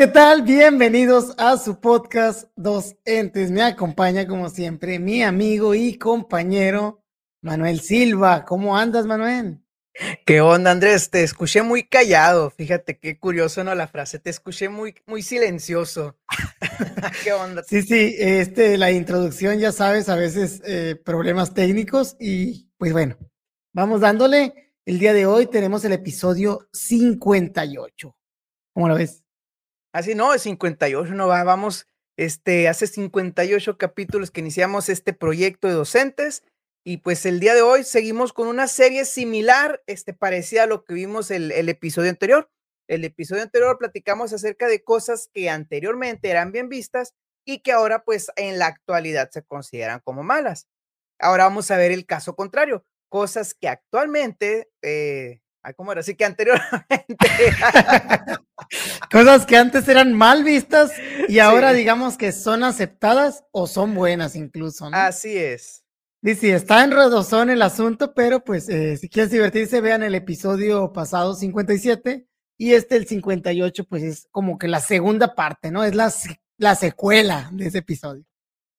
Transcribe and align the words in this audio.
¿qué 0.00 0.06
tal? 0.06 0.40
Bienvenidos 0.40 1.34
a 1.36 1.58
su 1.58 1.78
podcast 1.78 2.50
Dos 2.56 2.96
Entes. 3.04 3.50
Me 3.50 3.60
acompaña, 3.60 4.26
como 4.26 4.48
siempre, 4.48 4.98
mi 4.98 5.22
amigo 5.22 5.74
y 5.74 5.98
compañero 5.98 7.04
Manuel 7.42 7.80
Silva. 7.80 8.46
¿Cómo 8.46 8.78
andas, 8.78 9.04
Manuel? 9.04 9.60
¿Qué 10.24 10.40
onda, 10.40 10.70
Andrés? 10.70 11.10
Te 11.10 11.22
escuché 11.22 11.60
muy 11.60 11.86
callado. 11.86 12.48
Fíjate 12.48 12.98
qué 12.98 13.18
curioso, 13.18 13.62
¿no? 13.62 13.74
La 13.74 13.88
frase. 13.88 14.18
Te 14.18 14.30
escuché 14.30 14.70
muy, 14.70 14.94
muy 15.04 15.22
silencioso. 15.22 16.16
¿Qué 17.22 17.34
onda? 17.34 17.62
Sí, 17.62 17.82
sí, 17.82 18.14
este, 18.18 18.78
la 18.78 18.92
introducción, 18.92 19.58
ya 19.58 19.70
sabes, 19.70 20.08
a 20.08 20.16
veces 20.16 20.62
eh, 20.64 20.96
problemas 21.04 21.52
técnicos 21.52 22.16
y 22.18 22.70
pues 22.78 22.94
bueno, 22.94 23.18
vamos 23.74 24.00
dándole. 24.00 24.72
El 24.86 24.98
día 24.98 25.12
de 25.12 25.26
hoy 25.26 25.44
tenemos 25.44 25.84
el 25.84 25.92
episodio 25.92 26.70
58. 26.72 28.16
¿Cómo 28.72 28.88
lo 28.88 28.94
ves? 28.94 29.24
Así 29.92 30.14
no, 30.14 30.34
es 30.34 30.42
58, 30.42 31.14
no 31.14 31.26
va, 31.26 31.42
vamos, 31.42 31.88
este, 32.16 32.68
hace 32.68 32.86
58 32.86 33.76
capítulos 33.76 34.30
que 34.30 34.40
iniciamos 34.40 34.88
este 34.88 35.12
proyecto 35.12 35.68
de 35.68 35.74
docentes 35.74 36.44
y 36.84 36.98
pues 36.98 37.26
el 37.26 37.40
día 37.40 37.54
de 37.54 37.62
hoy 37.62 37.84
seguimos 37.84 38.32
con 38.32 38.46
una 38.46 38.68
serie 38.68 39.04
similar, 39.04 39.82
este, 39.86 40.14
parecida 40.14 40.64
a 40.64 40.66
lo 40.66 40.84
que 40.84 40.94
vimos 40.94 41.30
el, 41.30 41.52
el 41.52 41.68
episodio 41.68 42.10
anterior. 42.10 42.50
El 42.88 43.04
episodio 43.04 43.42
anterior 43.42 43.78
platicamos 43.78 44.32
acerca 44.32 44.66
de 44.66 44.82
cosas 44.82 45.28
que 45.32 45.50
anteriormente 45.50 46.30
eran 46.30 46.52
bien 46.52 46.68
vistas 46.68 47.14
y 47.44 47.60
que 47.60 47.72
ahora 47.72 48.04
pues 48.04 48.30
en 48.36 48.58
la 48.58 48.66
actualidad 48.66 49.30
se 49.30 49.42
consideran 49.42 50.00
como 50.04 50.22
malas. 50.22 50.68
Ahora 51.18 51.44
vamos 51.44 51.70
a 51.70 51.76
ver 51.76 51.92
el 51.92 52.06
caso 52.06 52.34
contrario, 52.34 52.84
cosas 53.08 53.54
que 53.54 53.68
actualmente 53.68 54.70
eh, 54.82 55.40
¿cómo 55.76 55.92
era? 55.92 56.00
Así 56.00 56.14
que 56.14 56.24
anteriormente. 56.24 57.16
Cosas 59.10 59.46
que 59.46 59.56
antes 59.56 59.88
eran 59.88 60.12
mal 60.12 60.44
vistas 60.44 60.92
y 61.28 61.40
ahora 61.40 61.72
digamos 61.72 62.16
que 62.16 62.32
son 62.32 62.62
aceptadas 62.62 63.44
o 63.50 63.66
son 63.66 63.94
buenas 63.94 64.36
incluso. 64.36 64.88
¿no? 64.88 64.96
Así 64.96 65.36
es. 65.36 65.84
Dice, 66.22 66.54
está 66.54 66.84
en 66.84 66.90
redozón 66.90 67.48
el 67.48 67.62
asunto, 67.62 68.12
pero 68.14 68.44
pues 68.44 68.68
eh, 68.68 68.96
si 68.98 69.08
quieres 69.08 69.32
divertirse, 69.32 69.80
vean 69.80 70.02
el 70.02 70.14
episodio 70.14 70.92
pasado 70.92 71.34
57 71.34 72.26
y 72.58 72.74
este 72.74 72.96
el 72.96 73.06
58, 73.06 73.84
pues 73.84 74.02
es 74.02 74.28
como 74.30 74.58
que 74.58 74.68
la 74.68 74.80
segunda 74.80 75.34
parte, 75.34 75.70
¿no? 75.70 75.82
Es 75.82 75.94
la, 75.94 76.12
la 76.58 76.74
secuela 76.74 77.48
de 77.52 77.68
ese 77.68 77.78
episodio. 77.78 78.22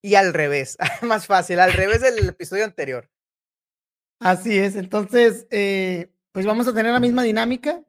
Y 0.04 0.14
al 0.14 0.34
revés, 0.34 0.78
más 1.02 1.26
fácil, 1.26 1.60
al 1.60 1.74
revés 1.74 2.02
del 2.02 2.30
episodio 2.30 2.64
anterior. 2.64 3.10
Así 4.20 4.60
es, 4.60 4.76
entonces, 4.76 5.48
eh, 5.50 6.14
pues 6.32 6.46
vamos 6.46 6.68
a 6.68 6.74
tener 6.76 6.94
la 6.94 7.00
misma 7.00 7.24
dinámica. 7.24 7.84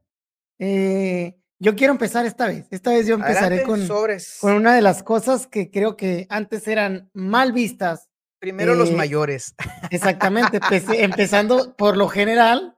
Eh, 0.59 1.37
yo 1.63 1.77
quiero 1.77 1.93
empezar 1.93 2.27
esta 2.27 2.49
vez. 2.49 2.67
Esta 2.73 2.91
vez 2.91 3.07
yo 3.07 3.15
empezaré 3.15 3.63
con, 3.63 3.87
con 3.87 4.53
una 4.55 4.75
de 4.75 4.83
las 4.83 5.05
cosas 5.05 5.47
que 5.47 5.71
creo 5.71 5.97
que 5.97 6.27
antes 6.29 6.67
eran 6.67 7.09
mal 7.15 7.53
vistas. 7.53 8.09
Primero 8.41 8.75
los 8.75 8.91
eh, 8.91 8.97
mayores. 8.97 9.55
Exactamente, 9.91 10.59
empezando 10.99 11.77
por 11.77 11.97
lo 11.97 12.09
general. 12.09 12.77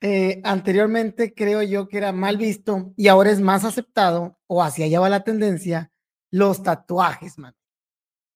Eh, 0.00 0.40
anteriormente 0.42 1.32
creo 1.32 1.62
yo 1.62 1.86
que 1.86 1.96
era 1.96 2.10
mal 2.12 2.36
visto 2.36 2.92
y 2.96 3.06
ahora 3.06 3.30
es 3.30 3.40
más 3.40 3.64
aceptado, 3.64 4.36
o 4.48 4.64
hacia 4.64 4.86
allá 4.86 4.98
va 4.98 5.08
la 5.08 5.22
tendencia, 5.22 5.92
los 6.32 6.64
tatuajes, 6.64 7.38
man. 7.38 7.54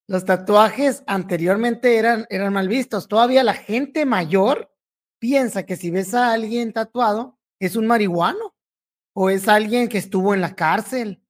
Los 0.06 0.24
tatuajes 0.24 1.02
anteriormente 1.08 1.98
eran, 1.98 2.24
eran 2.30 2.52
mal 2.52 2.68
vistos. 2.68 3.08
Todavía 3.08 3.42
la 3.42 3.54
gente 3.54 4.06
mayor 4.06 4.72
piensa 5.18 5.66
que 5.66 5.74
si 5.74 5.90
ves 5.90 6.14
a 6.14 6.32
alguien 6.32 6.72
tatuado, 6.72 7.36
es 7.58 7.74
un 7.74 7.88
marihuano, 7.88 8.54
o 9.20 9.30
es 9.30 9.48
alguien 9.48 9.88
que 9.88 9.98
estuvo 9.98 10.32
en 10.32 10.40
la 10.40 10.54
cárcel, 10.54 11.20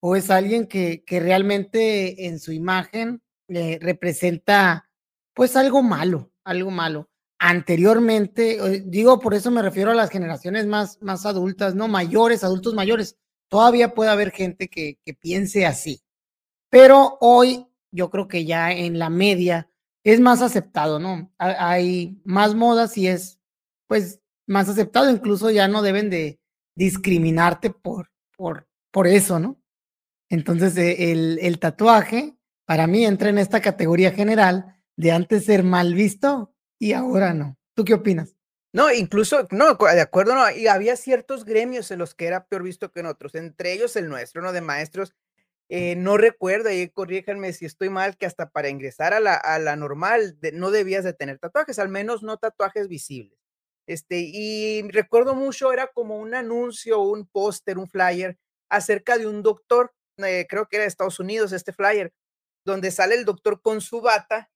o 0.00 0.16
es 0.16 0.28
alguien 0.28 0.66
que, 0.66 1.02
que 1.02 1.18
realmente 1.18 2.26
en 2.26 2.40
su 2.40 2.52
imagen 2.52 3.22
eh, 3.48 3.78
representa 3.80 4.90
pues 5.32 5.56
algo 5.56 5.82
malo, 5.82 6.30
algo 6.44 6.70
malo. 6.70 7.08
Anteriormente, 7.38 8.58
eh, 8.58 8.82
digo, 8.84 9.18
por 9.18 9.32
eso 9.32 9.50
me 9.50 9.62
refiero 9.62 9.92
a 9.92 9.94
las 9.94 10.10
generaciones 10.10 10.66
más, 10.66 11.00
más 11.00 11.24
adultas, 11.24 11.74
no 11.74 11.88
mayores, 11.88 12.44
adultos 12.44 12.74
mayores. 12.74 13.16
Todavía 13.48 13.94
puede 13.94 14.10
haber 14.10 14.30
gente 14.30 14.68
que, 14.68 14.98
que 15.02 15.14
piense 15.14 15.64
así. 15.64 16.02
Pero 16.68 17.16
hoy 17.22 17.66
yo 17.90 18.10
creo 18.10 18.28
que 18.28 18.44
ya 18.44 18.72
en 18.72 18.98
la 18.98 19.08
media 19.08 19.70
es 20.04 20.20
más 20.20 20.42
aceptado, 20.42 20.98
¿no? 20.98 21.32
Hay 21.38 22.20
más 22.24 22.54
modas 22.54 22.98
y 22.98 23.08
es 23.08 23.40
pues 23.86 24.20
más 24.46 24.68
aceptado, 24.68 25.10
incluso 25.10 25.50
ya 25.50 25.66
no 25.66 25.80
deben 25.80 26.10
de 26.10 26.38
discriminarte 26.78 27.70
por, 27.70 28.08
por, 28.36 28.68
por 28.92 29.08
eso, 29.08 29.40
¿no? 29.40 29.60
Entonces 30.30 30.76
eh, 30.76 31.10
el, 31.10 31.40
el 31.42 31.58
tatuaje 31.58 32.38
para 32.66 32.86
mí 32.86 33.04
entra 33.04 33.30
en 33.30 33.38
esta 33.38 33.60
categoría 33.60 34.12
general 34.12 34.80
de 34.96 35.10
antes 35.10 35.44
ser 35.44 35.64
mal 35.64 35.94
visto 35.94 36.54
y 36.78 36.92
ahora 36.92 37.34
no. 37.34 37.58
¿Tú 37.74 37.84
qué 37.84 37.94
opinas? 37.94 38.36
No, 38.72 38.92
incluso, 38.92 39.48
no, 39.50 39.74
de 39.74 40.00
acuerdo, 40.00 40.36
no, 40.36 40.50
y 40.50 40.68
había 40.68 40.94
ciertos 40.94 41.44
gremios 41.44 41.90
en 41.90 41.98
los 41.98 42.14
que 42.14 42.26
era 42.26 42.46
peor 42.46 42.62
visto 42.62 42.92
que 42.92 43.00
en 43.00 43.06
otros, 43.06 43.34
entre 43.34 43.72
ellos 43.72 43.96
el 43.96 44.08
nuestro, 44.08 44.40
¿no? 44.40 44.52
De 44.52 44.60
maestros, 44.60 45.14
eh, 45.68 45.96
no 45.96 46.16
recuerdo, 46.16 46.70
y 46.70 46.88
corríjanme 46.88 47.52
si 47.54 47.64
estoy 47.64 47.88
mal, 47.88 48.16
que 48.16 48.26
hasta 48.26 48.50
para 48.50 48.68
ingresar 48.68 49.14
a 49.14 49.20
la, 49.20 49.34
a 49.34 49.58
la 49.58 49.74
normal 49.74 50.38
no 50.52 50.70
debías 50.70 51.02
de 51.02 51.14
tener 51.14 51.38
tatuajes, 51.38 51.78
al 51.78 51.88
menos 51.88 52.22
no 52.22 52.36
tatuajes 52.36 52.88
visibles. 52.88 53.38
Este, 53.88 54.18
y 54.20 54.82
recuerdo 54.90 55.34
mucho, 55.34 55.72
era 55.72 55.86
como 55.86 56.18
un 56.18 56.34
anuncio, 56.34 57.00
un 57.00 57.26
póster, 57.26 57.78
un 57.78 57.88
flyer 57.88 58.36
acerca 58.68 59.16
de 59.16 59.26
un 59.26 59.42
doctor, 59.42 59.94
eh, 60.18 60.46
creo 60.46 60.68
que 60.68 60.76
era 60.76 60.82
de 60.82 60.88
Estados 60.88 61.18
Unidos, 61.18 61.52
este 61.52 61.72
flyer, 61.72 62.12
donde 62.66 62.90
sale 62.90 63.14
el 63.14 63.24
doctor 63.24 63.62
con 63.62 63.80
su 63.80 64.02
bata, 64.02 64.50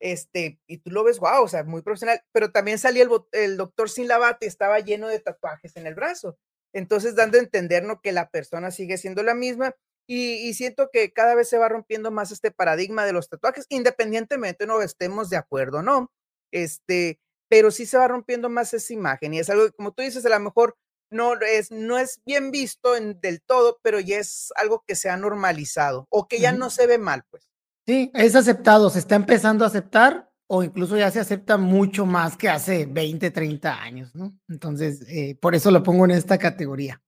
este, 0.00 0.58
y 0.66 0.78
tú 0.78 0.90
lo 0.90 1.04
ves, 1.04 1.20
wow, 1.20 1.44
o 1.44 1.48
sea, 1.48 1.62
muy 1.62 1.82
profesional, 1.82 2.22
pero 2.32 2.50
también 2.50 2.76
salía 2.76 3.06
el, 3.30 3.56
doctor 3.56 3.88
sin 3.88 4.08
la 4.08 4.18
bata 4.18 4.44
y 4.44 4.48
estaba 4.48 4.80
lleno 4.80 5.06
de 5.06 5.20
tatuajes 5.20 5.76
en 5.76 5.86
el 5.86 5.94
brazo. 5.94 6.36
Entonces, 6.74 7.14
dando 7.14 7.38
a 7.38 7.40
entender 7.40 7.84
¿no? 7.84 8.00
que 8.00 8.10
la 8.10 8.30
persona 8.30 8.72
sigue 8.72 8.98
siendo 8.98 9.22
la 9.22 9.34
misma 9.34 9.76
y, 10.08 10.48
y, 10.48 10.54
siento 10.54 10.90
que 10.92 11.12
cada 11.12 11.36
vez 11.36 11.48
se 11.48 11.58
va 11.58 11.68
rompiendo 11.68 12.10
más 12.10 12.32
este 12.32 12.50
paradigma 12.50 13.06
de 13.06 13.12
los 13.12 13.28
tatuajes, 13.28 13.66
independientemente 13.68 14.66
no 14.66 14.82
estemos 14.82 15.30
de 15.30 15.36
acuerdo, 15.36 15.82
¿no? 15.82 16.10
Este, 16.50 17.20
pero 17.52 17.70
sí 17.70 17.84
se 17.84 17.98
va 17.98 18.08
rompiendo 18.08 18.48
más 18.48 18.72
esa 18.72 18.94
imagen 18.94 19.34
y 19.34 19.38
es 19.38 19.50
algo, 19.50 19.70
como 19.72 19.92
tú 19.92 20.00
dices, 20.00 20.24
a 20.24 20.30
lo 20.30 20.40
mejor 20.40 20.74
no 21.10 21.34
es, 21.34 21.70
no 21.70 21.98
es 21.98 22.22
bien 22.24 22.50
visto 22.50 22.96
en, 22.96 23.20
del 23.20 23.42
todo, 23.42 23.78
pero 23.82 24.00
ya 24.00 24.20
es 24.20 24.54
algo 24.56 24.82
que 24.86 24.96
se 24.96 25.10
ha 25.10 25.18
normalizado 25.18 26.06
o 26.08 26.26
que 26.26 26.40
ya 26.40 26.52
no 26.52 26.70
se 26.70 26.86
ve 26.86 26.96
mal, 26.96 27.24
pues. 27.28 27.50
Sí, 27.86 28.10
es 28.14 28.34
aceptado, 28.36 28.88
se 28.88 29.00
está 29.00 29.16
empezando 29.16 29.66
a 29.66 29.68
aceptar 29.68 30.32
o 30.46 30.62
incluso 30.62 30.96
ya 30.96 31.10
se 31.10 31.20
acepta 31.20 31.58
mucho 31.58 32.06
más 32.06 32.38
que 32.38 32.48
hace 32.48 32.86
20, 32.86 33.30
30 33.30 33.82
años, 33.82 34.14
¿no? 34.14 34.34
Entonces, 34.48 35.04
eh, 35.08 35.36
por 35.38 35.54
eso 35.54 35.70
lo 35.70 35.82
pongo 35.82 36.06
en 36.06 36.12
esta 36.12 36.38
categoría. 36.38 37.02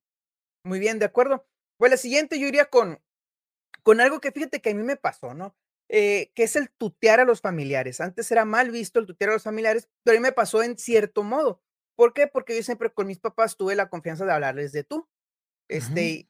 Muy 0.62 0.78
bien, 0.78 0.98
de 0.98 1.06
acuerdo. 1.06 1.46
Pues 1.78 1.90
la 1.90 1.96
siguiente 1.96 2.38
yo 2.38 2.46
iría 2.46 2.66
con, 2.66 3.00
con 3.82 4.02
algo 4.02 4.20
que 4.20 4.30
fíjate 4.30 4.60
que 4.60 4.72
a 4.72 4.74
mí 4.74 4.82
me 4.82 4.96
pasó, 4.96 5.32
¿no? 5.32 5.56
Eh, 5.90 6.32
que 6.34 6.44
es 6.44 6.56
el 6.56 6.70
tutear 6.70 7.20
a 7.20 7.24
los 7.24 7.40
familiares. 7.40 8.00
Antes 8.00 8.30
era 8.32 8.44
mal 8.44 8.70
visto 8.70 8.98
el 9.00 9.06
tutear 9.06 9.30
a 9.30 9.34
los 9.34 9.42
familiares, 9.42 9.88
pero 10.02 10.16
a 10.16 10.20
mí 10.20 10.22
me 10.22 10.32
pasó 10.32 10.62
en 10.62 10.78
cierto 10.78 11.22
modo. 11.22 11.62
¿Por 11.96 12.14
qué? 12.14 12.26
Porque 12.26 12.56
yo 12.56 12.62
siempre 12.62 12.90
con 12.92 13.06
mis 13.06 13.20
papás 13.20 13.56
tuve 13.56 13.76
la 13.76 13.88
confianza 13.90 14.24
de 14.24 14.32
hablarles 14.32 14.72
de 14.72 14.84
tú. 14.84 15.08
Este, 15.68 16.28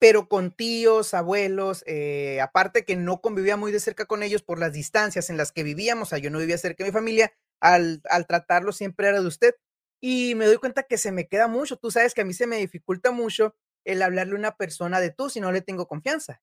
pero 0.00 0.28
con 0.28 0.52
tíos, 0.52 1.14
abuelos, 1.14 1.84
eh, 1.86 2.40
aparte 2.40 2.84
que 2.84 2.96
no 2.96 3.20
convivía 3.20 3.56
muy 3.56 3.72
de 3.72 3.80
cerca 3.80 4.06
con 4.06 4.22
ellos 4.22 4.42
por 4.42 4.58
las 4.60 4.72
distancias 4.72 5.30
en 5.30 5.36
las 5.36 5.52
que 5.52 5.64
vivíamos, 5.64 6.08
o 6.08 6.10
sea, 6.10 6.18
yo 6.18 6.30
no 6.30 6.38
vivía 6.38 6.58
cerca 6.58 6.84
de 6.84 6.90
mi 6.90 6.94
familia, 6.94 7.32
al, 7.60 8.00
al 8.10 8.26
tratarlo 8.26 8.72
siempre 8.72 9.08
era 9.08 9.20
de 9.20 9.26
usted. 9.26 9.54
Y 10.00 10.34
me 10.36 10.46
doy 10.46 10.58
cuenta 10.58 10.84
que 10.84 10.98
se 10.98 11.12
me 11.12 11.26
queda 11.28 11.48
mucho. 11.48 11.76
Tú 11.76 11.90
sabes 11.90 12.14
que 12.14 12.20
a 12.22 12.24
mí 12.24 12.32
se 12.34 12.46
me 12.46 12.58
dificulta 12.58 13.10
mucho 13.10 13.56
el 13.84 14.02
hablarle 14.02 14.34
a 14.34 14.38
una 14.38 14.56
persona 14.56 15.00
de 15.00 15.10
tú 15.10 15.30
si 15.30 15.40
no 15.40 15.50
le 15.52 15.60
tengo 15.62 15.88
confianza. 15.88 16.40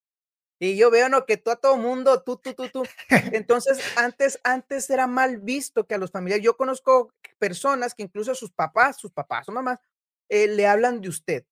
Y 0.59 0.77
yo 0.77 0.89
veo, 0.89 1.09
¿no? 1.09 1.25
Que 1.25 1.37
tú 1.37 1.51
a 1.51 1.57
todo 1.57 1.75
mundo, 1.77 2.23
tú, 2.23 2.37
tú, 2.37 2.53
tú, 2.53 2.69
tú. 2.69 2.83
Entonces, 3.33 3.79
antes, 3.97 4.39
antes 4.43 4.89
era 4.89 5.07
mal 5.07 5.37
visto 5.37 5.85
que 5.85 5.95
a 5.95 5.97
los 5.97 6.11
familiares, 6.11 6.43
yo 6.45 6.55
conozco 6.55 7.11
personas 7.39 7.93
que 7.93 8.03
incluso 8.03 8.31
a 8.31 8.35
sus 8.35 8.51
papás, 8.51 8.97
sus 8.97 9.11
papás 9.11 9.49
o 9.49 9.51
mamás, 9.51 9.79
eh, 10.29 10.47
le 10.47 10.67
hablan 10.67 11.01
de 11.01 11.09
usted 11.09 11.45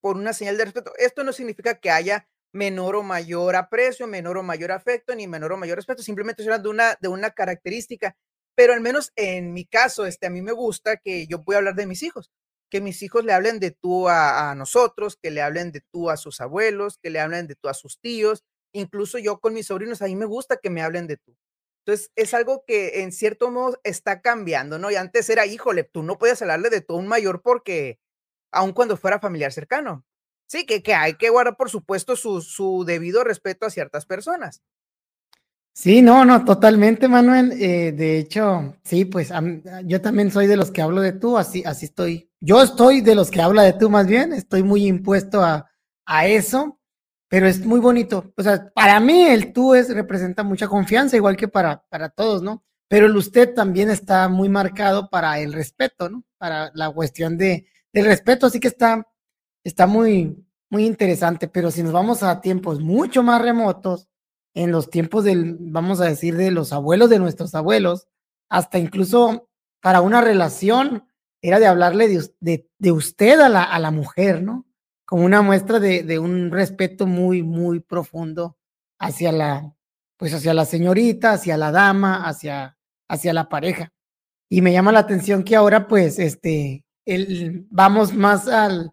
por 0.00 0.16
una 0.16 0.32
señal 0.32 0.56
de 0.56 0.64
respeto. 0.64 0.92
Esto 0.98 1.24
no 1.24 1.32
significa 1.32 1.78
que 1.80 1.90
haya 1.90 2.28
menor 2.52 2.96
o 2.96 3.02
mayor 3.02 3.56
aprecio, 3.56 4.06
menor 4.06 4.38
o 4.38 4.42
mayor 4.42 4.72
afecto, 4.72 5.14
ni 5.14 5.28
menor 5.28 5.52
o 5.52 5.56
mayor 5.56 5.76
respeto, 5.76 6.02
simplemente 6.02 6.42
es 6.42 6.62
de 6.62 6.68
una, 6.68 6.96
de 7.00 7.08
una 7.08 7.30
característica. 7.30 8.16
Pero 8.56 8.72
al 8.72 8.80
menos 8.80 9.12
en 9.16 9.52
mi 9.52 9.64
caso, 9.64 10.06
este, 10.06 10.26
a 10.26 10.30
mí 10.30 10.42
me 10.42 10.52
gusta 10.52 10.96
que 10.96 11.26
yo 11.28 11.38
voy 11.44 11.54
a 11.54 11.58
hablar 11.58 11.76
de 11.76 11.86
mis 11.86 12.02
hijos 12.02 12.30
que 12.70 12.80
mis 12.80 13.02
hijos 13.02 13.24
le 13.24 13.32
hablen 13.32 13.60
de 13.60 13.72
tú 13.72 14.08
a, 14.08 14.54
nosotros, 14.54 15.18
que 15.20 15.30
le 15.30 15.42
hablen 15.42 15.72
de 15.72 15.82
tú 15.92 16.08
a 16.10 16.16
sus 16.16 16.40
abuelos, 16.40 16.98
que 17.02 17.10
le 17.10 17.20
hablen 17.20 17.46
de 17.46 17.56
tú 17.56 17.68
a 17.68 17.74
sus 17.74 17.98
tíos, 18.00 18.44
incluso 18.72 19.18
yo 19.18 19.40
con 19.40 19.52
mis 19.52 19.66
sobrinos, 19.66 20.02
a 20.02 20.06
mí 20.06 20.16
me 20.16 20.26
gusta 20.26 20.56
que 20.56 20.70
me 20.70 20.82
hablen 20.82 21.06
de 21.06 21.16
tú. 21.16 21.36
Entonces, 21.84 22.10
es 22.14 22.34
algo 22.34 22.64
que 22.66 23.02
en 23.02 23.12
cierto 23.12 23.50
modo 23.50 23.80
está 23.84 24.20
cambiando, 24.20 24.78
¿no? 24.78 24.90
Y 24.90 24.96
antes 24.96 25.28
era, 25.30 25.46
híjole, 25.46 25.84
tú 25.84 26.02
no 26.02 26.18
puedes 26.18 26.40
hablarle 26.42 26.70
de 26.70 26.82
tú 26.82 26.94
a 26.94 26.98
un 26.98 27.08
mayor 27.08 27.42
porque, 27.42 27.98
aun 28.52 28.72
cuando 28.72 28.96
fuera 28.96 29.18
familiar 29.18 29.52
cercano, 29.52 30.04
Sí, 30.50 30.66
que, 30.66 30.82
que 30.82 30.94
hay 30.94 31.14
que 31.14 31.30
guardar, 31.30 31.56
por 31.56 31.70
supuesto, 31.70 32.16
su, 32.16 32.40
su 32.40 32.82
debido 32.84 33.22
respeto 33.22 33.66
a 33.66 33.70
ciertas 33.70 34.04
personas. 34.04 34.64
Sí, 35.72 36.02
no, 36.02 36.24
no, 36.24 36.44
totalmente, 36.44 37.06
Manuel. 37.06 37.52
Eh, 37.52 37.92
de 37.92 38.18
hecho, 38.18 38.74
sí, 38.82 39.04
pues 39.04 39.30
yo 39.84 40.00
también 40.00 40.32
soy 40.32 40.48
de 40.48 40.56
los 40.56 40.72
que 40.72 40.82
hablo 40.82 41.02
de 41.02 41.12
tú, 41.12 41.38
así, 41.38 41.62
así 41.64 41.86
estoy. 41.86 42.29
Yo 42.40 42.62
estoy 42.62 43.02
de 43.02 43.14
los 43.14 43.30
que 43.30 43.42
habla 43.42 43.62
de 43.62 43.74
tú 43.74 43.90
más 43.90 44.06
bien, 44.06 44.32
estoy 44.32 44.62
muy 44.62 44.86
impuesto 44.86 45.42
a, 45.42 45.70
a 46.06 46.26
eso, 46.26 46.80
pero 47.28 47.46
es 47.46 47.64
muy 47.64 47.80
bonito. 47.80 48.32
O 48.36 48.42
sea, 48.42 48.70
para 48.74 48.98
mí 48.98 49.22
el 49.22 49.52
tú 49.52 49.74
es, 49.74 49.94
representa 49.94 50.42
mucha 50.42 50.66
confianza, 50.66 51.16
igual 51.16 51.36
que 51.36 51.48
para, 51.48 51.84
para 51.88 52.08
todos, 52.08 52.42
¿no? 52.42 52.64
Pero 52.88 53.06
el 53.06 53.16
usted 53.16 53.54
también 53.54 53.90
está 53.90 54.28
muy 54.28 54.48
marcado 54.48 55.10
para 55.10 55.38
el 55.38 55.52
respeto, 55.52 56.08
¿no? 56.08 56.24
Para 56.38 56.72
la 56.74 56.90
cuestión 56.90 57.36
de, 57.36 57.66
del 57.92 58.06
respeto, 58.06 58.46
así 58.46 58.58
que 58.58 58.68
está, 58.68 59.06
está 59.62 59.86
muy, 59.86 60.44
muy 60.70 60.86
interesante. 60.86 61.46
Pero 61.46 61.70
si 61.70 61.82
nos 61.82 61.92
vamos 61.92 62.22
a 62.22 62.40
tiempos 62.40 62.80
mucho 62.80 63.22
más 63.22 63.42
remotos, 63.42 64.08
en 64.54 64.72
los 64.72 64.90
tiempos 64.90 65.24
del, 65.24 65.56
vamos 65.60 66.00
a 66.00 66.06
decir, 66.06 66.36
de 66.36 66.50
los 66.50 66.72
abuelos 66.72 67.10
de 67.10 67.18
nuestros 67.18 67.54
abuelos, 67.54 68.08
hasta 68.48 68.78
incluso 68.78 69.48
para 69.80 70.00
una 70.00 70.20
relación 70.20 71.04
era 71.42 71.58
de 71.58 71.66
hablarle 71.66 72.08
de, 72.40 72.68
de, 72.78 72.92
usted 72.92 73.40
a 73.40 73.48
la, 73.48 73.62
a 73.62 73.78
la, 73.78 73.90
mujer, 73.90 74.42
¿no? 74.42 74.66
Como 75.06 75.24
una 75.24 75.42
muestra 75.42 75.80
de, 75.80 76.02
de, 76.02 76.18
un 76.18 76.50
respeto 76.50 77.06
muy, 77.06 77.42
muy 77.42 77.80
profundo 77.80 78.56
hacia 78.98 79.32
la, 79.32 79.74
pues 80.16 80.34
hacia 80.34 80.54
la 80.54 80.64
señorita, 80.64 81.32
hacia 81.32 81.56
la 81.56 81.72
dama, 81.72 82.28
hacia, 82.28 82.76
hacia 83.08 83.32
la 83.32 83.48
pareja. 83.48 83.92
Y 84.48 84.62
me 84.62 84.72
llama 84.72 84.92
la 84.92 85.00
atención 85.00 85.44
que 85.44 85.56
ahora, 85.56 85.88
pues, 85.88 86.18
este, 86.18 86.84
el, 87.06 87.66
vamos 87.70 88.12
más 88.12 88.46
al, 88.46 88.92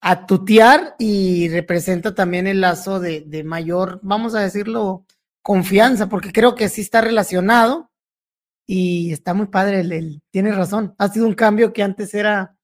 a 0.00 0.26
tutear 0.26 0.96
y 0.98 1.48
representa 1.48 2.14
también 2.14 2.46
el 2.46 2.60
lazo 2.60 2.98
de, 2.98 3.22
de, 3.22 3.44
mayor, 3.44 4.00
vamos 4.02 4.34
a 4.34 4.40
decirlo, 4.40 5.06
confianza, 5.42 6.08
porque 6.08 6.32
creo 6.32 6.54
que 6.54 6.68
sí 6.68 6.80
está 6.80 7.00
relacionado 7.00 7.90
y 8.66 9.12
está 9.12 9.34
muy 9.34 9.46
padre, 9.46 9.80
el, 9.80 10.22
tiene 10.30 10.52
razón, 10.52 10.94
ha 10.98 11.08
sido 11.08 11.26
un 11.26 11.34
cambio 11.34 11.72
que 11.72 11.82
antes 11.82 12.14
era, 12.14 12.56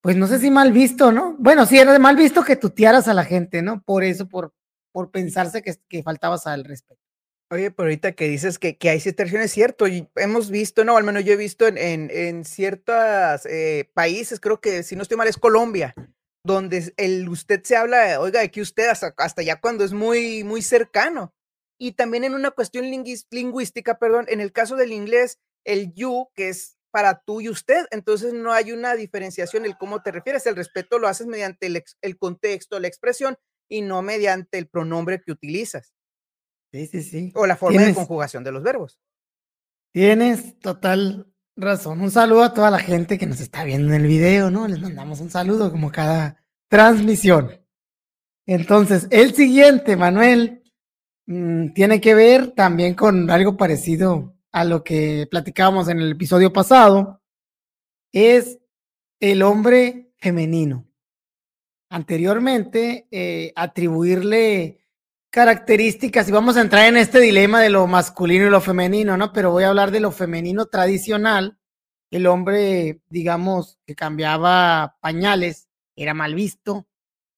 pues 0.00 0.16
no 0.16 0.26
sé 0.26 0.38
si 0.38 0.50
mal 0.50 0.72
visto, 0.72 1.12
¿no? 1.12 1.36
Bueno, 1.38 1.66
sí 1.66 1.78
era 1.78 1.92
de 1.92 1.98
mal 1.98 2.16
visto 2.16 2.44
que 2.44 2.56
tutearas 2.56 3.08
a 3.08 3.14
la 3.14 3.24
gente, 3.24 3.62
¿no? 3.62 3.82
Por 3.82 4.04
eso, 4.04 4.28
por, 4.28 4.54
por 4.92 5.10
pensarse 5.10 5.62
que, 5.62 5.74
que 5.88 6.02
faltabas 6.02 6.46
al 6.46 6.64
respeto. 6.64 7.00
Oye, 7.52 7.72
pero 7.72 7.86
ahorita 7.86 8.12
que 8.12 8.28
dices 8.28 8.60
que, 8.60 8.78
que 8.78 8.90
hay 8.90 9.00
situaciones, 9.00 9.46
es 9.46 9.52
cierto, 9.52 9.88
y 9.88 10.08
hemos 10.14 10.50
visto, 10.50 10.84
no, 10.84 10.96
al 10.96 11.02
menos 11.02 11.24
yo 11.24 11.32
he 11.32 11.36
visto 11.36 11.66
en, 11.66 11.76
en, 11.78 12.44
ciertos 12.44 13.44
eh, 13.46 13.90
países, 13.92 14.38
creo 14.38 14.60
que 14.60 14.84
si 14.84 14.94
no 14.94 15.02
estoy 15.02 15.16
mal 15.16 15.26
es 15.26 15.36
Colombia, 15.36 15.92
donde 16.44 16.94
el 16.96 17.28
usted 17.28 17.60
se 17.64 17.76
habla, 17.76 18.20
oiga, 18.20 18.40
aquí 18.40 18.60
usted 18.60 18.88
hasta, 18.88 19.14
hasta 19.16 19.42
ya 19.42 19.60
cuando 19.60 19.82
es 19.82 19.92
muy, 19.92 20.44
muy 20.44 20.62
cercano. 20.62 21.34
Y 21.82 21.92
también 21.92 22.24
en 22.24 22.34
una 22.34 22.50
cuestión 22.50 22.84
lingüística, 23.30 23.98
perdón, 23.98 24.26
en 24.28 24.42
el 24.42 24.52
caso 24.52 24.76
del 24.76 24.92
inglés, 24.92 25.38
el 25.64 25.94
you, 25.94 26.28
que 26.34 26.50
es 26.50 26.76
para 26.90 27.22
tú 27.24 27.40
y 27.40 27.48
usted, 27.48 27.86
entonces 27.90 28.34
no 28.34 28.52
hay 28.52 28.72
una 28.72 28.94
diferenciación 28.94 29.64
el 29.64 29.78
cómo 29.78 30.02
te 30.02 30.12
refieres, 30.12 30.44
el 30.46 30.56
respeto 30.56 30.98
lo 30.98 31.08
haces 31.08 31.26
mediante 31.26 31.66
el, 31.66 31.82
el 32.02 32.18
contexto, 32.18 32.78
la 32.80 32.88
expresión 32.88 33.38
y 33.66 33.80
no 33.80 34.02
mediante 34.02 34.58
el 34.58 34.68
pronombre 34.68 35.22
que 35.22 35.32
utilizas. 35.32 35.94
Sí, 36.70 36.86
sí, 36.86 37.02
sí. 37.02 37.32
O 37.34 37.46
la 37.46 37.56
forma 37.56 37.82
de 37.82 37.94
conjugación 37.94 38.44
de 38.44 38.52
los 38.52 38.62
verbos. 38.62 39.00
Tienes 39.92 40.58
total 40.58 41.32
razón. 41.56 42.02
Un 42.02 42.10
saludo 42.10 42.44
a 42.44 42.52
toda 42.52 42.70
la 42.70 42.78
gente 42.78 43.16
que 43.16 43.26
nos 43.26 43.40
está 43.40 43.64
viendo 43.64 43.94
en 43.94 44.02
el 44.02 44.06
video, 44.06 44.50
¿no? 44.50 44.68
Les 44.68 44.80
mandamos 44.80 45.20
un 45.20 45.30
saludo 45.30 45.70
como 45.70 45.90
cada 45.90 46.44
transmisión. 46.68 47.58
Entonces, 48.46 49.06
el 49.10 49.34
siguiente, 49.34 49.96
Manuel, 49.96 50.59
mm, 51.30 51.72
tiene 51.72 52.00
que 52.00 52.14
ver 52.14 52.52
también 52.52 52.94
con 52.94 53.30
algo 53.30 53.56
parecido 53.56 54.36
a 54.52 54.64
lo 54.64 54.82
que 54.84 55.28
platicábamos 55.30 55.88
en 55.88 56.00
el 56.00 56.12
episodio 56.12 56.52
pasado. 56.52 57.22
Es 58.12 58.58
el 59.20 59.42
hombre 59.42 60.12
femenino. 60.18 60.86
Anteriormente, 61.88 63.08
eh, 63.10 63.52
atribuirle 63.56 64.84
características 65.30 66.28
y 66.28 66.32
vamos 66.32 66.56
a 66.56 66.62
entrar 66.62 66.86
en 66.86 66.96
este 66.96 67.20
dilema 67.20 67.60
de 67.60 67.70
lo 67.70 67.86
masculino 67.86 68.46
y 68.46 68.50
lo 68.50 68.60
femenino, 68.60 69.16
¿no? 69.16 69.32
Pero 69.32 69.52
voy 69.52 69.64
a 69.64 69.68
hablar 69.68 69.90
de 69.92 70.00
lo 70.00 70.10
femenino 70.10 70.66
tradicional. 70.66 71.58
El 72.10 72.26
hombre, 72.26 73.00
digamos, 73.08 73.78
que 73.86 73.94
cambiaba 73.94 74.96
pañales, 75.00 75.68
era 75.96 76.14
mal 76.14 76.34
visto 76.34 76.86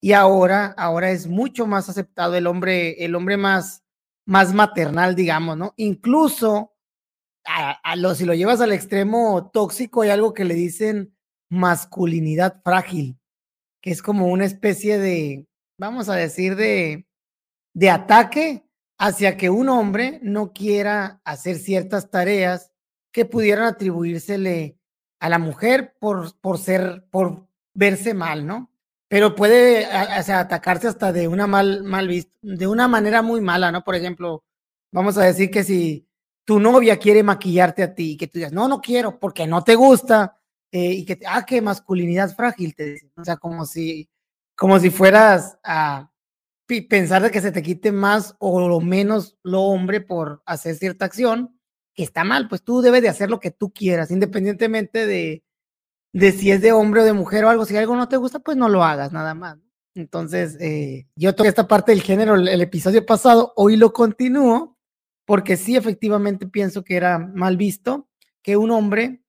y 0.03 0.11
ahora, 0.11 0.73
ahora 0.77 1.11
es 1.11 1.27
mucho 1.27 1.65
más 1.65 1.87
aceptado 1.87 2.35
el 2.35 2.45
hombre, 2.45 3.05
el 3.05 3.15
hombre 3.15 3.37
más, 3.37 3.82
más 4.25 4.53
maternal, 4.53 5.15
digamos, 5.15 5.57
¿no? 5.57 5.73
Incluso 5.77 6.73
a, 7.45 7.71
a 7.71 7.95
lo, 7.95 8.15
si 8.15 8.25
lo 8.25 8.33
llevas 8.33 8.61
al 8.61 8.71
extremo 8.71 9.49
tóxico, 9.51 10.01
hay 10.01 10.09
algo 10.09 10.33
que 10.33 10.45
le 10.45 10.53
dicen 10.53 11.15
masculinidad 11.49 12.61
frágil, 12.63 13.19
que 13.81 13.91
es 13.91 14.01
como 14.01 14.27
una 14.27 14.45
especie 14.45 14.97
de, 14.97 15.47
vamos 15.77 16.09
a 16.09 16.15
decir, 16.15 16.55
de, 16.55 17.07
de 17.73 17.89
ataque 17.89 18.65
hacia 18.97 19.37
que 19.37 19.49
un 19.49 19.69
hombre 19.69 20.19
no 20.23 20.53
quiera 20.53 21.21
hacer 21.25 21.57
ciertas 21.57 22.09
tareas 22.09 22.71
que 23.11 23.25
pudieran 23.25 23.65
atribuírsele 23.65 24.79
a 25.19 25.29
la 25.29 25.39
mujer 25.39 25.95
por, 25.99 26.37
por 26.39 26.57
ser, 26.57 27.05
por 27.11 27.47
verse 27.73 28.13
mal, 28.13 28.47
¿no? 28.47 28.72
Pero 29.13 29.35
puede 29.35 29.85
atacarse 29.85 30.87
hasta 30.87 31.13
de 31.13 31.27
una 31.27 31.45
mal, 31.45 31.83
mal 31.83 32.07
vista, 32.07 32.33
de 32.41 32.65
una 32.65 32.87
manera 32.87 33.21
muy 33.21 33.41
mala, 33.41 33.71
¿no? 33.71 33.83
Por 33.83 33.93
ejemplo, 33.93 34.43
vamos 34.91 35.19
a 35.19 35.23
decir 35.23 35.51
que 35.51 35.63
si 35.63 36.07
tu 36.43 36.59
novia 36.59 36.97
quiere 36.97 37.21
maquillarte 37.21 37.83
a 37.83 37.93
ti 37.93 38.13
y 38.13 38.17
que 38.17 38.25
tú 38.25 38.39
digas, 38.39 38.53
no, 38.53 38.67
no 38.67 38.81
quiero 38.81 39.19
porque 39.19 39.45
no 39.45 39.63
te 39.63 39.75
gusta, 39.75 40.41
eh, 40.71 40.93
y 40.93 41.05
que, 41.05 41.19
ah, 41.27 41.45
qué 41.45 41.61
masculinidad 41.61 42.35
frágil, 42.35 42.73
te 42.73 42.85
dicen, 42.85 43.11
o 43.15 43.23
sea, 43.23 43.37
como 43.37 43.67
si, 43.67 44.09
como 44.55 44.79
si 44.79 44.89
fueras 44.89 45.59
a, 45.63 46.11
pensar 46.89 47.21
de 47.21 47.29
que 47.29 47.41
se 47.41 47.51
te 47.51 47.61
quite 47.61 47.91
más 47.91 48.35
o 48.39 48.67
lo 48.67 48.79
menos 48.79 49.37
lo 49.43 49.61
hombre 49.61 50.01
por 50.01 50.41
hacer 50.47 50.73
cierta 50.73 51.05
acción, 51.05 51.55
que 51.93 52.01
está 52.01 52.23
mal, 52.23 52.47
pues 52.47 52.63
tú 52.63 52.81
debes 52.81 53.03
de 53.03 53.09
hacer 53.09 53.29
lo 53.29 53.39
que 53.39 53.51
tú 53.51 53.71
quieras, 53.71 54.09
independientemente 54.09 55.05
de, 55.05 55.43
de 56.13 56.31
si 56.31 56.51
es 56.51 56.61
de 56.61 56.71
hombre 56.71 57.01
o 57.01 57.05
de 57.05 57.13
mujer 57.13 57.43
o 57.43 57.49
algo, 57.49 57.65
si 57.65 57.75
algo 57.75 57.95
no 57.95 58.07
te 58.07 58.17
gusta, 58.17 58.39
pues 58.39 58.55
no 58.55 58.69
lo 58.69 58.83
hagas, 58.83 59.11
nada 59.11 59.33
más. 59.33 59.57
Entonces, 59.95 60.57
eh, 60.59 61.07
yo 61.15 61.35
toqué 61.35 61.49
esta 61.49 61.67
parte 61.67 61.91
del 61.91 62.01
género 62.01 62.35
el, 62.35 62.61
episodio 62.61 63.05
pasado, 63.05 63.53
hoy 63.55 63.75
lo 63.75 63.93
continúo, 63.93 64.77
porque 65.25 65.57
sí, 65.57 65.75
efectivamente 65.75 66.47
pienso 66.47 66.83
que 66.83 66.95
era 66.95 67.19
mal 67.19 67.57
visto 67.57 68.07
que 68.41 68.57
un 68.57 68.71
hombre 68.71 69.23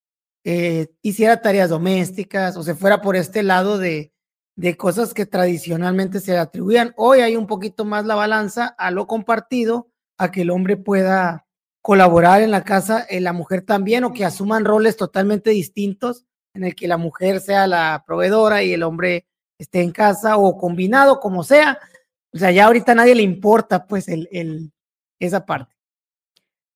eh, 0.44 0.88
hiciera 1.02 1.40
tareas 1.40 1.70
domésticas 1.70 2.56
o 2.56 2.62
se 2.62 2.74
fuera 2.74 3.00
por 3.00 3.16
este 3.16 3.42
lado 3.42 3.78
de, 3.78 4.12
de 4.56 4.76
cosas 4.76 5.14
que 5.14 5.26
tradicionalmente 5.26 6.20
se 6.20 6.36
atribuían. 6.36 6.92
Hoy 6.96 7.20
hay 7.20 7.36
un 7.36 7.46
poquito 7.46 7.84
más 7.84 8.04
la 8.04 8.14
balanza 8.14 8.66
a 8.78 8.90
lo 8.90 9.06
compartido, 9.06 9.90
a 10.18 10.30
que 10.30 10.42
el 10.42 10.50
hombre 10.50 10.76
pueda 10.76 11.46
colaborar 11.82 12.40
en 12.40 12.50
la 12.50 12.64
casa, 12.64 13.04
en 13.08 13.24
la 13.24 13.32
mujer 13.32 13.62
también, 13.62 14.04
o 14.04 14.12
que 14.12 14.24
asuman 14.24 14.64
roles 14.64 14.96
totalmente 14.96 15.50
distintos, 15.50 16.24
en 16.54 16.64
el 16.64 16.74
que 16.74 16.88
la 16.88 16.96
mujer 16.96 17.40
sea 17.40 17.66
la 17.66 18.04
proveedora 18.06 18.62
y 18.62 18.72
el 18.72 18.82
hombre 18.82 19.26
esté 19.58 19.82
en 19.82 19.92
casa, 19.92 20.36
o 20.36 20.56
combinado, 20.56 21.20
como 21.20 21.42
sea. 21.42 21.78
O 22.32 22.38
sea, 22.38 22.50
ya 22.50 22.66
ahorita 22.66 22.92
a 22.92 22.96
nadie 22.96 23.14
le 23.14 23.22
importa, 23.22 23.86
pues, 23.86 24.08
el, 24.08 24.28
el, 24.32 24.72
esa 25.20 25.44
parte. 25.44 25.74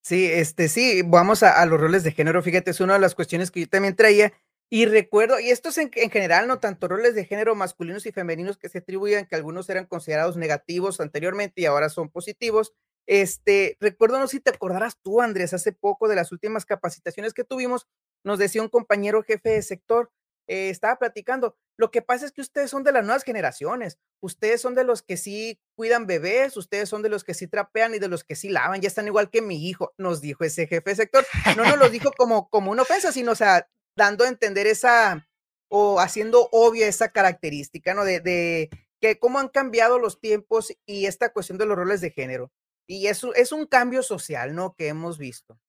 Sí, 0.03 0.27
este, 0.27 0.69
sí, 0.69 1.03
vamos 1.05 1.43
a, 1.43 1.65
los 1.67 1.81
roles 1.81 2.03
de 2.03 2.13
género. 2.13 2.43
Fíjate, 2.43 2.71
es 2.71 2.81
una 2.81 2.95
de 2.95 3.01
las 3.01 3.15
cuestiones 3.15 3.51
que 3.51 3.61
yo 3.61 3.69
también 3.69 3.95
traía 3.95 4.33
y 4.71 4.85
recuerdo, 4.87 5.41
y 5.41 5.51
esto 5.51 5.71
es 5.71 5.79
en, 5.79 5.91
general, 5.91 6.47
no 6.47 6.59
tanto 6.61 6.89
roles 6.89 7.15
de 7.15 7.25
género 7.25 7.55
masculinos 7.55 8.05
y 8.05 8.13
femeninos 8.13 8.59
que 8.59 8.69
se 8.69 8.79
atribuían, 8.79 9.27
que 9.27 9.35
algunos 9.35 9.69
eran 9.71 9.87
considerados 9.87 10.37
negativos 10.37 11.01
anteriormente 11.01 11.63
y 11.63 11.67
ahora 11.67 11.89
son 11.89 12.11
positivos. 12.11 12.75
Este, 13.07 13.79
recuerdo, 13.81 14.19
no 14.19 14.27
sé 14.27 14.39
si 14.39 14.43
te 14.43 14.51
acordarás 14.51 14.99
tú, 15.01 15.23
Andrés, 15.23 15.55
hace 15.55 15.73
poco 15.73 16.09
de 16.09 16.17
las 16.17 16.33
últimas 16.33 16.67
capacitaciones 16.67 17.33
que 17.33 17.45
tuvimos, 17.45 17.87
nos 18.25 18.39
decía 18.39 18.63
un 18.63 18.69
compañero 18.69 19.23
jefe 19.23 19.51
de 19.51 19.63
sector, 19.63 20.11
eh, 20.47 20.71
estaba 20.71 20.99
platicando, 20.99 21.57
lo 21.77 21.91
que 21.91 22.03
pasa 22.03 22.27
es 22.27 22.33
que 22.33 22.41
ustedes 22.41 22.71
son 22.71 22.83
de 22.83 22.91
las 22.91 23.05
nuevas 23.05 23.23
generaciones, 23.23 23.99
ustedes 24.21 24.61
son 24.61 24.75
de 24.75 24.83
los 24.83 25.03
que 25.03 25.17
sí 25.17 25.61
cuidan 25.77 26.07
bebés, 26.07 26.57
ustedes 26.57 26.89
son 26.89 27.03
de 27.03 27.09
los 27.09 27.23
que 27.23 27.35
sí 27.35 27.47
trapean 27.47 27.95
y 27.95 27.99
de 27.99 28.09
los 28.09 28.25
que 28.25 28.35
sí 28.35 28.49
lavan, 28.49 28.81
ya 28.81 28.89
están 28.89 29.07
igual 29.07 29.31
que 29.31 29.43
mi 29.43 29.69
hijo, 29.69 29.95
nos 29.97 30.21
dijo 30.21 30.43
ese 30.45 30.67
jefe 30.67 30.91
de 30.91 30.97
sector. 30.97 31.27
No 31.57 31.65
nos 31.65 31.79
lo 31.79 31.89
dijo 31.89 32.11
como, 32.17 32.49
como 32.49 32.71
una 32.71 32.83
ofensa, 32.83 33.13
sino, 33.13 33.33
o 33.33 33.37
sea, 33.37 33.69
dando 33.95 34.25
a 34.25 34.29
entender 34.29 34.67
esa 34.67 35.29
o 35.69 36.01
haciendo 36.01 36.49
obvia 36.51 36.89
esa 36.89 37.11
característica, 37.11 37.95
¿no? 37.95 38.05
De, 38.05 38.21
de, 38.21 38.71
que 39.01 39.19
cómo 39.19 39.39
han 39.39 39.49
cambiado 39.49 39.99
los 39.99 40.21
tiempos 40.21 40.75
y 40.87 41.07
esta 41.07 41.33
cuestión 41.33 41.59
de 41.59 41.67
los 41.67 41.77
roles 41.77 42.01
de 42.01 42.11
género. 42.11 42.51
Y 42.87 43.07
eso 43.07 43.35
es 43.35 43.53
un 43.53 43.67
cambio 43.67 44.03
social, 44.03 44.55
¿no? 44.55 44.75
Que 44.75 44.89
hemos 44.89 45.19
visto. 45.19 45.61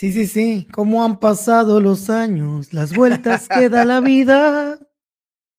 Sí, 0.00 0.14
sí, 0.14 0.26
sí. 0.26 0.66
¿Cómo 0.72 1.04
han 1.04 1.20
pasado 1.20 1.78
los 1.78 2.08
años, 2.08 2.72
las 2.72 2.96
vueltas 2.96 3.46
que 3.46 3.68
da 3.68 3.84
la 3.84 4.00
vida? 4.00 4.78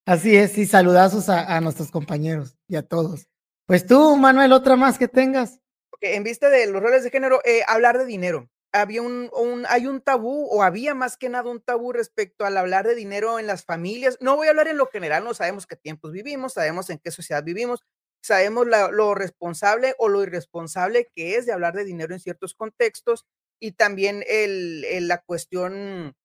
Así 0.03 0.35
es, 0.35 0.57
y 0.57 0.65
saludazos 0.65 1.29
a, 1.29 1.55
a, 1.55 1.61
nuestros 1.61 1.91
compañeros 1.91 2.57
y 2.67 2.75
a 2.75 2.81
todos. 2.81 3.27
Pues 3.67 3.85
tú, 3.85 4.17
Manuel, 4.17 4.51
otra 4.51 4.75
más 4.75 4.97
que 4.97 5.07
tengas. 5.07 5.61
Okay, 5.91 6.15
en 6.15 6.23
vista 6.23 6.49
de 6.49 6.65
los 6.65 6.81
roles 6.81 7.03
de 7.03 7.11
género, 7.11 7.39
eh, 7.45 7.61
hablar 7.67 7.99
de 7.99 8.05
dinero. 8.05 8.49
Había 8.71 9.03
un, 9.03 9.29
un, 9.31 9.67
hay 9.69 9.85
un 9.85 10.01
tabú, 10.01 10.47
o 10.49 10.63
había 10.63 10.95
más 10.95 11.17
que 11.17 11.29
nada 11.29 11.47
un 11.47 11.61
tabú 11.61 11.93
respecto 11.93 12.43
al 12.43 12.57
hablar 12.57 12.87
de 12.87 12.95
dinero 12.95 13.37
en 13.37 13.45
las 13.45 13.63
familias. 13.63 14.17
No 14.21 14.37
voy 14.37 14.47
a 14.47 14.49
hablar 14.49 14.69
en 14.69 14.77
lo 14.77 14.87
general, 14.87 15.23
no 15.23 15.35
sabemos 15.35 15.67
qué 15.67 15.75
tiempos 15.75 16.13
vivimos, 16.13 16.53
sabemos 16.53 16.89
en 16.89 16.97
qué 16.97 17.11
sociedad 17.11 17.43
vivimos, 17.43 17.83
sabemos 18.23 18.65
lo 18.65 19.13
responsable 19.13 19.93
o 19.99 20.09
lo 20.09 20.23
irresponsable 20.23 21.11
que 21.13 21.35
es 21.35 21.45
de 21.45 21.53
hablar 21.53 21.75
de 21.75 21.85
dinero 21.85 22.15
en 22.15 22.19
ciertos 22.19 22.55
contextos 22.55 23.27
y 23.61 23.73
también 23.73 24.23
el, 24.27 25.07
la 25.07 25.19
cuestión 25.21 26.15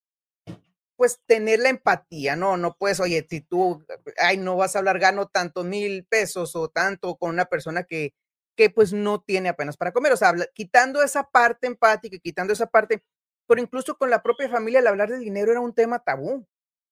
pues 0.97 1.21
tener 1.26 1.61
la 1.61 1.69
empatía, 1.69 2.37
¿no? 2.37 2.57
No 2.57 2.75
puedes, 2.78 3.00
oye, 3.00 3.26
si 3.28 3.43
tú, 3.43 3.85
ay, 4.19 4.38
no 4.38 4.57
vas 4.57 4.75
a 4.75 4.78
hablar, 4.78 4.99
gano 4.99 5.28
tantos 5.28 5.66
mil 5.66 6.07
pesos 6.07 6.57
o 6.57 6.69
tanto 6.71 7.16
con 7.16 7.31
una 7.31 7.45
persona 7.45 7.85
que, 7.85 8.14
que 8.57 8.71
pues 8.71 8.95
no 8.95 9.21
tiene 9.21 9.50
apenas 9.50 9.76
para 9.76 9.93
comer, 9.93 10.12
o 10.12 10.16
sea, 10.16 10.35
quitando 10.55 11.02
esa 11.02 11.25
parte 11.25 11.66
empática, 11.66 12.16
quitando 12.19 12.55
esa 12.55 12.66
parte, 12.66 13.05
pero 13.47 13.61
incluso 13.61 13.99
con 13.99 14.09
la 14.09 14.23
propia 14.23 14.49
familia, 14.49 14.81
el 14.81 14.87
hablar 14.87 15.11
de 15.11 15.19
dinero 15.19 15.52
era 15.52 15.61
un 15.61 15.75
tema 15.75 16.02
tabú. 16.02 16.47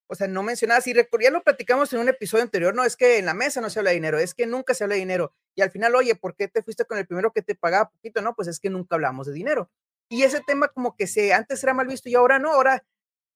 O 0.07 0.15
sea, 0.15 0.29
no 0.29 0.43
mencionaba, 0.43 0.83
si 0.83 0.93
ya 0.93 1.31
lo 1.31 1.43
platicamos 1.43 1.93
en 1.95 2.01
un 2.01 2.09
episodio 2.11 2.45
anterior, 2.45 2.75
no 2.75 2.85
es 2.85 2.95
que 2.95 3.19
en 3.19 3.25
la 3.25 3.33
mesa 3.33 3.63
no 3.63 3.71
se 3.71 3.79
habla 3.79 3.91
de 3.91 3.95
dinero, 3.97 4.19
es 4.19 4.35
que 4.35 4.47
nunca 4.47 4.75
se 4.75 4.85
habla 4.85 4.95
de 4.95 5.01
dinero. 5.01 5.33
Y 5.55 5.63
al 5.63 5.71
final, 5.71 5.95
oye, 5.95 6.15
¿por 6.15 6.37
qué 6.37 6.47
te 6.47 6.63
fuiste 6.63 6.85
con 6.85 6.99
el 6.99 7.07
primero 7.07 7.33
que 7.33 7.41
te 7.43 7.55
pagaba 7.55 7.91
poquito? 7.91 8.21
No, 8.21 8.35
pues 8.35 8.49
es 8.49 8.61
que 8.61 8.69
nunca 8.69 8.97
hablamos 8.97 9.27
de 9.27 9.33
dinero. 9.33 9.71
Y 10.09 10.23
ese 10.23 10.41
tema 10.41 10.69
como 10.69 10.97
que 10.97 11.07
se 11.07 11.33
antes 11.33 11.63
era 11.63 11.75
mal 11.75 11.87
visto 11.87 12.09
y 12.09 12.15
ahora 12.15 12.39
no, 12.39 12.53
ahora 12.53 12.85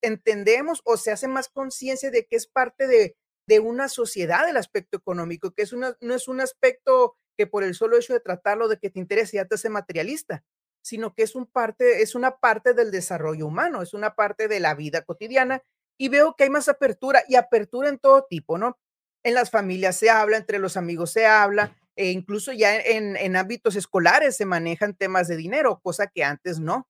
entendemos 0.02 0.80
o 0.84 0.96
se 0.96 1.10
hace 1.10 1.28
más 1.28 1.48
conciencia 1.48 2.10
de 2.10 2.26
que 2.26 2.36
es 2.36 2.46
parte 2.46 2.86
de, 2.86 3.16
de, 3.46 3.60
una 3.60 3.88
sociedad 3.88 4.48
el 4.48 4.56
aspecto 4.56 4.96
económico, 4.96 5.52
que 5.52 5.62
es 5.62 5.72
una, 5.72 5.96
no 6.00 6.14
es 6.14 6.28
un 6.28 6.40
aspecto 6.40 7.16
que 7.36 7.46
por 7.46 7.64
el 7.64 7.74
solo 7.74 7.96
hecho 7.96 8.12
de 8.12 8.20
tratarlo, 8.20 8.68
de 8.68 8.78
que 8.78 8.90
te 8.90 8.98
interese, 8.98 9.36
ya 9.36 9.44
te 9.44 9.54
hace 9.54 9.70
materialista, 9.70 10.44
sino 10.82 11.14
que 11.14 11.22
es, 11.22 11.34
un 11.34 11.46
parte, 11.46 12.02
es 12.02 12.14
una 12.14 12.38
parte 12.38 12.74
del 12.74 12.90
desarrollo 12.90 13.46
humano, 13.46 13.82
es 13.82 13.94
una 13.94 14.14
parte 14.14 14.48
de 14.48 14.60
la 14.60 14.74
vida 14.74 15.02
cotidiana 15.02 15.62
y 15.98 16.08
veo 16.08 16.34
que 16.36 16.44
hay 16.44 16.50
más 16.50 16.68
apertura 16.68 17.22
y 17.28 17.36
apertura 17.36 17.88
en 17.88 17.98
todo 17.98 18.24
tipo, 18.28 18.58
¿no? 18.58 18.78
En 19.24 19.34
las 19.34 19.50
familias 19.50 19.96
se 19.96 20.10
habla, 20.10 20.36
entre 20.36 20.58
los 20.58 20.76
amigos 20.76 21.12
se 21.12 21.26
habla, 21.26 21.76
e 21.98 22.12
incluso 22.12 22.52
ya 22.52 22.76
en, 22.76 23.36
ámbitos 23.36 23.74
escolares 23.74 24.36
se 24.36 24.46
manejan 24.46 24.94
temas 24.94 25.26
de 25.26 25.36
dinero, 25.36 25.80
cosa 25.82 26.06
que 26.06 26.22
antes 26.22 26.60
no. 26.60 26.88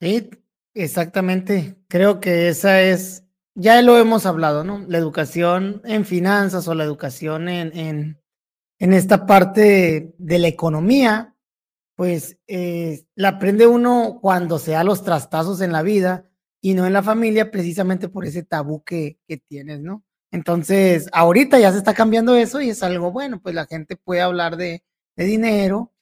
Sí, 0.00 0.30
Exactamente, 0.74 1.76
creo 1.88 2.20
que 2.20 2.48
esa 2.48 2.80
es, 2.80 3.24
ya 3.54 3.82
lo 3.82 3.98
hemos 3.98 4.24
hablado, 4.24 4.62
¿no? 4.62 4.84
La 4.86 4.98
educación 4.98 5.82
en 5.84 6.04
finanzas 6.04 6.68
o 6.68 6.74
la 6.74 6.84
educación 6.84 7.48
en, 7.48 7.76
en, 7.76 8.22
en 8.78 8.92
esta 8.92 9.26
parte 9.26 10.14
de 10.16 10.38
la 10.38 10.46
economía, 10.46 11.34
pues 11.96 12.38
eh, 12.46 13.04
la 13.16 13.30
aprende 13.30 13.66
uno 13.66 14.20
cuando 14.22 14.58
se 14.58 14.72
da 14.72 14.84
los 14.84 15.02
trastazos 15.02 15.60
en 15.60 15.72
la 15.72 15.82
vida 15.82 16.30
y 16.60 16.74
no 16.74 16.86
en 16.86 16.92
la 16.92 17.02
familia, 17.02 17.50
precisamente 17.50 18.08
por 18.08 18.24
ese 18.24 18.44
tabú 18.44 18.84
que, 18.84 19.18
que 19.26 19.38
tienes, 19.38 19.80
¿no? 19.80 20.04
Entonces, 20.32 21.08
ahorita 21.12 21.58
ya 21.58 21.72
se 21.72 21.78
está 21.78 21.94
cambiando 21.94 22.36
eso 22.36 22.60
y 22.60 22.70
es 22.70 22.82
algo 22.82 23.10
bueno, 23.10 23.40
pues 23.40 23.54
la 23.54 23.66
gente 23.66 23.96
puede 23.96 24.20
hablar 24.20 24.56
de, 24.56 24.84
de 25.16 25.24
dinero, 25.24 25.92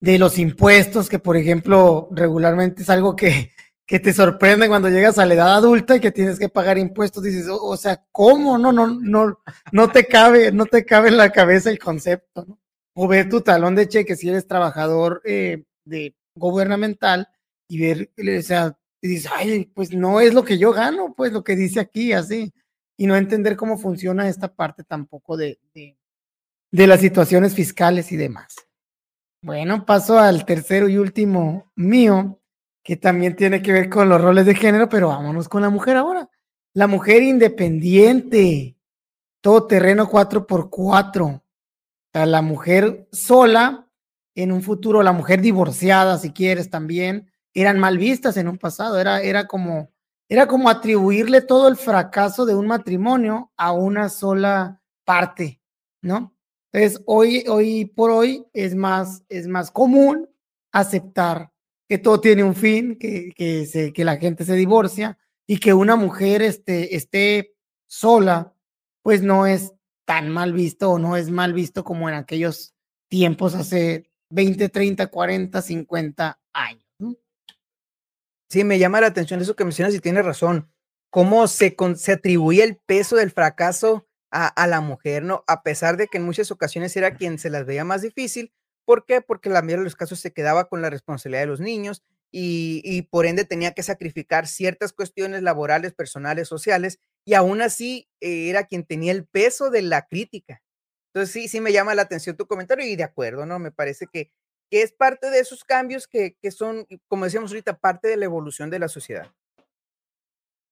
de 0.00 0.18
los 0.18 0.38
impuestos, 0.38 1.08
que 1.08 1.18
por 1.18 1.36
ejemplo, 1.36 2.08
regularmente 2.12 2.82
es 2.82 2.90
algo 2.90 3.16
que 3.16 3.50
que 3.86 4.00
te 4.00 4.12
sorprende 4.12 4.68
cuando 4.68 4.88
llegas 4.88 5.18
a 5.18 5.26
la 5.26 5.34
edad 5.34 5.54
adulta 5.56 5.96
y 5.96 6.00
que 6.00 6.10
tienes 6.10 6.38
que 6.38 6.48
pagar 6.48 6.78
impuestos, 6.78 7.22
dices, 7.22 7.46
o, 7.50 7.76
sea, 7.76 8.02
¿cómo? 8.10 8.56
No, 8.56 8.72
no, 8.72 8.86
no, 8.86 9.40
no 9.72 9.92
te 9.92 10.06
cabe, 10.06 10.52
no 10.52 10.66
te 10.66 10.84
cabe 10.84 11.08
en 11.08 11.18
la 11.18 11.30
cabeza 11.30 11.70
el 11.70 11.78
concepto, 11.78 12.44
¿no? 12.46 12.58
O 12.94 13.08
ver 13.08 13.28
tu 13.28 13.40
talón 13.40 13.74
de 13.74 13.88
cheque 13.88 14.16
si 14.16 14.28
eres 14.28 14.46
trabajador 14.46 15.20
eh, 15.24 15.64
de 15.84 16.14
gubernamental 16.34 17.28
y 17.68 17.78
ver, 17.80 18.10
o 18.16 18.42
sea, 18.42 18.78
y 19.02 19.08
dices, 19.08 19.30
ay, 19.34 19.66
pues 19.74 19.92
no 19.92 20.20
es 20.20 20.32
lo 20.32 20.44
que 20.44 20.58
yo 20.58 20.72
gano, 20.72 21.12
pues 21.14 21.32
lo 21.32 21.44
que 21.44 21.56
dice 21.56 21.80
aquí, 21.80 22.12
así, 22.12 22.54
y 22.96 23.06
no 23.06 23.16
entender 23.16 23.56
cómo 23.56 23.78
funciona 23.78 24.28
esta 24.28 24.54
parte 24.54 24.84
tampoco 24.84 25.36
de, 25.36 25.58
de, 25.72 26.86
las 26.86 27.00
situaciones 27.00 27.54
fiscales 27.54 28.12
y 28.12 28.16
demás. 28.16 28.54
Bueno, 29.42 29.84
paso 29.84 30.18
al 30.18 30.44
tercero 30.44 30.88
y 30.88 30.96
último 30.96 31.70
mío, 31.74 32.40
que 32.82 32.96
también 32.96 33.36
tiene 33.36 33.62
que 33.62 33.72
ver 33.72 33.88
con 33.88 34.08
los 34.08 34.20
roles 34.20 34.46
de 34.46 34.54
género, 34.54 34.88
pero 34.88 35.08
vámonos 35.08 35.48
con 35.48 35.62
la 35.62 35.70
mujer 35.70 35.96
ahora. 35.96 36.30
La 36.72 36.86
mujer 36.86 37.22
independiente, 37.22 38.76
todo 39.40 39.66
terreno 39.66 40.08
4x4. 40.08 41.22
O 41.22 41.42
sea, 42.12 42.26
la 42.26 42.42
mujer 42.42 43.08
sola, 43.12 43.88
en 44.34 44.52
un 44.52 44.62
futuro, 44.62 45.02
la 45.02 45.12
mujer 45.12 45.40
divorciada, 45.40 46.18
si 46.18 46.32
quieres, 46.32 46.70
también, 46.70 47.30
eran 47.52 47.78
mal 47.78 47.98
vistas 47.98 48.36
en 48.36 48.48
un 48.48 48.58
pasado. 48.58 48.98
Era, 48.98 49.20
era, 49.20 49.46
como, 49.46 49.93
era 50.28 50.46
como 50.46 50.68
atribuirle 50.68 51.42
todo 51.42 51.68
el 51.68 51.76
fracaso 51.76 52.46
de 52.46 52.54
un 52.54 52.66
matrimonio 52.66 53.52
a 53.56 53.72
una 53.72 54.08
sola 54.08 54.80
parte, 55.04 55.60
¿no? 56.00 56.34
Entonces, 56.72 57.02
hoy, 57.06 57.44
hoy 57.48 57.84
por 57.84 58.10
hoy 58.10 58.46
es 58.52 58.74
más, 58.74 59.22
es 59.28 59.46
más 59.46 59.70
común 59.70 60.28
aceptar 60.72 61.52
que 61.88 61.98
todo 61.98 62.20
tiene 62.20 62.42
un 62.42 62.54
fin, 62.54 62.96
que, 62.98 63.32
que, 63.36 64.04
la 64.04 64.16
gente 64.16 64.44
se 64.44 64.54
divorcia 64.54 65.18
y 65.46 65.58
que 65.58 65.74
una 65.74 65.96
mujer 65.96 66.42
este, 66.42 66.96
esté 66.96 67.54
sola, 67.86 68.54
pues 69.02 69.22
no 69.22 69.46
es 69.46 69.72
tan 70.04 70.30
mal 70.30 70.52
visto 70.52 70.90
o 70.90 70.98
no 70.98 71.16
es 71.16 71.30
mal 71.30 71.52
visto 71.52 71.84
como 71.84 72.08
en 72.08 72.16
aquellos 72.16 72.74
tiempos 73.08 73.54
hace 73.54 74.10
20, 74.30 74.68
30, 74.68 75.06
40, 75.06 75.62
50 75.62 76.40
años. 76.52 76.83
Sí, 78.54 78.64
me 78.64 78.78
llama 78.78 79.00
la 79.00 79.08
atención 79.08 79.40
eso 79.40 79.56
que 79.56 79.64
mencionas 79.64 79.94
y 79.94 80.00
tienes 80.00 80.24
razón. 80.24 80.70
Cómo 81.10 81.46
se, 81.48 81.76
se 81.96 82.12
atribuye 82.12 82.62
el 82.62 82.76
peso 82.76 83.16
del 83.16 83.30
fracaso 83.30 84.06
a, 84.30 84.46
a, 84.46 84.66
la 84.66 84.80
mujer, 84.80 85.22
¿no? 85.22 85.44
A 85.46 85.62
pesar 85.62 85.96
de 85.96 86.06
que 86.08 86.18
en 86.18 86.24
muchas 86.24 86.50
ocasiones 86.50 86.96
era 86.96 87.16
quien 87.16 87.38
se 87.38 87.50
las 87.50 87.66
veía 87.66 87.84
más 87.84 88.02
difícil, 88.02 88.52
¿Por 88.84 89.06
qué? 89.06 89.20
Porque 89.22 89.48
la 89.48 89.62
mayoría 89.62 89.78
de 89.78 89.84
los 89.84 89.96
casos 89.96 90.20
se 90.20 90.32
quedaba 90.32 90.68
con 90.68 90.82
la 90.82 90.90
responsabilidad 90.90 91.42
de 91.42 91.46
los 91.46 91.60
niños 91.60 92.02
y, 92.30 93.02
por 93.10 93.26
ende 93.26 93.44
tenía 93.44 93.72
que 93.72 93.84
sacrificar 93.84 94.48
ciertas 94.48 94.92
cuestiones 94.92 95.42
laborales, 95.42 95.94
personales, 95.94 96.48
sociales, 96.48 96.98
y 97.24 97.34
aún 97.34 97.62
así 97.62 98.08
eh, 98.20 98.50
era 98.50 98.64
quien 98.64 98.84
tenía 98.84 99.12
el 99.12 99.24
peso 99.24 99.70
de 99.70 99.82
la 99.82 100.06
crítica. 100.06 100.60
Entonces 101.12 101.32
sí, 101.32 101.48
sí 101.48 101.60
me 101.60 101.72
llama 101.72 101.94
la 101.94 102.02
atención 102.02 102.36
tu 102.36 102.46
comentario 102.46 102.84
y 102.86 102.96
de 102.96 103.04
acuerdo, 103.04 103.46
¿no? 103.46 103.60
Me 103.60 103.70
parece 103.70 104.06
que, 104.12 104.32
que 104.70 104.82
es 104.82 104.92
parte 104.92 105.30
de 105.30 105.40
esos 105.40 105.64
cambios 105.64 106.06
que, 106.06 106.36
que 106.40 106.50
son, 106.50 106.86
como 107.06 107.24
decíamos 107.24 107.50
ahorita, 107.50 107.78
parte 107.78 108.08
de 108.08 108.16
la 108.16 108.24
evolución 108.24 108.70
de 108.70 108.78
la 108.78 108.88
sociedad. 108.88 109.32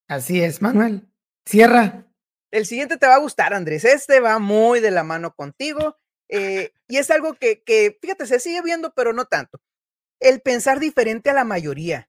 Así 0.08 0.42
es, 0.42 0.60
Manuel. 0.60 1.08
Cierra. 1.46 2.06
El 2.50 2.66
siguiente 2.66 2.98
te 2.98 3.06
va 3.06 3.14
a 3.14 3.20
gustar, 3.20 3.54
Andrés. 3.54 3.84
Este 3.84 4.20
va 4.20 4.38
muy 4.38 4.80
de 4.80 4.90
la 4.90 5.04
mano 5.04 5.34
contigo. 5.34 5.96
Eh, 6.28 6.72
y 6.88 6.98
es 6.98 7.10
algo 7.10 7.34
que, 7.34 7.62
que, 7.62 7.98
fíjate, 8.00 8.26
se 8.26 8.40
sigue 8.40 8.62
viendo, 8.62 8.92
pero 8.94 9.12
no 9.12 9.24
tanto. 9.24 9.60
El 10.20 10.40
pensar 10.40 10.80
diferente 10.80 11.30
a 11.30 11.34
la 11.34 11.44
mayoría. 11.44 12.08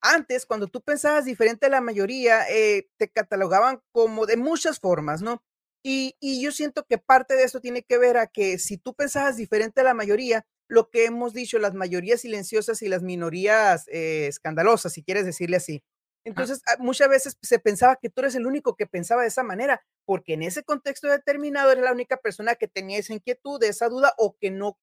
Antes, 0.00 0.46
cuando 0.46 0.66
tú 0.66 0.82
pensabas 0.82 1.24
diferente 1.24 1.66
a 1.66 1.70
la 1.70 1.80
mayoría, 1.80 2.46
eh, 2.50 2.88
te 2.98 3.08
catalogaban 3.08 3.80
como 3.90 4.26
de 4.26 4.36
muchas 4.36 4.78
formas, 4.78 5.22
¿no? 5.22 5.42
Y, 5.82 6.16
y, 6.20 6.42
yo 6.42 6.52
siento 6.52 6.84
que 6.84 6.98
parte 6.98 7.34
de 7.34 7.44
eso 7.44 7.60
tiene 7.60 7.82
que 7.82 7.98
ver 7.98 8.16
a 8.16 8.26
que 8.26 8.58
si 8.58 8.78
tú 8.78 8.94
pensabas 8.94 9.36
diferente 9.36 9.80
a 9.80 9.84
la 9.84 9.94
mayoría, 9.94 10.46
lo 10.68 10.90
que 10.90 11.04
hemos 11.04 11.34
dicho, 11.34 11.58
las 11.58 11.74
mayorías 11.74 12.22
silenciosas 12.22 12.82
y 12.82 12.88
las 12.88 13.02
minorías 13.02 13.86
eh, 13.88 14.26
escandalosas, 14.28 14.92
si 14.92 15.02
quieres 15.02 15.26
decirle 15.26 15.56
así, 15.56 15.82
entonces, 16.24 16.62
ah, 16.66 16.76
muchas 16.78 17.08
veces 17.08 17.38
se 17.42 17.58
pensaba 17.58 17.96
que 17.96 18.08
tú 18.08 18.22
eres 18.22 18.34
el 18.34 18.46
único 18.46 18.76
que 18.76 18.86
pensaba 18.86 19.22
de 19.22 19.28
esa 19.28 19.42
manera, 19.42 19.84
porque 20.06 20.32
en 20.34 20.42
ese 20.42 20.64
contexto 20.64 21.08
determinado 21.08 21.70
eres 21.70 21.84
la 21.84 21.92
única 21.92 22.16
persona 22.16 22.54
que 22.54 22.66
tenía 22.66 22.98
esa 22.98 23.12
inquietud, 23.12 23.62
esa 23.62 23.88
duda 23.90 24.14
o 24.16 24.34
que 24.40 24.50
no, 24.50 24.78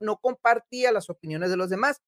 no 0.00 0.18
compartía 0.18 0.90
las 0.90 1.08
opiniones 1.08 1.50
de 1.50 1.56
los 1.56 1.70
demás. 1.70 2.02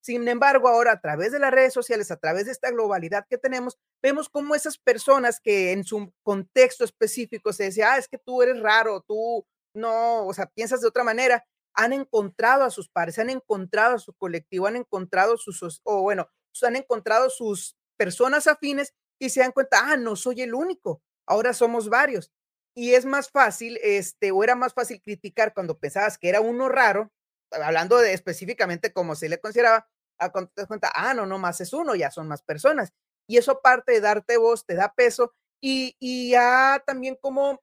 Sin 0.00 0.28
embargo, 0.28 0.68
ahora 0.68 0.92
a 0.92 1.00
través 1.00 1.32
de 1.32 1.40
las 1.40 1.50
redes 1.50 1.72
sociales, 1.74 2.12
a 2.12 2.16
través 2.16 2.46
de 2.46 2.52
esta 2.52 2.70
globalidad 2.70 3.26
que 3.28 3.38
tenemos, 3.38 3.76
vemos 4.00 4.28
cómo 4.28 4.54
esas 4.54 4.78
personas 4.78 5.40
que 5.40 5.72
en 5.72 5.82
su 5.82 6.12
contexto 6.22 6.84
específico 6.84 7.52
se 7.52 7.64
decía, 7.64 7.94
ah, 7.94 7.98
es 7.98 8.06
que 8.06 8.18
tú 8.18 8.40
eres 8.40 8.60
raro, 8.60 9.04
tú 9.06 9.44
no, 9.74 10.26
o 10.26 10.32
sea, 10.32 10.46
piensas 10.46 10.80
de 10.80 10.88
otra 10.88 11.02
manera, 11.02 11.44
han 11.78 11.92
encontrado 11.92 12.64
a 12.64 12.70
sus 12.70 12.88
pares, 12.88 13.18
han 13.18 13.30
encontrado 13.30 13.96
a 13.96 13.98
su 14.00 14.12
colectivo, 14.14 14.66
han 14.66 14.76
encontrado 14.76 15.36
sus, 15.36 15.80
o 15.84 16.02
bueno, 16.02 16.28
han 16.62 16.76
encontrado 16.76 17.30
sus 17.30 17.76
personas 17.96 18.46
afines 18.48 18.94
y 19.20 19.30
se 19.30 19.40
dan 19.40 19.52
cuenta, 19.52 19.80
ah, 19.92 19.96
no 19.96 20.16
soy 20.16 20.42
el 20.42 20.54
único, 20.54 21.02
ahora 21.26 21.52
somos 21.54 21.88
varios. 21.88 22.32
Y 22.74 22.94
es 22.94 23.04
más 23.04 23.30
fácil, 23.30 23.78
este, 23.82 24.30
o 24.32 24.44
era 24.44 24.54
más 24.54 24.74
fácil 24.74 25.00
criticar 25.02 25.54
cuando 25.54 25.78
pensabas 25.78 26.18
que 26.18 26.28
era 26.28 26.40
uno 26.40 26.68
raro, 26.68 27.12
hablando 27.52 27.96
de 27.98 28.12
específicamente 28.12 28.92
como 28.92 29.14
se 29.14 29.28
le 29.28 29.38
consideraba, 29.40 29.88
a 30.18 30.30
cuando 30.32 30.50
te 30.54 30.62
das 30.62 30.68
cuenta, 30.68 30.90
ah, 30.94 31.14
no, 31.14 31.26
no 31.26 31.38
más 31.38 31.60
es 31.60 31.72
uno, 31.72 31.94
ya 31.94 32.10
son 32.10 32.28
más 32.28 32.42
personas. 32.42 32.92
Y 33.28 33.36
eso 33.38 33.52
aparte 33.52 33.92
de 33.92 34.00
darte 34.00 34.36
voz, 34.36 34.64
te 34.66 34.74
da 34.74 34.92
peso 34.94 35.32
Y, 35.60 35.96
y 36.00 36.30
ya 36.30 36.82
también 36.86 37.16
como 37.20 37.60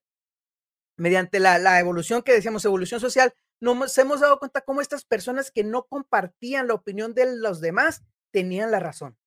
mediante 0.98 1.40
la, 1.40 1.60
la 1.60 1.80
evolución 1.80 2.22
que 2.24 2.34
decíamos, 2.34 2.66
evolución 2.66 3.00
social, 3.00 3.34
nos 3.74 3.98
hemos 3.98 4.20
dado 4.20 4.38
cuenta 4.40 4.62
cómo 4.62 4.82
estas 4.82 5.06
personas 5.06 5.52
que 5.52 5.64
no 5.64 5.86
compartían 5.88 6.68
la 6.68 6.76
opinión 6.76 7.14
de 7.14 7.38
los 7.38 7.62
demás 7.62 8.04
tenían 8.32 8.72
la 8.72 8.80
razón. 8.80 9.18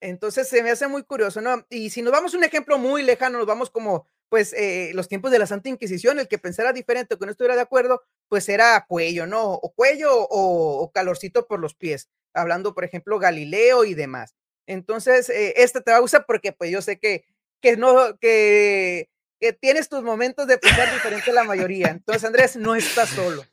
Entonces 0.00 0.48
se 0.48 0.62
me 0.62 0.70
hace 0.70 0.86
muy 0.86 1.02
curioso, 1.02 1.40
¿no? 1.40 1.66
Y 1.70 1.90
si 1.90 2.02
nos 2.02 2.12
vamos 2.12 2.34
un 2.34 2.44
ejemplo 2.44 2.78
muy 2.78 3.02
lejano, 3.02 3.38
nos 3.38 3.46
vamos 3.46 3.70
como, 3.70 4.06
pues, 4.28 4.52
eh, 4.52 4.92
los 4.94 5.08
tiempos 5.08 5.30
de 5.30 5.38
la 5.40 5.46
Santa 5.46 5.68
Inquisición, 5.68 6.20
el 6.20 6.28
que 6.28 6.38
pensara 6.38 6.72
diferente 6.72 7.14
o 7.14 7.18
que 7.18 7.26
no 7.26 7.32
estuviera 7.32 7.56
de 7.56 7.62
acuerdo, 7.62 8.02
pues 8.28 8.48
era 8.48 8.84
cuello, 8.88 9.26
¿no? 9.26 9.54
O 9.54 9.72
cuello 9.72 10.10
o, 10.12 10.90
calorcito 10.92 11.46
por 11.48 11.58
los 11.58 11.74
pies, 11.74 12.08
hablando, 12.32 12.74
por 12.74 12.84
ejemplo, 12.84 13.18
Galileo 13.18 13.84
y 13.84 13.94
demás. 13.94 14.34
Entonces, 14.66 15.30
eh, 15.30 15.54
este 15.56 15.80
te 15.80 15.90
va 15.90 15.96
a 15.96 16.00
gustar 16.00 16.24
porque, 16.26 16.52
pues, 16.52 16.70
yo 16.70 16.80
sé 16.82 16.98
que, 16.98 17.24
que 17.60 17.76
no, 17.76 18.18
que, 18.20 19.10
que 19.38 19.52
tienes 19.52 19.88
tus 19.88 20.02
momentos 20.02 20.46
de 20.46 20.58
pensar 20.58 20.92
diferente 20.92 21.30
a 21.30 21.34
la 21.34 21.44
mayoría. 21.44 21.88
Entonces, 21.88 22.24
Andrés, 22.24 22.56
no 22.56 22.74
estás 22.74 23.10
solo. 23.10 23.44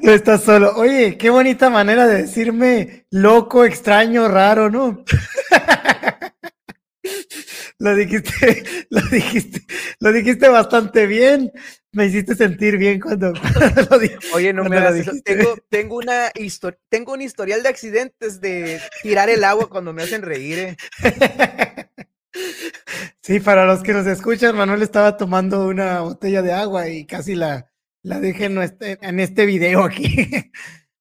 No 0.00 0.12
estás 0.12 0.42
solo. 0.42 0.74
Oye, 0.76 1.18
qué 1.18 1.30
bonita 1.30 1.70
manera 1.70 2.06
de 2.06 2.22
decirme 2.22 3.06
loco, 3.10 3.64
extraño, 3.64 4.28
raro, 4.28 4.70
¿no? 4.70 5.04
lo 7.78 7.94
dijiste, 7.94 8.64
lo 8.90 9.00
dijiste, 9.02 9.60
lo 10.00 10.12
dijiste 10.12 10.48
bastante 10.48 11.06
bien. 11.06 11.52
Me 11.92 12.06
hiciste 12.06 12.34
sentir 12.34 12.76
bien 12.76 12.98
cuando, 12.98 13.32
lo 13.90 13.98
dijiste. 13.98 14.26
Oye, 14.32 14.52
no 14.52 14.64
me 14.64 14.80
lo 14.80 14.92
tengo, 15.22 15.56
tengo, 15.68 15.96
una 15.96 16.32
tengo 16.88 17.12
un 17.12 17.22
historial 17.22 17.62
de 17.62 17.68
accidentes 17.68 18.40
de 18.40 18.80
tirar 19.02 19.30
el 19.30 19.44
agua 19.44 19.68
cuando 19.68 19.92
me 19.92 20.02
hacen 20.02 20.22
reír. 20.22 20.58
¿eh? 20.58 20.76
Sí, 23.20 23.40
para 23.40 23.64
los 23.64 23.82
que 23.82 23.92
nos 23.92 24.06
escuchan, 24.06 24.56
Manuel 24.56 24.82
estaba 24.82 25.16
tomando 25.16 25.66
una 25.68 26.00
botella 26.00 26.42
de 26.42 26.52
agua 26.52 26.88
y 26.88 27.06
casi 27.06 27.34
la, 27.34 27.70
la 28.02 28.20
dejé 28.20 28.46
en 28.46 28.58
este, 28.58 28.98
en 29.00 29.20
este 29.20 29.46
video 29.46 29.84
aquí. 29.84 30.06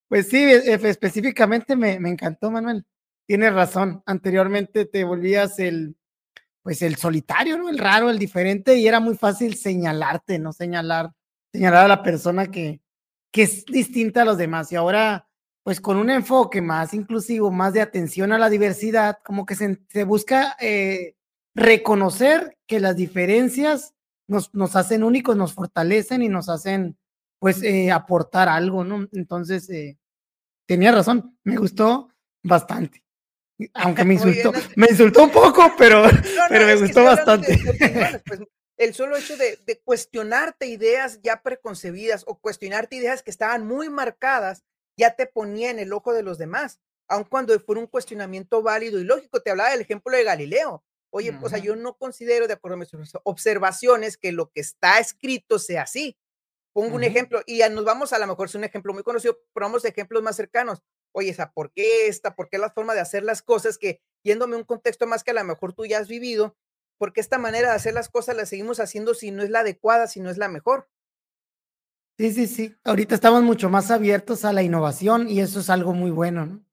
Pues 0.09 0.29
sí, 0.29 0.37
e, 0.37 0.57
e, 0.71 0.89
específicamente 0.89 1.75
me, 1.75 1.99
me 1.99 2.07
encantó, 2.07 2.51
Manuel. 2.51 2.85
Tienes 3.25 3.51
razón. 3.51 4.03
Anteriormente 4.05 4.85
te 4.85 5.03
volvías 5.03 5.57
el, 5.57 5.95
pues 6.61 6.83
el 6.83 6.97
solitario. 6.97 7.67
El 7.67 7.79
raro, 7.79 8.11
el 8.11 8.19
diferente, 8.19 8.77
y 8.77 8.87
era 8.87 8.99
muy 8.99 9.15
fácil 9.17 9.55
señalarte, 9.55 10.37
¿no? 10.37 10.53
Señalar, 10.53 11.09
señalar 11.51 11.85
a 11.85 11.87
la 11.87 12.03
persona 12.03 12.45
que, 12.45 12.79
que 13.31 13.41
es 13.41 13.65
distinta 13.65 14.21
a 14.21 14.25
los 14.25 14.37
demás. 14.37 14.71
Y 14.71 14.75
ahora, 14.75 15.27
pues 15.63 15.81
con 15.81 15.97
un 15.97 16.11
enfoque 16.11 16.61
más 16.61 16.93
inclusivo, 16.93 17.49
más 17.49 17.73
de 17.73 17.81
atención 17.81 18.33
a 18.33 18.37
la 18.37 18.51
diversidad, 18.51 19.17
como 19.25 19.47
que 19.47 19.55
se, 19.55 19.79
se 19.89 20.03
busca 20.03 20.55
eh, 20.59 21.15
reconocer 21.55 22.57
que 22.67 22.79
las 22.79 22.95
diferencias 22.95 23.93
nos, 24.27 24.53
nos 24.53 24.75
hacen 24.75 25.03
únicos, 25.03 25.35
nos 25.35 25.53
fortalecen 25.53 26.21
y 26.21 26.29
nos 26.29 26.49
hacen, 26.49 26.97
pues, 27.39 27.61
eh, 27.63 27.91
aportar 27.91 28.49
algo, 28.49 28.83
¿no? 28.83 29.07
Entonces, 29.11 29.69
eh, 29.69 29.97
tenía 30.65 30.91
razón, 30.91 31.37
me 31.43 31.57
gustó 31.57 32.09
bastante. 32.41 33.03
Aunque 33.73 34.03
me 34.03 34.13
insultó, 34.15 34.51
me 34.75 34.87
insultó 34.89 35.23
un 35.23 35.31
poco, 35.31 35.73
pero, 35.77 36.03
pero 36.49 36.65
me 36.65 36.75
gustó 36.75 37.03
bastante. 37.03 37.59
Pues, 38.25 38.41
el 38.77 38.93
solo 38.95 39.15
hecho 39.15 39.37
de, 39.37 39.59
de, 39.65 39.79
cuestionarte 39.81 40.65
ideas 40.65 41.19
ya 41.21 41.41
preconcebidas 41.43 42.23
o 42.25 42.39
cuestionarte 42.39 42.95
ideas 42.95 43.21
que 43.21 43.29
estaban 43.29 43.67
muy 43.67 43.89
marcadas, 43.89 44.63
ya 44.97 45.15
te 45.15 45.27
ponía 45.27 45.69
en 45.69 45.79
el 45.79 45.93
ojo 45.93 46.11
de 46.11 46.23
los 46.23 46.37
demás, 46.37 46.79
aun 47.07 47.23
cuando 47.23 47.57
fuera 47.59 47.81
un 47.81 47.87
cuestionamiento 47.87 48.61
válido 48.63 48.99
y 48.99 49.03
lógico. 49.03 49.41
Te 49.41 49.51
hablaba 49.51 49.71
del 49.71 49.81
ejemplo 49.81 50.15
de 50.15 50.23
Galileo. 50.23 50.83
Oye, 51.15 51.37
o 51.43 51.47
sea, 51.47 51.59
yo 51.59 51.75
no 51.75 51.95
considero, 51.95 52.47
de 52.47 52.53
acuerdo 52.53 52.73
a 52.73 52.79
mis 52.79 52.89
observaciones, 53.23 54.17
que 54.17 54.31
lo 54.31 54.49
que 54.49 54.61
está 54.61 54.97
escrito 54.97 55.59
sea 55.59 55.83
así. 55.83 56.17
Pongo 56.73 56.95
un 56.95 57.03
ejemplo 57.03 57.43
y 57.45 57.59
ya 57.59 57.69
nos 57.69 57.85
vamos, 57.85 58.13
a 58.13 58.19
lo 58.19 58.25
mejor 58.25 58.47
es 58.47 58.55
un 58.55 58.63
ejemplo 58.63 58.95
muy 58.95 59.03
conocido, 59.03 59.37
pero 59.53 59.67
vamos 59.67 59.85
a 59.85 59.89
ejemplos 59.89 60.23
más 60.23 60.35
cercanos. 60.35 60.81
Oye, 61.11 61.29
esa, 61.29 61.51
¿por 61.51 61.71
qué 61.71 62.07
esta? 62.07 62.35
¿Por 62.35 62.49
qué 62.49 62.57
la 62.57 62.71
forma 62.71 62.95
de 62.95 63.01
hacer 63.01 63.21
las 63.23 63.43
cosas 63.43 63.77
que, 63.77 64.01
yéndome 64.23 64.55
a 64.55 64.57
un 64.57 64.63
contexto 64.63 65.05
más 65.05 65.23
que 65.23 65.29
a 65.29 65.35
lo 65.35 65.43
mejor 65.43 65.73
tú 65.73 65.85
ya 65.85 65.99
has 65.99 66.07
vivido, 66.07 66.57
¿por 66.97 67.13
qué 67.13 67.21
esta 67.21 67.37
manera 67.37 67.69
de 67.69 67.75
hacer 67.75 67.93
las 67.93 68.09
cosas 68.09 68.35
la 68.35 68.47
seguimos 68.47 68.79
haciendo 68.79 69.13
si 69.13 69.29
no 69.29 69.43
es 69.43 69.51
la 69.51 69.59
adecuada, 69.59 70.07
si 70.07 70.19
no 70.19 70.31
es 70.31 70.39
la 70.39 70.49
mejor? 70.49 70.89
Sí, 72.17 72.33
sí, 72.33 72.47
sí. 72.47 72.75
Ahorita 72.83 73.13
estamos 73.13 73.43
mucho 73.43 73.69
más 73.69 73.91
abiertos 73.91 74.45
a 74.45 74.53
la 74.53 74.63
innovación 74.63 75.29
y 75.29 75.41
eso 75.41 75.59
es 75.59 75.69
algo 75.69 75.93
muy 75.93 76.09
bueno, 76.09 76.47
¿no? 76.47 76.65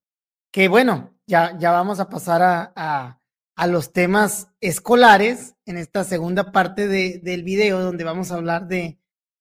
Que 0.51 0.69
bueno, 0.69 1.15
ya, 1.27 1.59
ya 1.59 1.73
vamos 1.73 2.01
a 2.01 2.09
pasar 2.09 2.43
a 2.43 2.73
a 2.75 3.20
los 3.67 3.93
temas 3.93 4.49
escolares 4.61 5.55
en 5.67 5.77
esta 5.77 6.05
segunda 6.05 6.53
parte 6.53 6.89
de, 6.89 7.21
del 7.23 7.43
video 7.43 7.81
donde 7.81 8.05
vamos 8.05 8.31
a 8.31 8.37
hablar 8.37 8.69
de, 8.69 8.99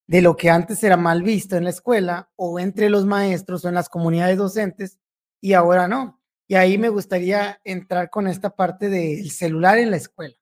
de 0.07 0.21
lo 0.21 0.35
que 0.35 0.49
antes 0.49 0.83
era 0.83 0.97
mal 0.97 1.21
visto 1.23 1.55
en 1.55 1.63
la 1.63 1.69
escuela 1.69 2.31
o 2.35 2.59
entre 2.59 2.89
los 2.89 3.05
maestros 3.05 3.63
o 3.63 3.69
en 3.69 3.75
las 3.75 3.89
comunidades 3.89 4.37
docentes 4.37 4.99
y 5.39 5.53
ahora 5.53 5.87
no. 5.87 6.19
Y 6.47 6.55
ahí 6.55 6.77
me 6.79 6.89
gustaría 6.89 7.61
entrar 7.63 8.09
con 8.09 8.27
esta 8.27 8.49
parte 8.55 8.89
del 8.89 9.29
celular 9.29 9.77
en 9.77 9.91
la 9.91 9.97
escuela. 9.97 10.35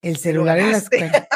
El 0.00 0.16
celular 0.16 0.58
en 0.58 0.70
la 0.70 0.78
escuela. 0.78 1.28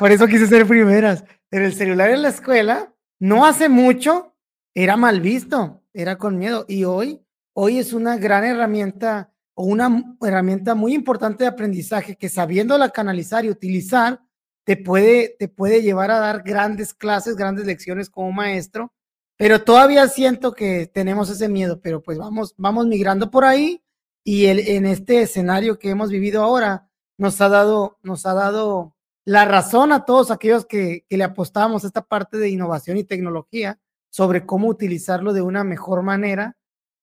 Por 0.00 0.10
eso 0.10 0.26
quise 0.26 0.48
ser 0.48 0.66
primeras. 0.66 1.24
Pero 1.48 1.66
el 1.66 1.74
celular 1.74 2.10
en 2.10 2.22
la 2.22 2.30
escuela 2.30 2.92
no 3.20 3.46
hace 3.46 3.68
mucho 3.68 4.34
era 4.74 4.96
mal 4.96 5.20
visto, 5.20 5.84
era 5.94 6.18
con 6.18 6.36
miedo. 6.36 6.66
Y 6.68 6.84
hoy, 6.84 7.24
hoy 7.54 7.78
es 7.78 7.92
una 7.92 8.16
gran 8.16 8.44
herramienta 8.44 9.32
una 9.56 10.16
herramienta 10.20 10.74
muy 10.74 10.94
importante 10.94 11.44
de 11.44 11.48
aprendizaje 11.48 12.16
que 12.16 12.28
sabiéndola 12.28 12.90
canalizar 12.90 13.44
y 13.44 13.50
utilizar, 13.50 14.20
te 14.64 14.76
puede, 14.76 15.34
te 15.38 15.48
puede 15.48 15.82
llevar 15.82 16.10
a 16.10 16.18
dar 16.18 16.42
grandes 16.42 16.92
clases, 16.92 17.36
grandes 17.36 17.66
lecciones 17.66 18.10
como 18.10 18.32
maestro, 18.32 18.92
pero 19.36 19.62
todavía 19.62 20.08
siento 20.08 20.52
que 20.52 20.86
tenemos 20.86 21.30
ese 21.30 21.48
miedo, 21.48 21.80
pero 21.80 22.02
pues 22.02 22.18
vamos, 22.18 22.54
vamos 22.58 22.86
migrando 22.86 23.30
por 23.30 23.44
ahí 23.44 23.82
y 24.24 24.46
el, 24.46 24.60
en 24.60 24.86
este 24.86 25.22
escenario 25.22 25.78
que 25.78 25.90
hemos 25.90 26.10
vivido 26.10 26.42
ahora 26.42 26.90
nos 27.16 27.40
ha 27.40 27.48
dado, 27.48 27.98
nos 28.02 28.26
ha 28.26 28.34
dado 28.34 28.94
la 29.24 29.44
razón 29.44 29.92
a 29.92 30.04
todos 30.04 30.30
aquellos 30.30 30.66
que, 30.66 31.04
que 31.08 31.16
le 31.16 31.24
apostamos 31.24 31.84
a 31.84 31.86
esta 31.86 32.02
parte 32.02 32.36
de 32.36 32.50
innovación 32.50 32.96
y 32.98 33.04
tecnología 33.04 33.80
sobre 34.10 34.44
cómo 34.44 34.68
utilizarlo 34.68 35.32
de 35.32 35.42
una 35.42 35.64
mejor 35.64 36.02
manera 36.02 36.56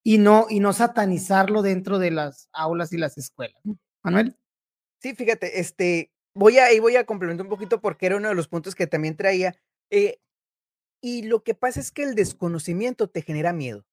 y 0.03 0.17
no, 0.17 0.47
y 0.49 0.59
no 0.59 0.73
satanizarlo 0.73 1.61
dentro 1.61 1.97
de 1.97 2.11
las 2.11 2.49
aulas 2.51 2.91
y 2.91 2.97
las 2.97 3.17
escuelas. 3.17 3.61
Manuel. 4.03 4.37
Sí, 5.01 5.15
fíjate, 5.15 5.59
este, 5.59 6.11
voy 6.35 6.57
a, 6.59 6.71
y 6.73 6.79
voy 6.79 6.97
a 6.97 7.05
complementar 7.05 7.45
un 7.45 7.49
poquito 7.49 7.81
porque 7.81 8.05
era 8.05 8.17
uno 8.17 8.27
de 8.27 8.35
los 8.35 8.49
puntos 8.49 8.75
que 8.75 8.87
también 8.87 9.15
traía. 9.15 9.55
Eh, 9.89 10.19
y 11.01 11.23
lo 11.23 11.43
que 11.43 11.55
pasa 11.55 11.79
es 11.79 11.91
que 11.91 12.03
el 12.03 12.15
desconocimiento 12.15 13.09
te 13.09 13.21
genera 13.21 13.53
miedo. 13.53 13.85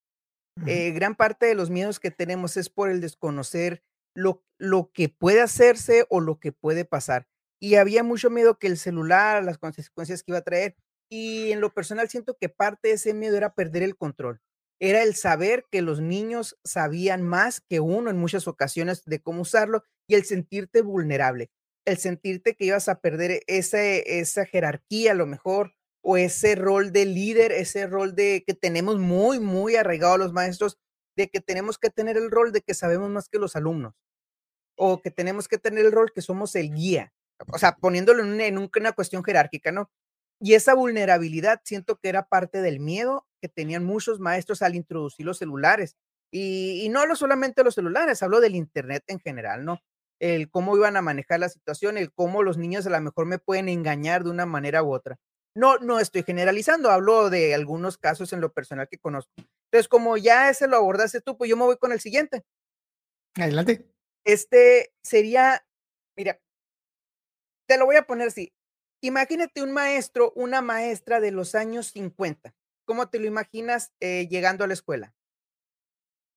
Eh, 0.67 0.91
gran 0.91 1.15
parte 1.15 1.47
de 1.47 1.55
los 1.55 1.71
miedos 1.71 2.01
que 2.01 2.11
tenemos 2.11 2.57
es 2.59 2.69
por 2.69 2.91
el 2.91 3.01
desconocer 3.01 3.83
lo, 4.15 4.45
lo 4.59 4.91
que 4.93 5.09
puede 5.09 5.41
hacerse 5.41 6.07
o 6.11 6.21
lo 6.21 6.39
que 6.39 6.53
puede 6.53 6.85
pasar. 6.85 7.29
Y 7.61 7.77
había 7.77 8.03
mucho 8.03 8.31
miedo 8.31 8.59
que 8.59 8.67
el 8.67 8.77
celular, 8.77 9.43
las 9.43 9.59
consecuencias 9.59 10.23
que 10.23 10.33
iba 10.33 10.39
a 10.39 10.45
traer. 10.45 10.77
Y 11.09 11.53
en 11.53 11.61
lo 11.61 11.73
personal 11.73 12.09
siento 12.09 12.37
que 12.37 12.49
parte 12.49 12.89
de 12.89 12.95
ese 12.95 13.15
miedo 13.15 13.37
era 13.37 13.55
perder 13.55 13.83
el 13.83 13.97
control 13.97 14.41
era 14.81 15.03
el 15.03 15.15
saber 15.15 15.67
que 15.71 15.83
los 15.83 16.01
niños 16.01 16.59
sabían 16.65 17.23
más 17.23 17.61
que 17.61 17.81
uno 17.81 18.11
en 18.11 18.17
muchas 18.17 18.49
ocasiones 18.49 19.05
de 19.05 19.21
cómo 19.21 19.43
usarlo 19.43 19.85
y 20.09 20.15
el 20.15 20.25
sentirte 20.25 20.81
vulnerable, 20.83 21.51
el 21.85 21.99
sentirte 21.99 22.57
que 22.57 22.65
ibas 22.65 22.89
a 22.89 23.01
perder 23.01 23.43
ese, 23.47 24.19
esa 24.21 24.47
jerarquía 24.47 25.13
a 25.13 25.15
lo 25.15 25.27
mejor 25.27 25.75
o 26.03 26.17
ese 26.17 26.55
rol 26.55 26.93
de 26.93 27.05
líder, 27.05 27.53
ese 27.53 27.87
rol 27.87 28.15
de 28.15 28.43
que 28.47 28.55
tenemos 28.55 28.99
muy, 28.99 29.39
muy 29.39 29.77
arraigado 29.77 30.17
los 30.17 30.33
maestros, 30.33 30.79
de 31.15 31.29
que 31.29 31.41
tenemos 31.41 31.79
que 31.79 31.91
tener 31.91 32.17
el 32.17 32.31
rol 32.31 32.53
de 32.53 32.63
que 32.63 32.73
sabemos 32.73 33.11
más 33.11 33.29
que 33.29 33.39
los 33.39 33.57
alumnos 33.57 33.95
o 34.77 35.03
que 35.03 35.11
tenemos 35.11 35.49
que 35.49 35.59
tener 35.59 35.85
el 35.85 35.93
rol 35.93 36.13
que 36.15 36.23
somos 36.23 36.57
el 36.57 36.73
guía, 36.73 37.13
o 37.53 37.59
sea, 37.59 37.77
poniéndolo 37.77 38.25
en 38.25 38.41
en 38.41 38.59
una 38.59 38.93
cuestión 38.93 39.23
jerárquica, 39.23 39.73
¿no? 39.73 39.91
Y 40.41 40.55
esa 40.55 40.75
vulnerabilidad 40.75 41.61
siento 41.65 41.99
que 41.99 42.09
era 42.09 42.29
parte 42.29 42.63
del 42.63 42.81
miedo 42.81 43.27
que 43.41 43.49
tenían 43.49 43.85
muchos 43.85 44.21
maestros 44.21 44.63
al 44.63 44.75
introducir 44.75 45.27
los 45.27 45.39
celulares. 45.39 45.97
Y, 46.33 46.89
no 46.91 47.07
lo 47.07 47.17
solamente 47.17 47.65
los 47.65 47.75
celulares, 47.75 48.23
hablo 48.23 48.41
del 48.41 48.55
Internet 48.55 49.03
en 49.09 49.19
general, 49.19 49.65
¿no? 49.65 49.81
El 50.21 50.51
cómo 50.51 50.77
iban 50.77 50.97
a 50.97 51.03
manejar 51.03 51.41
la 51.41 51.49
situación, 51.49 51.97
el 51.97 52.13
cómo 52.13 52.43
los 52.43 52.57
niños 52.57 52.87
a 52.87 52.91
lo 52.91 53.01
mejor 53.01 53.27
me 53.27 53.39
pueden 53.39 53.69
engañar 53.69 54.23
de 54.23 54.31
una 54.31 54.47
manera 54.47 54.83
u 54.83 54.93
otra. 54.93 55.19
No, 55.57 55.79
no 55.79 55.99
estoy 55.99 56.23
generalizando, 56.23 56.91
hablo 56.91 57.31
de 57.31 57.55
algunos 57.55 57.99
casos 57.99 58.33
en 58.33 58.41
lo 58.41 58.53
personal 58.53 58.87
que 58.89 58.99
conozco. 58.99 59.33
Entonces, 59.37 59.89
como 59.89 60.17
ya 60.17 60.51
ese 60.51 60.69
lo 60.69 60.77
abordaste 60.77 61.21
tú, 61.21 61.37
pues 61.37 61.51
yo 61.51 61.57
me 61.57 61.65
voy 61.65 61.77
con 61.79 61.91
el 61.91 62.01
siguiente. 62.01 62.45
Adelante. 63.35 63.91
Este 64.25 64.93
sería, 65.03 65.65
mira, 66.17 66.39
te 67.67 67.79
lo 67.79 67.87
voy 67.87 67.97
a 67.97 68.07
poner 68.07 68.29
así. 68.29 68.53
Imagínate 69.01 69.63
un 69.63 69.73
maestro, 69.73 70.33
una 70.37 70.61
maestra 70.61 71.21
de 71.21 71.31
los 71.31 71.55
años 71.55 71.89
50. 71.89 72.55
¿Cómo 72.91 73.09
te 73.09 73.21
lo 73.21 73.29
imaginas 73.29 73.93
eh, 74.01 74.27
llegando 74.29 74.65
a 74.65 74.67
la 74.67 74.73
escuela? 74.73 75.15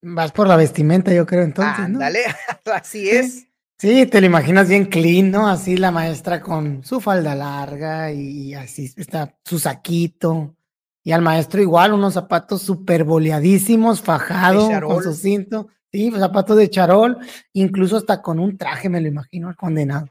Vas 0.02 0.30
por 0.30 0.46
la 0.46 0.54
vestimenta, 0.54 1.12
yo 1.12 1.26
creo 1.26 1.42
entonces, 1.42 1.98
Dale, 1.98 2.20
así 2.72 3.10
es. 3.10 3.48
Sí, 3.76 4.06
te 4.06 4.20
lo 4.20 4.28
imaginas 4.28 4.68
bien 4.68 4.84
clean, 4.84 5.32
¿no? 5.32 5.48
Así 5.48 5.76
la 5.76 5.90
maestra 5.90 6.40
con 6.40 6.84
su 6.84 7.00
falda 7.00 7.34
larga 7.34 8.12
y 8.12 8.54
así 8.54 8.88
está 8.96 9.36
su 9.44 9.58
saquito. 9.58 10.54
Y 11.02 11.10
al 11.10 11.22
maestro 11.22 11.60
igual, 11.60 11.92
unos 11.92 12.14
zapatos 12.14 12.62
súper 12.62 13.02
boleadísimos, 13.02 14.00
fajado 14.00 14.70
con 14.86 15.02
su 15.02 15.12
cinto. 15.12 15.66
Sí, 15.90 16.12
zapatos 16.12 16.56
de 16.56 16.70
charol, 16.70 17.18
incluso 17.52 17.96
hasta 17.96 18.22
con 18.22 18.38
un 18.38 18.56
traje, 18.56 18.88
me 18.88 19.00
lo 19.00 19.08
imagino, 19.08 19.48
al 19.48 19.56
condenado. 19.56 20.06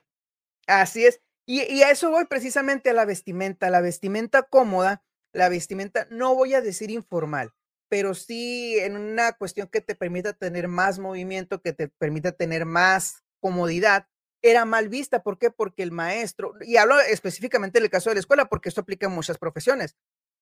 Así 0.67 1.06
es. 1.06 1.21
Y, 1.45 1.62
y 1.73 1.84
a 1.84 1.91
eso 1.91 2.12
voy 2.12 2.25
precisamente 2.25 2.89
a 2.89 2.93
la 2.93 3.06
vestimenta. 3.06 3.69
La 3.69 3.79
vestimenta 3.79 4.43
cómoda, 4.43 5.06
la 5.34 5.50
vestimenta, 5.50 6.08
no 6.10 6.36
voy 6.36 6.54
a 6.54 6.62
decir 6.62 6.91
informal, 6.91 7.54
pero 7.89 8.13
sí 8.13 8.78
en 8.80 8.96
una 8.96 9.34
cuestión 9.34 9.67
que 9.67 9.82
te 9.82 9.96
permita 9.96 10.34
tener 10.34 10.67
más 10.67 11.00
movimiento, 11.00 11.62
que 11.62 11.74
te 11.74 11.89
permita 11.89 12.32
tener 12.32 12.65
más 12.65 13.24
comodidad 13.39 14.08
era 14.43 14.65
mal 14.65 14.89
vista. 14.89 15.24
¿Por 15.24 15.39
qué? 15.39 15.50
Porque 15.50 15.82
el 15.82 15.91
maestro, 15.91 16.54
y 16.62 16.78
hablo 16.78 17.00
específicamente 17.00 17.80
del 17.80 17.89
caso 17.89 18.10
de 18.10 18.15
la 18.15 18.19
escuela, 18.19 18.46
porque 18.46 18.69
esto 18.69 18.82
aplica 18.82 19.08
en 19.08 19.13
muchas 19.13 19.38
profesiones, 19.38 19.96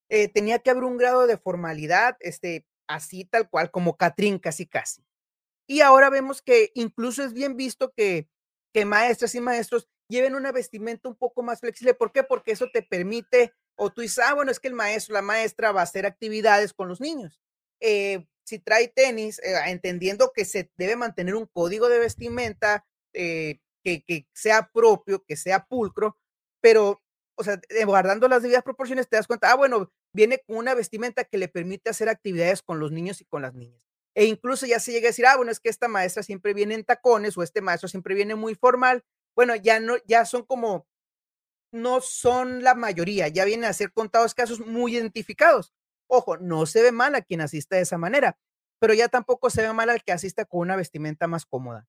eh, 0.10 0.27
tenía 0.27 0.60
que 0.60 0.71
haber 0.71 0.84
un 0.84 0.97
grado 0.97 1.27
de 1.27 1.38
formalidad, 1.38 2.17
este, 2.19 2.65
así 2.88 3.23
tal 3.23 3.49
cual, 3.49 3.71
como 3.71 3.95
Catrín, 3.95 4.39
casi 4.39 4.67
casi. 4.67 5.06
Y 5.67 5.82
ahora 5.82 6.10
vemos 6.10 6.41
que 6.41 6.71
incluso 6.73 7.23
es 7.23 7.32
bien 7.32 7.56
visto 7.56 7.93
que, 7.95 8.27
que 8.73 8.84
maestras 8.84 9.36
y 9.36 9.41
maestros 9.41 9.88
lleven 10.10 10.36
una 10.36 10.51
vestimenta 10.51 11.08
un 11.08 11.15
poco 11.15 11.43
más 11.43 11.62
flexible. 11.62 11.93
¿Por 11.93 12.12
qué? 12.12 12.23
Porque 12.23 12.51
eso 12.51 12.67
te 12.73 12.82
permite, 12.82 13.54
o 13.75 13.89
tú 13.91 14.01
dices, 14.01 14.23
ah, 14.25 14.34
bueno, 14.34 14.51
es 14.51 14.60
que 14.60 14.67
el 14.67 14.73
maestro, 14.73 15.13
la 15.13 15.21
maestra 15.21 15.71
va 15.71 15.81
a 15.81 15.84
hacer 15.84 16.05
actividades 16.05 16.73
con 16.73 16.88
los 16.88 17.01
niños. 17.01 17.41
Eh, 17.79 18.25
si 18.43 18.60
trae 18.60 18.88
tenis, 18.88 19.39
eh, 19.39 19.55
entendiendo 19.67 20.31
que 20.34 20.45
se 20.45 20.71
debe 20.77 20.95
mantener 20.95 21.36
un 21.36 21.47
código 21.47 21.89
de 21.89 21.99
vestimenta, 21.99 22.86
eh, 23.13 23.60
que, 23.84 24.27
sea 24.34 24.69
propio, 24.71 25.23
que 25.23 25.36
sea 25.36 25.65
pulcro, 25.65 26.17
pero, 26.62 27.01
o 27.36 27.43
sea, 27.43 27.60
guardando 27.86 28.27
las 28.27 28.43
debidas 28.43 28.63
proporciones, 28.63 29.07
te 29.10 29.15
das 29.15 29.27
cuenta, 29.27 29.51
ah, 29.51 29.55
bueno, 29.55 29.91
viene 30.13 30.39
con 30.45 30.57
una 30.57 30.75
vestimenta 30.75 31.23
que 31.23 31.38
le 31.38 31.47
permite 31.47 31.89
hacer 31.89 32.10
actividades 32.10 32.62
con 32.62 32.79
los 32.79 32.91
niños 32.91 33.21
y 33.21 33.25
con 33.25 33.41
las 33.41 33.53
niñas. 33.53 33.88
E 34.13 34.25
incluso 34.25 34.65
ya 34.65 34.79
se 34.79 34.91
llega 34.91 35.07
a 35.07 35.12
decir, 35.12 35.25
ah, 35.25 35.38
bueno, 35.38 35.51
es 35.51 35.60
que 35.60 35.69
esta 35.69 35.88
maestra 35.88 36.21
siempre 36.21 36.53
viene 36.53 36.75
en 36.75 36.84
tacones 36.84 37.38
o 37.38 37.43
este 37.43 37.62
maestro 37.62 37.88
siempre 37.88 38.13
viene 38.13 38.36
muy 38.36 38.55
formal. 38.55 39.03
Bueno, 39.36 39.55
ya 39.55 39.79
no, 39.79 39.95
ya 40.05 40.25
son 40.25 40.43
como, 40.43 40.86
no 41.71 42.01
son 42.01 42.63
la 42.63 42.75
mayoría, 42.75 43.27
ya 43.27 43.45
vienen 43.45 43.69
a 43.69 43.73
ser 43.73 43.91
contados 43.91 44.34
casos 44.34 44.60
muy 44.60 44.95
identificados. 44.95 45.73
Ojo, 46.07 46.38
no 46.38 46.65
se 46.65 46.81
ve 46.81 46.91
mal 46.91 47.15
a 47.15 47.21
quien 47.21 47.41
asista 47.41 47.77
de 47.77 47.84
esa 47.84 47.97
manera, 47.97 48.38
pero 48.79 48.93
ya 48.93 49.07
tampoco 49.07 49.49
se 49.49 49.62
ve 49.62 49.71
mal 49.73 49.89
al 49.89 50.03
que 50.03 50.12
asista 50.12 50.45
con 50.45 50.62
una 50.62 50.75
vestimenta 50.75 51.27
más 51.27 51.45
cómoda. 51.45 51.88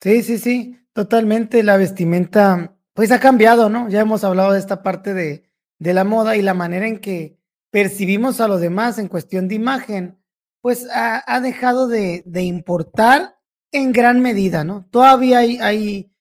Sí, 0.00 0.22
sí, 0.22 0.38
sí, 0.38 0.78
totalmente. 0.92 1.62
La 1.62 1.76
vestimenta, 1.76 2.76
pues 2.94 3.12
ha 3.12 3.20
cambiado, 3.20 3.68
¿no? 3.68 3.88
Ya 3.88 4.00
hemos 4.00 4.24
hablado 4.24 4.52
de 4.52 4.58
esta 4.58 4.82
parte 4.82 5.12
de, 5.12 5.50
de 5.78 5.94
la 5.94 6.04
moda 6.04 6.36
y 6.36 6.42
la 6.42 6.54
manera 6.54 6.86
en 6.86 7.00
que 7.00 7.38
percibimos 7.70 8.40
a 8.40 8.48
los 8.48 8.60
demás 8.60 8.98
en 8.98 9.08
cuestión 9.08 9.48
de 9.48 9.54
imagen, 9.56 10.18
pues 10.60 10.88
ha, 10.90 11.22
ha 11.26 11.40
dejado 11.40 11.88
de, 11.88 12.22
de, 12.26 12.42
importar 12.42 13.38
en 13.72 13.92
gran 13.92 14.20
medida, 14.20 14.64
¿no? 14.64 14.86
Todavía 14.90 15.38
hay, 15.38 15.58
hay, 15.58 16.12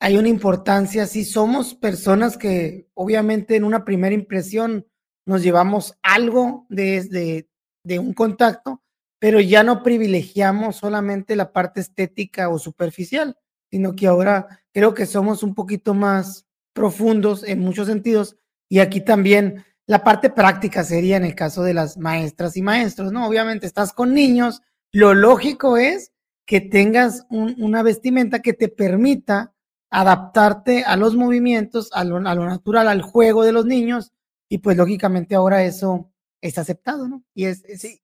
hay 0.00 0.16
una 0.16 0.28
importancia, 0.28 1.06
sí 1.06 1.24
somos 1.24 1.74
personas 1.74 2.36
que 2.36 2.88
obviamente 2.94 3.56
en 3.56 3.64
una 3.64 3.84
primera 3.84 4.14
impresión 4.14 4.86
nos 5.26 5.42
llevamos 5.42 5.98
algo 6.02 6.66
de, 6.68 7.04
de, 7.04 7.48
de 7.84 7.98
un 7.98 8.14
contacto, 8.14 8.82
pero 9.18 9.40
ya 9.40 9.62
no 9.62 9.82
privilegiamos 9.82 10.76
solamente 10.76 11.36
la 11.36 11.52
parte 11.52 11.80
estética 11.80 12.48
o 12.48 12.58
superficial, 12.58 13.36
sino 13.70 13.94
que 13.94 14.06
ahora 14.06 14.62
creo 14.72 14.94
que 14.94 15.06
somos 15.06 15.42
un 15.42 15.54
poquito 15.54 15.94
más 15.94 16.46
profundos 16.72 17.42
en 17.42 17.58
muchos 17.58 17.88
sentidos 17.88 18.36
y 18.68 18.78
aquí 18.78 19.00
también 19.00 19.64
la 19.86 20.04
parte 20.04 20.30
práctica 20.30 20.84
sería 20.84 21.16
en 21.16 21.24
el 21.24 21.34
caso 21.34 21.62
de 21.62 21.74
las 21.74 21.96
maestras 21.96 22.56
y 22.56 22.62
maestros, 22.62 23.10
¿no? 23.10 23.26
Obviamente 23.26 23.66
estás 23.66 23.92
con 23.92 24.14
niños, 24.14 24.62
lo 24.92 25.14
lógico 25.14 25.76
es 25.76 26.12
que 26.46 26.60
tengas 26.60 27.26
una 27.30 27.82
vestimenta 27.82 28.40
que 28.40 28.52
te 28.52 28.68
permita 28.68 29.54
adaptarte 29.90 30.84
a 30.84 30.96
los 30.96 31.16
movimientos, 31.16 31.90
a 31.92 32.04
lo, 32.04 32.20
natural, 32.20 32.88
al 32.88 33.02
juego 33.02 33.44
de 33.44 33.52
los 33.52 33.66
niños, 33.66 34.12
y 34.48 34.58
pues 34.58 34.76
lógicamente 34.76 35.34
ahora 35.34 35.64
eso 35.64 36.12
es 36.40 36.58
aceptado, 36.58 37.08
¿no? 37.08 37.24
Y 37.34 37.46
es, 37.46 37.62
sí. 37.76 38.02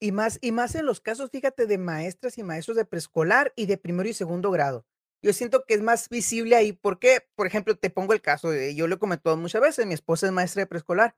Y 0.00 0.10
más, 0.12 0.38
y 0.40 0.50
más 0.52 0.74
en 0.74 0.86
los 0.86 1.00
casos, 1.00 1.30
fíjate, 1.30 1.66
de 1.66 1.78
maestras 1.78 2.36
y 2.36 2.42
maestros 2.42 2.76
de 2.76 2.84
preescolar 2.84 3.52
y 3.54 3.66
de 3.66 3.76
primero 3.76 4.08
y 4.08 4.12
segundo 4.12 4.50
grado. 4.50 4.84
Yo 5.22 5.32
siento 5.32 5.64
que 5.64 5.74
es 5.74 5.82
más 5.82 6.08
visible 6.08 6.56
ahí 6.56 6.72
porque, 6.72 7.28
por 7.36 7.46
ejemplo, 7.46 7.76
te 7.76 7.90
pongo 7.90 8.12
el 8.12 8.20
caso, 8.20 8.50
de, 8.50 8.74
yo 8.74 8.88
lo 8.88 8.96
he 8.96 8.98
comentado 8.98 9.36
muchas 9.36 9.62
veces, 9.62 9.86
mi 9.86 9.94
esposa 9.94 10.26
es 10.26 10.32
maestra 10.32 10.62
de 10.62 10.66
preescolar 10.66 11.14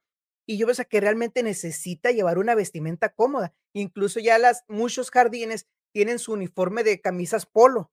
y 0.46 0.58
yo 0.58 0.66
veo 0.66 0.76
que 0.88 1.00
realmente 1.00 1.42
necesita 1.42 2.10
llevar 2.10 2.38
una 2.38 2.54
vestimenta 2.54 3.08
cómoda. 3.08 3.54
Incluso 3.72 4.20
ya 4.20 4.36
las, 4.38 4.64
muchos 4.68 5.10
jardines 5.10 5.66
tienen 5.92 6.18
su 6.18 6.32
uniforme 6.32 6.84
de 6.84 7.00
camisas 7.00 7.46
polo, 7.46 7.90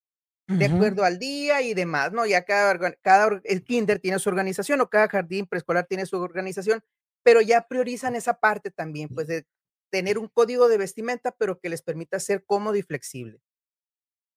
de 0.48 0.66
acuerdo 0.66 1.04
al 1.06 1.18
día 1.18 1.62
y 1.62 1.74
demás, 1.74 2.12
¿no? 2.12 2.26
Ya 2.26 2.44
cada, 2.44 2.78
cada, 3.02 3.42
el 3.46 3.64
kinder 3.64 4.00
tiene 4.00 4.20
su 4.20 4.30
organización 4.30 4.82
o 4.82 4.90
cada 4.90 5.08
jardín 5.08 5.46
preescolar 5.48 5.86
tiene 5.86 6.06
su 6.06 6.18
organización, 6.18 6.84
pero 7.24 7.42
ya 7.42 7.68
priorizan 7.68 8.16
esa 8.16 8.34
parte 8.40 8.70
también, 8.70 9.08
pues 9.10 9.28
de 9.28 9.46
tener 9.92 10.18
un 10.18 10.28
código 10.28 10.68
de 10.68 10.78
vestimenta, 10.78 11.32
pero 11.32 11.60
que 11.60 11.70
les 11.70 11.82
permita 11.82 12.20
ser 12.20 12.44
cómodo 12.46 12.76
y 12.76 12.82
flexible. 12.82 13.40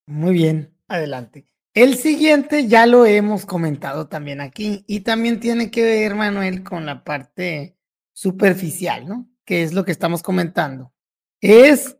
Muy 0.06 0.34
bien, 0.34 0.76
adelante. 0.88 1.48
El 1.74 1.96
siguiente 1.96 2.68
ya 2.68 2.86
lo 2.86 3.04
hemos 3.04 3.46
comentado 3.46 4.06
también 4.06 4.40
aquí 4.40 4.84
y 4.86 5.00
también 5.00 5.40
tiene 5.40 5.70
que 5.70 5.82
ver, 5.82 6.14
Manuel, 6.14 6.62
con 6.62 6.86
la 6.86 7.02
parte 7.02 7.76
superficial, 8.12 9.08
¿no? 9.08 9.28
Que 9.44 9.64
es 9.64 9.72
lo 9.72 9.84
que 9.84 9.90
estamos 9.90 10.22
comentando. 10.22 10.92
Es 11.40 11.96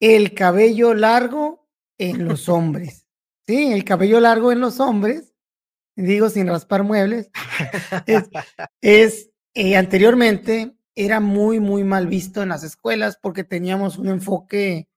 el 0.00 0.34
cabello 0.34 0.92
largo 0.92 1.66
en 1.96 2.26
los 2.26 2.48
hombres. 2.48 3.05
Sí, 3.46 3.72
el 3.72 3.84
cabello 3.84 4.18
largo 4.18 4.50
en 4.50 4.60
los 4.60 4.80
hombres, 4.80 5.32
digo 5.94 6.28
sin 6.30 6.48
raspar 6.48 6.82
muebles, 6.82 7.30
es, 8.80 9.30
eh, 9.54 9.76
anteriormente 9.76 10.76
era 10.96 11.20
muy, 11.20 11.60
muy 11.60 11.84
mal 11.84 12.08
visto 12.08 12.42
en 12.42 12.48
las 12.48 12.64
escuelas 12.64 13.18
porque 13.20 13.44
teníamos 13.44 13.98
un 13.98 14.08
enfoque 14.08 14.88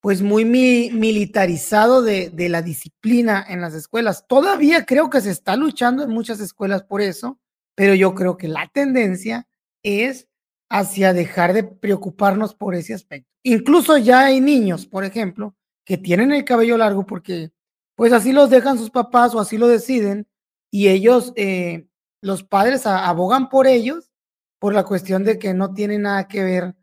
pues 0.00 0.22
muy 0.22 0.44
militarizado 0.44 2.02
de, 2.02 2.30
de, 2.30 2.48
la 2.48 2.62
disciplina 2.62 3.44
en 3.48 3.60
las 3.60 3.74
escuelas. 3.74 4.26
Todavía 4.28 4.84
creo 4.84 5.10
que 5.10 5.20
se 5.20 5.32
está 5.32 5.56
luchando 5.56 6.04
en 6.04 6.10
muchas 6.10 6.38
escuelas 6.38 6.84
por 6.84 7.00
eso, 7.00 7.40
pero 7.74 7.94
yo 7.94 8.14
creo 8.14 8.36
que 8.36 8.46
la 8.46 8.68
tendencia 8.68 9.48
es 9.82 10.28
hacia 10.68 11.12
dejar 11.12 11.54
de 11.54 11.64
preocuparnos 11.64 12.54
por 12.54 12.76
ese 12.76 12.94
aspecto. 12.94 13.28
Incluso 13.42 13.96
ya 13.98 14.26
hay 14.26 14.40
niños, 14.40 14.86
por 14.86 15.04
ejemplo, 15.04 15.56
que 15.84 15.98
tienen 15.98 16.32
el 16.32 16.44
cabello 16.44 16.76
largo 16.76 17.06
porque 17.06 17.52
pues 17.96 18.12
así 18.12 18.32
los 18.32 18.50
dejan 18.50 18.78
sus 18.78 18.90
papás 18.90 19.34
o 19.34 19.40
así 19.40 19.58
lo 19.58 19.66
deciden 19.66 20.28
y 20.70 20.88
ellos, 20.88 21.32
eh, 21.36 21.88
los 22.20 22.44
padres 22.44 22.86
abogan 22.86 23.48
por 23.48 23.66
ellos 23.66 24.10
por 24.58 24.74
la 24.74 24.84
cuestión 24.84 25.24
de 25.24 25.38
que 25.38 25.54
no 25.54 25.74
tiene 25.74 25.98
nada 25.98 26.28
que 26.28 26.44
ver 26.44 26.74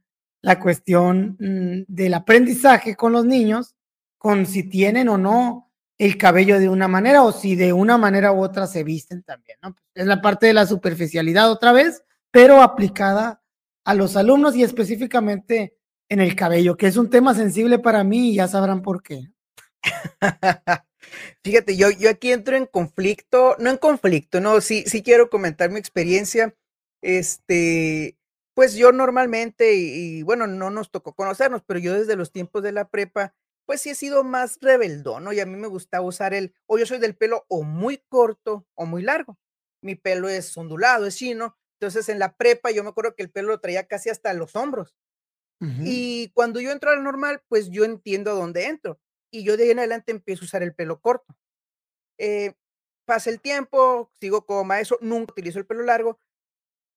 la 0.41 0.60
cuestión 0.60 1.38
mm, 1.39 1.86
del 1.88 2.13
aprendizaje 2.15 2.95
con 2.95 3.13
los 3.13 3.26
niños, 3.26 3.76
con 4.17 4.45
si 4.45 4.63
tienen 4.63 5.10
o 5.10 5.17
no 5.17 5.71
el 5.97 6.17
cabello 6.17 6.60
de 6.60 6.69
una 6.69 6.88
manera 6.88 7.23
o 7.23 7.32
si 7.32 7.56
de 7.56 7.71
una 7.71 7.97
manera 7.97 8.32
u 8.32 8.43
otra 8.43 8.67
se 8.67 8.84
visten 8.84 9.23
también. 9.23 9.58
Es 9.93 10.06
la 10.06 10.21
parte 10.21 10.47
de 10.47 10.54
la 10.54 10.65
superficialidad 10.65 11.52
otra 11.52 11.71
vez, 11.71 12.04
pero 12.32 12.62
aplicada 12.62 13.41
a 13.86 13.93
los 13.93 14.15
alumnos 14.17 14.56
y 14.56 14.63
específicamente 14.63 15.78
en 16.10 16.19
el 16.19 16.36
cabello, 16.36 16.76
que 16.78 16.88
es 16.88 16.97
un 16.97 17.10
tema 17.10 17.34
sensible 17.34 17.80
para 17.80 18.04
mí 18.04 18.32
y 18.32 18.36
ya 18.36 18.47
sabrán 18.47 18.82
por 18.82 19.04
qué. 19.04 19.30
Fíjate, 21.43 21.76
yo, 21.76 21.89
yo 21.91 22.10
aquí 22.10 22.32
entro 22.32 22.56
en 22.56 22.65
conflicto, 22.65 23.56
no 23.60 23.69
en 23.69 23.78
conflicto, 23.78 24.39
no, 24.39 24.62
sí, 24.62 24.84
sí 24.88 25.04
quiero 25.04 25.30
comentar 25.30 25.69
mi 25.69 25.80
experiencia 25.80 26.56
este, 27.04 28.17
pues 28.56 28.73
yo 28.76 28.91
normalmente, 28.91 29.76
y, 29.76 30.23
bueno, 30.23 30.47
no 30.47 30.71
nos 30.71 30.89
tocó 30.89 31.13
conocernos, 31.13 31.62
pero 31.67 31.80
yo 31.80 31.93
desde 31.93 32.15
los 32.15 32.32
tiempos 32.32 32.63
de 32.63 32.71
la 32.71 32.89
prepa, 32.89 33.36
pues 33.65 33.82
sí 33.82 33.91
he 33.91 33.95
sido 33.95 34.23
más 34.23 34.58
rebeldón, 34.62 35.26
¿no? 35.26 35.34
Y 35.34 35.39
a 35.39 35.45
mí 35.45 35.56
me 35.56 35.67
gusta 35.67 36.02
usar 36.02 36.34
el, 36.34 36.54
o 36.65 36.78
yo 36.78 36.86
soy 36.86 36.99
del 36.99 37.15
pelo 37.15 37.45
o 37.49 37.63
muy 37.63 38.02
corto 38.10 38.65
o 38.73 38.86
muy 38.86 39.04
largo. 39.04 39.38
Mi 39.82 39.95
pelo 39.95 40.30
es 40.30 40.58
ondulado, 40.58 41.06
es 41.06 41.17
chino. 41.17 41.58
Entonces 41.80 42.08
en 42.10 42.19
la 42.19 42.36
prepa 42.36 42.71
yo 42.71 42.84
me 42.84 42.89
acuerdo 42.89 43.15
que 43.15 43.23
el 43.23 43.32
pelo 43.32 43.49
lo 43.49 43.60
traía 43.60 43.88
casi 43.88 44.10
hasta 44.10 44.34
los 44.34 44.56
hombros. 44.56 44.95
Y 45.80 46.30
cuando 46.34 46.60
yo 46.60 46.71
entro 46.71 46.89
al 46.91 47.04
normal, 47.04 47.41
pues 47.47 47.69
yo 47.69 47.86
entiendo 47.86 48.32
a 48.32 48.34
dónde 48.34 48.65
entro. 48.65 48.99
Y 49.34 49.43
yo 49.43 49.58
de 49.58 49.63
ahí 49.63 49.72
en 49.72 49.80
adelante 49.80 50.12
empiezo 50.12 50.43
a 50.43 50.46
usar 50.46 50.62
el 50.62 50.76
pelo 50.76 51.02
corto. 51.02 51.36
Eh, 52.19 52.54
pasa 53.06 53.32
el 53.32 53.41
tiempo, 53.41 54.12
sigo 54.19 54.46
como 54.46 54.63
maestro, 54.63 55.00
nunca 55.02 55.34
utilizo 55.34 55.58
el 55.58 55.65
pelo 55.65 55.82
largo, 55.82 56.19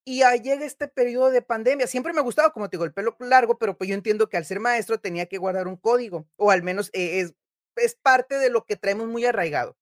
y 0.05 0.23
ahí 0.23 0.41
llega 0.41 0.67
este 0.67 0.87
periodo 0.87 1.31
de 1.31 1.43
pandemia. 1.43 1.87
Siempre 1.87 2.13
me 2.13 2.21
ha 2.21 2.23
gustado, 2.23 2.53
como 2.53 2.69
te 2.69 2.77
digo, 2.77 2.85
el 2.85 2.93
pelo 2.93 3.17
largo, 3.21 3.59
pero 3.59 3.77
pues 3.77 3.89
yo 3.89 3.95
entiendo 3.95 4.29
que 4.29 4.37
al 4.37 4.45
ser 4.45 4.61
maestro 4.61 5.01
tenía 5.01 5.27
que 5.27 5.39
guardar 5.39 5.67
un 5.67 5.77
código, 5.77 6.29
o 6.37 6.51
al 6.51 6.63
menos 6.63 6.91
eh, 6.93 7.21
es, 7.21 7.35
es 7.77 7.97
parte 7.97 8.39
de 8.39 8.51
lo 8.51 8.67
que 8.67 8.77
traemos 8.77 9.09
muy 9.09 9.25
arraigado. 9.25 9.77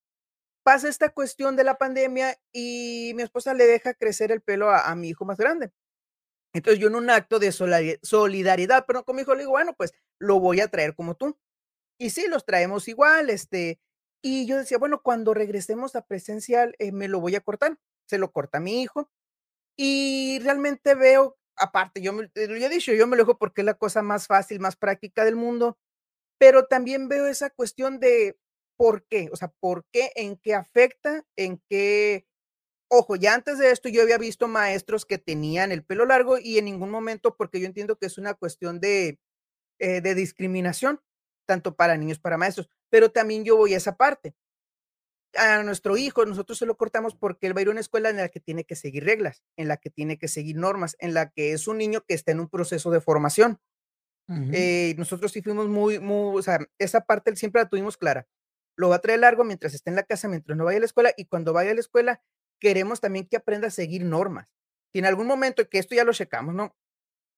Pasa 0.64 0.88
esta 0.88 1.10
cuestión 1.10 1.56
de 1.56 1.64
la 1.64 1.76
pandemia 1.76 2.38
y 2.52 3.12
mi 3.16 3.22
esposa 3.22 3.54
le 3.54 3.66
deja 3.66 3.94
crecer 3.94 4.32
el 4.32 4.42
pelo 4.42 4.70
a, 4.70 4.90
a 4.90 4.94
mi 4.96 5.10
hijo 5.10 5.24
más 5.24 5.38
grande. 5.38 5.72
Entonces 6.54 6.80
yo 6.80 6.88
en 6.88 6.94
un 6.94 7.10
acto 7.10 7.38
de 7.38 7.52
solidaridad, 7.52 8.84
pero 8.86 9.04
con 9.04 9.16
mi 9.16 9.22
hijo 9.22 9.34
le 9.34 9.40
digo, 9.40 9.52
bueno, 9.52 9.74
pues 9.74 9.92
lo 10.20 10.40
voy 10.40 10.60
a 10.60 10.68
traer 10.68 10.94
como 10.94 11.16
tú. 11.16 11.36
Y 11.98 12.10
sí, 12.10 12.26
los 12.28 12.44
traemos 12.44 12.88
igual, 12.88 13.30
este, 13.30 13.80
y 14.22 14.46
yo 14.46 14.58
decía, 14.58 14.78
bueno, 14.78 15.02
cuando 15.02 15.34
regresemos 15.34 15.96
a 15.96 16.06
presencial, 16.06 16.74
eh, 16.78 16.92
me 16.92 17.08
lo 17.08 17.20
voy 17.20 17.36
a 17.36 17.40
cortar. 17.40 17.78
Se 18.06 18.18
lo 18.18 18.32
corta 18.32 18.60
mi 18.60 18.82
hijo. 18.82 19.10
Y 19.76 20.40
realmente 20.42 20.94
veo, 20.94 21.38
aparte, 21.56 22.02
yo, 22.02 22.12
me, 22.12 22.30
yo 22.34 22.42
he 22.44 22.68
dicho, 22.68 22.92
yo 22.94 23.06
me 23.06 23.16
lo 23.16 23.24
dejo 23.24 23.38
porque 23.38 23.62
es 23.62 23.66
la 23.66 23.74
cosa 23.74 24.02
más 24.02 24.26
fácil, 24.26 24.60
más 24.60 24.76
práctica 24.76 25.24
del 25.24 25.36
mundo, 25.36 25.78
pero 26.38 26.66
también 26.66 27.08
veo 27.08 27.26
esa 27.26 27.50
cuestión 27.50 28.00
de 28.00 28.38
por 28.76 29.06
qué, 29.06 29.30
o 29.32 29.36
sea, 29.36 29.52
por 29.60 29.86
qué, 29.92 30.12
en 30.16 30.36
qué 30.36 30.54
afecta, 30.54 31.24
en 31.36 31.62
qué 31.68 32.26
Ojo, 32.90 33.16
ya 33.16 33.34
antes 33.34 33.58
de 33.58 33.70
esto 33.70 33.88
yo 33.88 34.02
había 34.02 34.18
visto 34.18 34.46
maestros 34.46 35.04
que 35.06 35.18
tenían 35.18 35.72
el 35.72 35.84
pelo 35.84 36.06
largo 36.06 36.38
y 36.38 36.58
en 36.58 36.66
ningún 36.66 36.90
momento, 36.90 37.36
porque 37.36 37.60
yo 37.60 37.66
entiendo 37.66 37.96
que 37.98 38.06
es 38.06 38.18
una 38.18 38.34
cuestión 38.34 38.78
de, 38.78 39.18
eh, 39.80 40.00
de 40.00 40.14
discriminación, 40.14 41.00
tanto 41.46 41.74
para 41.76 41.96
niños, 41.96 42.18
para 42.18 42.36
maestros, 42.38 42.68
pero 42.90 43.10
también 43.10 43.44
yo 43.44 43.56
voy 43.56 43.74
a 43.74 43.78
esa 43.78 43.96
parte. 43.96 44.34
A 45.36 45.62
nuestro 45.64 45.96
hijo, 45.96 46.24
nosotros 46.26 46.58
se 46.58 46.66
lo 46.66 46.76
cortamos 46.76 47.14
porque 47.16 47.46
él 47.48 47.56
va 47.56 47.58
a 47.60 47.62
ir 47.62 47.68
a 47.68 47.72
una 47.72 47.80
escuela 47.80 48.08
en 48.10 48.18
la 48.18 48.28
que 48.28 48.40
tiene 48.40 48.64
que 48.64 48.76
seguir 48.76 49.04
reglas, 49.04 49.42
en 49.56 49.66
la 49.68 49.76
que 49.76 49.90
tiene 49.90 50.16
que 50.16 50.28
seguir 50.28 50.56
normas, 50.56 50.96
en 51.00 51.12
la 51.12 51.30
que 51.30 51.52
es 51.52 51.66
un 51.66 51.78
niño 51.78 52.02
que 52.06 52.14
está 52.14 52.30
en 52.32 52.40
un 52.40 52.48
proceso 52.48 52.90
de 52.90 53.00
formación. 53.00 53.58
Eh, 54.50 54.94
nosotros 54.96 55.32
sí 55.32 55.42
fuimos 55.42 55.68
muy, 55.68 55.98
muy, 56.00 56.38
o 56.38 56.42
sea, 56.42 56.60
esa 56.78 57.02
parte 57.02 57.34
siempre 57.36 57.62
la 57.62 57.68
tuvimos 57.68 57.96
clara. 57.96 58.26
Lo 58.76 58.88
va 58.88 58.96
a 58.96 59.00
traer 59.00 59.20
largo 59.20 59.44
mientras 59.44 59.74
esté 59.74 59.90
en 59.90 59.96
la 59.96 60.04
casa, 60.04 60.28
mientras 60.28 60.56
no 60.56 60.64
vaya 60.64 60.78
a 60.78 60.80
la 60.80 60.86
escuela, 60.86 61.12
y 61.16 61.26
cuando 61.26 61.52
vaya 61.52 61.72
a 61.72 61.74
la 61.74 61.80
escuela, 61.80 62.22
queremos 62.60 63.00
también 63.00 63.26
que 63.26 63.36
aprenda 63.36 63.68
a 63.68 63.70
seguir 63.70 64.04
normas. 64.04 64.54
Y 64.92 65.00
en 65.00 65.06
algún 65.06 65.26
momento, 65.26 65.68
que 65.68 65.78
esto 65.78 65.94
ya 65.94 66.04
lo 66.04 66.12
checamos, 66.12 66.54
¿no? 66.54 66.74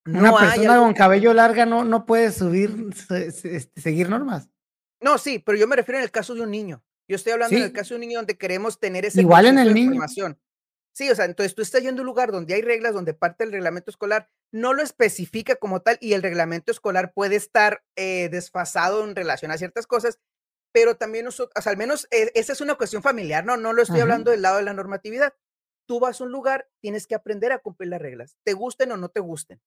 No 0.06 0.20
Una 0.20 0.36
persona 0.36 0.78
con 0.78 0.94
cabello 0.94 1.34
larga 1.34 1.66
no, 1.66 1.84
no 1.84 2.06
puede 2.06 2.32
subir, 2.32 2.90
este, 3.10 3.60
seguir 3.80 4.08
normas. 4.08 4.48
No, 5.00 5.18
sí, 5.18 5.38
pero 5.38 5.58
yo 5.58 5.66
me 5.66 5.76
refiero 5.76 5.98
en 5.98 6.04
el 6.04 6.10
caso 6.10 6.34
de 6.34 6.42
un 6.42 6.50
niño. 6.50 6.82
Yo 7.08 7.16
estoy 7.16 7.32
hablando 7.32 7.56
en 7.56 7.62
el 7.62 7.72
caso 7.72 7.94
de 7.94 7.96
un 7.96 8.00
niño 8.00 8.18
donde 8.18 8.36
queremos 8.36 8.80
tener 8.80 9.04
ese 9.04 9.20
Igual 9.20 9.46
en 9.46 9.58
el 9.58 9.74
niño. 9.74 10.00
Sí, 10.92 11.10
o 11.10 11.14
sea, 11.14 11.26
entonces 11.26 11.54
tú 11.54 11.60
estás 11.60 11.82
yendo 11.82 12.00
a 12.00 12.02
un 12.02 12.06
lugar 12.06 12.32
donde 12.32 12.54
hay 12.54 12.62
reglas, 12.62 12.94
donde 12.94 13.12
parte 13.12 13.44
del 13.44 13.52
reglamento 13.52 13.90
escolar 13.90 14.30
no 14.50 14.72
lo 14.72 14.82
especifica 14.82 15.56
como 15.56 15.82
tal 15.82 15.98
y 16.00 16.14
el 16.14 16.22
reglamento 16.22 16.72
escolar 16.72 17.12
puede 17.12 17.36
estar 17.36 17.84
eh, 17.96 18.30
desfasado 18.30 19.04
en 19.04 19.14
relación 19.14 19.50
a 19.50 19.58
ciertas 19.58 19.86
cosas 19.86 20.18
pero 20.76 20.94
también 20.94 21.24
nosotros, 21.24 21.54
o 21.56 21.62
sea, 21.62 21.72
al 21.72 21.78
menos 21.78 22.06
eh, 22.10 22.30
esa 22.34 22.52
es 22.52 22.60
una 22.60 22.74
cuestión 22.74 23.02
familiar, 23.02 23.46
no, 23.46 23.56
no 23.56 23.72
lo 23.72 23.80
estoy 23.80 24.00
hablando 24.00 24.30
del 24.30 24.42
lado 24.42 24.58
de 24.58 24.62
la 24.62 24.74
normatividad. 24.74 25.32
Tú 25.88 26.00
vas 26.00 26.20
a 26.20 26.24
un 26.24 26.32
lugar, 26.32 26.68
tienes 26.82 27.06
que 27.06 27.14
aprender 27.14 27.50
a 27.50 27.60
cumplir 27.60 27.88
las 27.88 28.02
reglas, 28.02 28.36
te 28.44 28.52
gusten 28.52 28.92
o 28.92 28.98
no 28.98 29.08
te 29.08 29.20
gusten. 29.20 29.58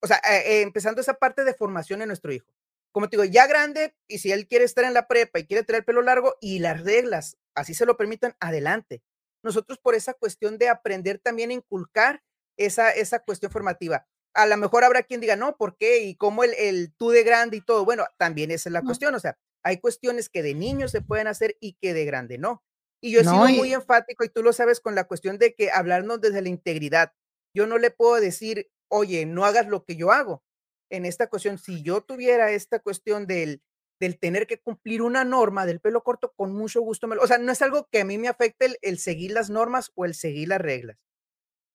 O 0.00 0.06
sea, 0.06 0.20
eh, 0.30 0.62
empezando 0.62 1.00
esa 1.00 1.14
parte 1.14 1.44
de 1.44 1.54
formación 1.54 2.02
en 2.02 2.08
nuestro 2.08 2.32
hijo. 2.32 2.52
Como 2.92 3.08
te 3.08 3.16
digo, 3.16 3.24
ya 3.24 3.46
grande, 3.46 3.94
y 4.06 4.18
si 4.18 4.32
él 4.32 4.46
quiere 4.46 4.64
estar 4.64 4.84
en 4.84 4.94
la 4.94 5.06
prepa 5.06 5.38
y 5.38 5.46
quiere 5.46 5.62
tener 5.62 5.84
pelo 5.84 6.02
largo 6.02 6.36
y 6.40 6.58
las 6.58 6.82
reglas 6.82 7.36
así 7.58 7.74
se 7.74 7.86
lo 7.86 7.96
permitan, 7.96 8.34
adelante. 8.40 9.02
Nosotros 9.42 9.78
por 9.78 9.94
esa 9.94 10.14
cuestión 10.14 10.58
de 10.58 10.68
aprender 10.68 11.18
también 11.18 11.50
a 11.50 11.54
inculcar 11.54 12.22
esa, 12.56 12.90
esa 12.90 13.20
cuestión 13.20 13.52
formativa. 13.52 14.06
A 14.34 14.46
lo 14.46 14.56
mejor 14.56 14.84
habrá 14.84 15.02
quien 15.02 15.20
diga, 15.20 15.36
no, 15.36 15.56
¿por 15.56 15.76
qué? 15.76 16.00
Y 16.04 16.16
cómo 16.16 16.44
el, 16.44 16.54
el 16.54 16.92
tú 16.94 17.10
de 17.10 17.22
grande 17.22 17.56
y 17.56 17.60
todo. 17.60 17.84
Bueno, 17.84 18.04
también 18.16 18.50
esa 18.50 18.68
es 18.68 18.72
la 18.72 18.82
cuestión. 18.82 19.14
O 19.14 19.20
sea, 19.20 19.38
hay 19.62 19.78
cuestiones 19.78 20.28
que 20.28 20.42
de 20.42 20.54
niño 20.54 20.88
se 20.88 21.02
pueden 21.02 21.26
hacer 21.26 21.56
y 21.60 21.74
que 21.74 21.94
de 21.94 22.04
grande 22.04 22.38
no. 22.38 22.62
Y 23.00 23.12
yo 23.12 23.20
he 23.20 23.24
sido 23.24 23.46
muy 23.48 23.72
enfático 23.72 24.24
y 24.24 24.28
tú 24.28 24.42
lo 24.42 24.52
sabes 24.52 24.80
con 24.80 24.94
la 24.94 25.04
cuestión 25.04 25.38
de 25.38 25.54
que 25.54 25.70
hablarnos 25.70 26.20
desde 26.20 26.42
la 26.42 26.48
integridad. 26.48 27.12
Yo 27.54 27.66
no 27.66 27.78
le 27.78 27.90
puedo 27.90 28.20
decir, 28.20 28.70
oye, 28.88 29.26
no 29.26 29.44
hagas 29.44 29.68
lo 29.68 29.84
que 29.84 29.96
yo 29.96 30.12
hago. 30.12 30.42
En 30.90 31.04
esta 31.04 31.28
cuestión, 31.28 31.58
si 31.58 31.82
yo 31.82 32.00
tuviera 32.00 32.50
esta 32.50 32.78
cuestión 32.78 33.26
del, 33.26 33.62
del 34.00 34.18
tener 34.18 34.46
que 34.46 34.60
cumplir 34.60 35.02
una 35.02 35.24
norma 35.24 35.66
del 35.66 35.80
pelo 35.80 36.02
corto, 36.02 36.32
con 36.34 36.52
mucho 36.52 36.80
gusto 36.80 37.06
me 37.06 37.16
lo, 37.16 37.22
o 37.22 37.26
sea, 37.26 37.38
no 37.38 37.52
es 37.52 37.62
algo 37.62 37.88
que 37.90 38.00
a 38.00 38.04
mí 38.04 38.18
me 38.18 38.28
afecte 38.28 38.78
el, 38.80 38.98
seguir 38.98 39.32
las 39.32 39.50
normas 39.50 39.92
o 39.94 40.04
el 40.04 40.14
seguir 40.14 40.48
las 40.48 40.60
reglas. 40.60 40.96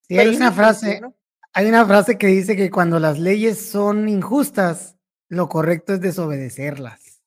Sí, 0.07 0.17
hay 0.17 0.35
una 0.35 0.51
frase, 0.51 1.01
hay 1.53 1.67
una 1.67 1.85
frase 1.85 2.17
que 2.17 2.27
dice 2.27 2.55
que 2.55 2.69
cuando 2.69 2.99
las 2.99 3.19
leyes 3.19 3.63
son 3.63 4.09
injustas, 4.09 4.97
lo 5.29 5.47
correcto 5.49 5.93
es 5.93 6.01
desobedecerlas. 6.01 7.21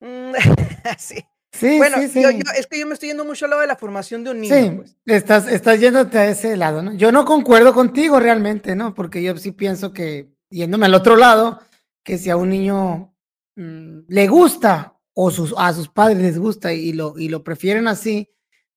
Mm, 0.00 0.32
sí. 0.98 1.24
Sí, 1.52 1.78
bueno, 1.78 1.96
sí, 1.96 2.22
es 2.56 2.66
que 2.66 2.78
yo 2.78 2.86
me 2.86 2.94
estoy 2.94 3.08
yendo 3.08 3.24
mucho 3.24 3.46
al 3.46 3.50
lado 3.50 3.62
de 3.62 3.68
la 3.68 3.76
formación 3.76 4.22
de 4.22 4.30
un 4.30 4.40
niño. 4.40 4.54
Sí, 4.54 4.70
pues. 4.70 4.96
estás, 5.06 5.48
estás 5.48 5.80
yéndote 5.80 6.18
a 6.18 6.28
ese 6.28 6.56
lado, 6.56 6.82
¿no? 6.82 6.94
Yo 6.94 7.10
no 7.10 7.24
concuerdo 7.24 7.72
contigo 7.72 8.20
realmente, 8.20 8.76
¿no? 8.76 8.94
Porque 8.94 9.22
yo 9.22 9.36
sí 9.38 9.52
pienso 9.52 9.92
que, 9.92 10.28
yéndome 10.50 10.86
al 10.86 10.94
otro 10.94 11.16
lado, 11.16 11.60
que 12.04 12.18
si 12.18 12.30
a 12.30 12.36
un 12.36 12.50
niño 12.50 13.14
mm, 13.56 14.00
le 14.08 14.28
gusta 14.28 14.98
o 15.14 15.30
sus, 15.30 15.54
a 15.56 15.72
sus 15.72 15.88
padres 15.88 16.18
les 16.18 16.38
gusta 16.38 16.72
y 16.72 16.92
lo, 16.92 17.18
y 17.18 17.28
lo 17.28 17.42
prefieren 17.42 17.88
así, 17.88 18.30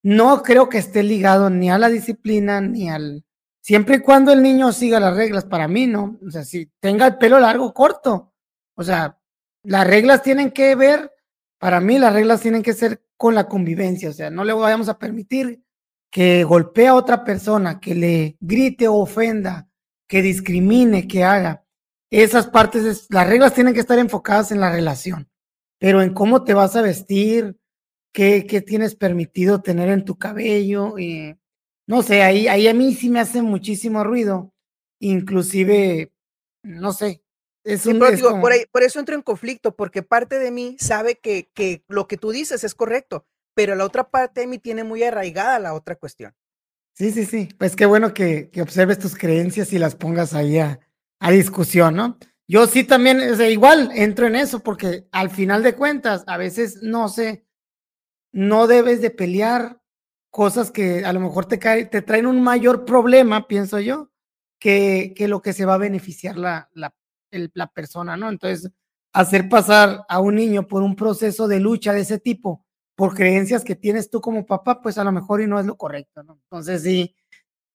no 0.04 0.42
creo 0.42 0.70
que 0.70 0.80
esté 0.80 1.04
ligado 1.04 1.50
ni 1.50 1.70
a 1.70 1.78
la 1.78 1.90
disciplina 1.90 2.62
ni 2.62 2.90
al... 2.90 3.24
Siempre 3.62 3.98
y 3.98 4.00
cuando 4.00 4.34
el 4.34 4.42
niño 4.42 4.72
siga 4.72 5.00
las 5.00 5.16
reglas, 5.16 5.46
para 5.46 5.68
mí, 5.68 5.86
¿no? 5.86 6.18
O 6.26 6.32
sea, 6.32 6.44
si 6.44 6.72
tenga 6.80 7.06
el 7.06 7.18
pelo 7.18 7.40
largo, 7.40 7.74
corto. 7.76 8.34
O 8.76 8.84
sea, 8.84 9.20
las 9.64 9.86
reglas 9.86 10.24
tienen 10.24 10.50
que 10.50 10.74
ver, 10.74 11.11
para 11.62 11.80
mí 11.80 12.00
las 12.00 12.12
reglas 12.12 12.42
tienen 12.42 12.64
que 12.64 12.74
ser 12.74 13.04
con 13.18 13.36
la 13.36 13.48
convivencia, 13.48 14.10
o 14.10 14.14
sea, 14.14 14.32
no 14.32 14.44
le 14.44 14.52
vayamos 14.52 14.90
a 14.90 14.98
permitir 14.98 15.64
que 16.10 16.44
golpee 16.44 16.88
a 16.88 16.96
otra 16.96 17.24
persona, 17.24 17.80
que 17.80 17.94
le 17.94 18.36
grite 18.40 18.88
o 18.88 18.96
ofenda, 18.96 19.70
que 20.08 20.24
discrimine, 20.24 21.08
que 21.08 21.24
haga. 21.24 21.64
Esas 22.10 22.48
partes, 22.48 23.06
las 23.12 23.28
reglas 23.28 23.54
tienen 23.54 23.76
que 23.76 23.80
estar 23.80 24.00
enfocadas 24.00 24.52
en 24.52 24.60
la 24.60 24.72
relación, 24.72 25.30
pero 25.78 26.02
en 26.02 26.16
cómo 26.16 26.44
te 26.44 26.56
vas 26.56 26.76
a 26.76 26.82
vestir, 26.82 27.60
qué, 28.12 28.48
qué 28.48 28.62
tienes 28.62 28.96
permitido 28.96 29.62
tener 29.62 29.90
en 29.90 30.04
tu 30.04 30.18
cabello. 30.18 30.98
y 30.98 31.38
no 31.86 32.02
sé, 32.02 32.24
ahí, 32.24 32.48
ahí 32.48 32.68
a 32.68 32.74
mí 32.74 32.96
sí 32.96 33.12
me 33.12 33.20
hace 33.20 33.44
muchísimo 33.44 34.04
ruido, 34.04 34.52
inclusive, 35.00 36.12
no 36.64 36.92
sé, 36.92 37.22
es 37.64 37.86
un, 37.86 38.00
por, 38.00 38.84
eso 38.84 39.00
entro 39.00 39.16
en 39.16 39.22
conflicto, 39.22 39.76
porque 39.76 40.02
parte 40.02 40.40
de 40.40 40.52
mí 40.52 40.78
sabe 40.80 41.20
que, 41.20 41.50
que, 41.54 41.84
lo 41.88 42.08
que 42.08 42.18
tú 42.18 42.32
dices 42.32 42.64
es 42.64 42.74
correcto, 42.74 43.26
pero 43.54 43.76
la 43.76 43.86
otra 43.86 44.10
parte 44.10 44.42
de 44.42 44.48
mí 44.48 44.58
tiene 44.58 44.84
muy 44.84 45.04
arraigada 45.04 45.60
la 45.60 45.74
otra 45.74 45.96
cuestión. 45.96 46.34
Sí, 46.94 47.12
sí, 47.12 47.26
sí. 47.26 47.50
Pues 47.58 47.76
qué 47.76 47.86
bueno 47.86 48.14
que, 48.14 48.50
que 48.50 48.62
observes 48.62 49.00
tus 49.00 49.16
creencias 49.16 49.74
y 49.74 49.80
las 49.80 49.96
pongas 49.96 50.34
ahí 50.34 50.58
a, 50.58 50.80
a 51.20 51.32
discusión, 51.32 51.96
¿no? 51.96 52.18
Yo 52.48 52.68
sí 52.68 52.84
también, 52.84 53.22
o 53.32 53.36
sea, 53.36 53.50
igual 53.50 53.92
entro 53.94 54.28
en 54.28 54.36
eso, 54.36 54.60
porque 54.60 55.08
al 55.12 55.30
final 55.30 55.64
de 55.64 55.76
cuentas, 55.76 56.24
a 56.28 56.38
veces 56.38 56.80
no 56.82 57.08
sé, 57.08 57.46
no 58.34 58.68
debes 58.68 59.02
de 59.02 59.10
pelear 59.10 59.82
cosas 60.30 60.72
que 60.72 61.06
a 61.06 61.14
lo 61.14 61.20
mejor 61.20 61.46
te, 61.46 61.58
te 61.58 62.02
traen 62.02 62.26
un 62.26 62.42
mayor 62.42 62.86
problema, 62.86 63.48
pienso 63.48 63.80
yo, 63.80 64.12
que, 64.60 65.14
que 65.16 65.28
lo 65.28 65.42
que 65.42 65.54
se 65.54 65.66
va 65.66 65.76
a 65.76 65.80
beneficiar 65.80 66.38
la, 66.38 66.70
la, 66.74 66.94
la 67.54 67.68
persona, 67.68 68.18
¿no? 68.18 68.30
Entonces, 68.30 68.72
hacer 69.14 69.50
pasar 69.50 70.06
a 70.08 70.20
un 70.20 70.36
niño 70.36 70.68
por 70.68 70.84
un 70.84 70.96
proceso 70.96 71.48
de 71.48 71.60
lucha 71.60 71.94
de 71.94 72.02
ese 72.02 72.20
tipo, 72.20 72.66
por 72.96 73.16
creencias 73.16 73.64
que 73.64 73.76
tienes 73.76 74.10
tú 74.10 74.22
como 74.22 74.46
papá, 74.46 74.82
pues 74.82 74.98
a 74.98 75.04
lo 75.04 75.12
mejor 75.12 75.42
y 75.42 75.48
no 75.48 75.60
es 75.60 75.66
lo 75.66 75.78
correcto, 75.78 76.24
¿no? 76.24 76.40
Entonces, 76.44 76.84
sí, 76.84 77.16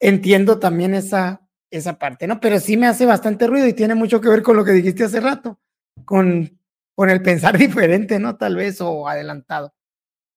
entiendo 0.01 0.59
también 0.59 0.95
esa, 0.95 1.47
esa 1.71 1.99
parte, 1.99 2.27
¿no? 2.27 2.41
Pero 2.41 2.61
sí 2.61 2.77
me 2.77 2.87
hace 2.87 3.07
bastante 3.07 3.47
ruido 3.47 3.67
y 3.67 3.73
tiene 3.73 3.95
mucho 3.95 4.21
que 4.21 4.29
ver 4.29 4.43
con 4.43 4.57
lo 4.57 4.65
que 4.65 4.73
dijiste 4.73 5.05
hace 5.05 5.21
rato, 5.21 5.61
con, 6.05 6.59
con 6.95 7.11
el 7.11 7.23
pensar 7.23 7.59
diferente, 7.59 8.19
¿no? 8.19 8.37
Tal 8.37 8.57
vez, 8.57 8.81
o 8.81 9.09
adelantado. 9.09 9.75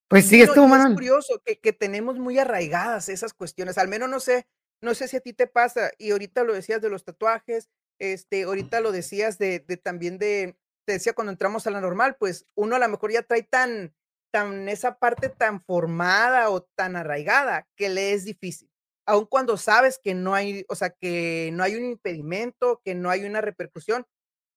Pues 0.07 0.25
sí, 0.25 0.41
estuvo, 0.41 0.75
Es 0.75 0.93
curioso 0.93 1.39
que, 1.45 1.59
que 1.59 1.71
tenemos 1.71 2.17
muy 2.17 2.39
arraigadas 2.39 3.09
esas 3.09 3.33
cuestiones, 3.33 3.77
al 3.77 3.87
menos 3.87 4.09
no 4.09 4.19
sé, 4.19 4.47
no 4.81 4.95
sé 4.95 5.07
si 5.07 5.17
a 5.17 5.19
ti 5.19 5.33
te 5.33 5.45
pasa, 5.45 5.91
y 5.99 6.11
ahorita 6.11 6.43
lo 6.43 6.53
decías 6.53 6.81
de 6.81 6.89
los 6.89 7.03
tatuajes, 7.03 7.69
este, 7.99 8.43
ahorita 8.43 8.79
lo 8.81 8.91
decías 8.91 9.37
de, 9.37 9.59
de, 9.59 9.77
también 9.77 10.17
de, 10.17 10.57
te 10.85 10.93
decía 10.93 11.13
cuando 11.13 11.31
entramos 11.31 11.67
a 11.67 11.71
la 11.71 11.81
normal, 11.81 12.15
pues 12.19 12.45
uno 12.55 12.75
a 12.75 12.79
lo 12.79 12.89
mejor 12.89 13.11
ya 13.11 13.23
trae 13.23 13.43
tan, 13.43 13.93
tan 14.31 14.69
esa 14.69 14.97
parte 14.97 15.29
tan 15.29 15.61
formada 15.61 16.49
o 16.49 16.63
tan 16.63 16.95
arraigada 16.95 17.67
que 17.75 17.89
le 17.89 18.13
es 18.13 18.25
difícil. 18.25 18.69
Aun 19.05 19.25
cuando 19.25 19.57
sabes 19.57 19.99
que 20.01 20.13
no 20.13 20.35
hay, 20.35 20.65
o 20.69 20.75
sea, 20.75 20.91
que 20.91 21.49
no 21.53 21.63
hay 21.63 21.75
un 21.75 21.85
impedimento, 21.85 22.81
que 22.83 22.95
no 22.95 23.09
hay 23.09 23.25
una 23.25 23.41
repercusión, 23.41 24.05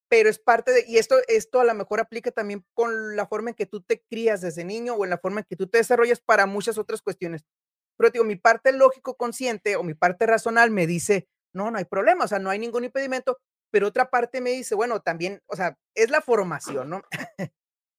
pero 0.09 0.29
es 0.29 0.37
parte 0.37 0.71
de, 0.71 0.85
y 0.87 0.97
esto, 0.97 1.15
esto 1.27 1.59
a 1.59 1.63
lo 1.63 1.73
mejor 1.73 1.99
aplica 1.99 2.29
también 2.29 2.63
con 2.75 3.15
la 3.15 3.25
forma 3.25 3.49
en 3.49 3.55
que 3.55 3.65
tú 3.65 3.81
te 3.81 4.03
crías 4.09 4.41
desde 4.41 4.63
niño 4.63 4.93
o 4.93 5.03
en 5.03 5.09
la 5.09 5.17
forma 5.17 5.41
en 5.41 5.45
que 5.49 5.55
tú 5.55 5.67
te 5.67 5.79
desarrollas 5.79 6.21
para 6.21 6.45
muchas 6.45 6.77
otras 6.77 7.01
cuestiones. 7.01 7.45
Pero 7.97 8.11
digo, 8.11 8.25
mi 8.25 8.35
parte 8.35 8.71
lógico 8.73 9.15
consciente 9.17 9.75
o 9.75 9.83
mi 9.83 9.95
parte 9.95 10.25
racional 10.27 10.69
me 10.69 10.85
dice, 10.85 11.27
no, 11.53 11.71
no 11.71 11.77
hay 11.77 11.85
problema, 11.85 12.25
o 12.25 12.27
sea, 12.27 12.39
no 12.39 12.49
hay 12.49 12.59
ningún 12.59 12.83
impedimento, 12.83 13.39
pero 13.71 13.87
otra 13.87 14.09
parte 14.09 14.41
me 14.41 14.51
dice, 14.51 14.75
bueno, 14.75 15.01
también, 15.01 15.41
o 15.47 15.55
sea, 15.55 15.77
es 15.95 16.09
la 16.09 16.21
formación, 16.21 16.89
¿no? 16.89 17.03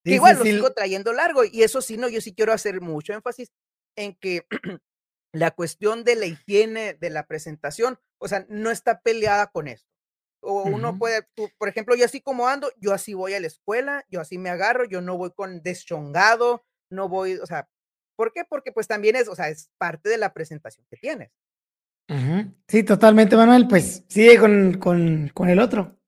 que 0.04 0.14
igual 0.14 0.38
lo 0.38 0.44
sigo 0.44 0.72
trayendo 0.72 1.12
largo 1.12 1.44
y 1.44 1.62
eso 1.62 1.80
sí, 1.80 1.96
no, 1.96 2.08
yo 2.08 2.20
sí 2.20 2.34
quiero 2.34 2.52
hacer 2.52 2.80
mucho 2.80 3.12
énfasis 3.12 3.52
en 3.96 4.14
que 4.14 4.46
la 5.32 5.50
cuestión 5.50 6.04
de 6.04 6.16
la 6.16 6.26
higiene 6.26 6.94
de 6.94 7.10
la 7.10 7.26
presentación, 7.26 7.98
o 8.18 8.28
sea, 8.28 8.46
no 8.48 8.70
está 8.70 9.00
peleada 9.00 9.48
con 9.48 9.68
eso. 9.68 9.86
O 10.46 10.64
uno 10.64 10.98
puede, 10.98 11.26
por 11.56 11.68
ejemplo, 11.68 11.96
yo 11.96 12.04
así 12.04 12.20
como 12.20 12.46
ando, 12.48 12.70
yo 12.76 12.92
así 12.92 13.14
voy 13.14 13.32
a 13.32 13.40
la 13.40 13.46
escuela, 13.46 14.04
yo 14.10 14.20
así 14.20 14.36
me 14.36 14.50
agarro, 14.50 14.84
yo 14.84 15.00
no 15.00 15.16
voy 15.16 15.32
con 15.32 15.62
deschongado, 15.62 16.66
no 16.90 17.08
voy, 17.08 17.36
o 17.36 17.46
sea, 17.46 17.68
¿por 18.14 18.30
qué? 18.32 18.44
Porque 18.44 18.70
pues 18.70 18.86
también 18.86 19.16
es, 19.16 19.28
o 19.28 19.34
sea, 19.34 19.48
es 19.48 19.70
parte 19.78 20.10
de 20.10 20.18
la 20.18 20.34
presentación 20.34 20.86
que 20.90 20.98
tienes. 20.98 21.32
Sí, 22.68 22.82
totalmente, 22.82 23.36
Manuel. 23.36 23.66
Pues 23.68 24.04
sigue 24.08 24.38
con, 24.38 24.74
con, 24.74 25.30
con 25.34 25.48
el 25.48 25.58
otro. 25.58 25.98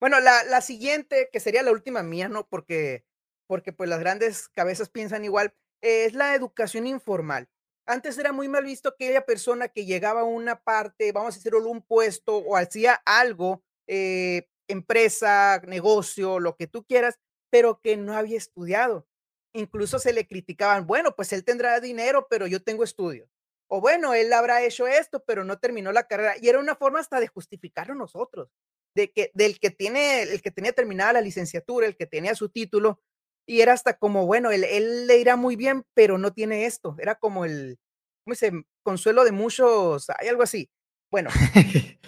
Bueno, 0.00 0.20
la, 0.20 0.44
la, 0.44 0.60
siguiente, 0.60 1.28
que 1.32 1.40
sería 1.40 1.62
la 1.62 1.72
última 1.72 2.02
mía, 2.02 2.28
¿no? 2.28 2.46
Porque, 2.46 3.04
porque 3.46 3.72
pues 3.72 3.90
las 3.90 3.98
grandes 3.98 4.48
cabezas 4.48 4.88
piensan 4.90 5.24
igual, 5.24 5.54
es 5.80 6.14
la 6.14 6.34
educación 6.34 6.86
informal. 6.86 7.48
Antes 7.86 8.18
era 8.18 8.32
muy 8.32 8.48
mal 8.48 8.64
visto 8.64 8.90
aquella 8.90 9.24
persona 9.24 9.68
que 9.68 9.86
llegaba 9.86 10.20
a 10.20 10.24
una 10.24 10.60
parte, 10.60 11.10
vamos 11.10 11.34
a 11.34 11.38
decirlo, 11.38 11.68
un 11.68 11.82
puesto 11.82 12.36
o 12.36 12.56
hacía 12.56 13.00
algo, 13.06 13.64
eh, 13.86 14.46
empresa, 14.68 15.60
negocio, 15.66 16.38
lo 16.38 16.54
que 16.54 16.66
tú 16.66 16.84
quieras, 16.84 17.18
pero 17.50 17.80
que 17.80 17.96
no 17.96 18.14
había 18.14 18.36
estudiado. 18.36 19.08
Incluso 19.54 19.98
se 19.98 20.12
le 20.12 20.26
criticaban, 20.26 20.86
bueno, 20.86 21.16
pues 21.16 21.32
él 21.32 21.44
tendrá 21.44 21.80
dinero, 21.80 22.26
pero 22.28 22.46
yo 22.46 22.62
tengo 22.62 22.84
estudios. 22.84 23.28
O 23.68 23.80
bueno, 23.80 24.14
él 24.14 24.32
habrá 24.32 24.64
hecho 24.64 24.86
esto, 24.86 25.22
pero 25.24 25.44
no 25.44 25.58
terminó 25.58 25.92
la 25.92 26.06
carrera. 26.06 26.34
Y 26.40 26.48
era 26.48 26.58
una 26.58 26.74
forma 26.74 27.00
hasta 27.00 27.20
de 27.20 27.28
justificarlo 27.28 27.94
nosotros, 27.94 28.50
de 28.94 29.12
que 29.12 29.30
del 29.34 29.60
que 29.60 29.70
tiene, 29.70 30.22
el 30.22 30.40
que 30.42 30.50
tenía 30.50 30.72
terminada 30.72 31.14
la 31.14 31.20
licenciatura, 31.20 31.86
el 31.86 31.96
que 31.96 32.06
tenía 32.06 32.34
su 32.34 32.48
título, 32.48 33.00
y 33.46 33.60
era 33.60 33.74
hasta 33.74 33.98
como, 33.98 34.26
bueno, 34.26 34.50
él, 34.50 34.64
él 34.64 35.06
le 35.06 35.18
irá 35.18 35.36
muy 35.36 35.56
bien, 35.56 35.84
pero 35.94 36.18
no 36.18 36.32
tiene 36.32 36.66
esto. 36.66 36.96
Era 36.98 37.14
como 37.14 37.44
el, 37.44 37.78
¿cómo 38.24 38.34
se 38.34 38.52
Consuelo 38.82 39.24
de 39.24 39.32
muchos, 39.32 40.08
hay 40.18 40.28
algo 40.28 40.42
así. 40.42 40.70
Bueno. 41.10 41.30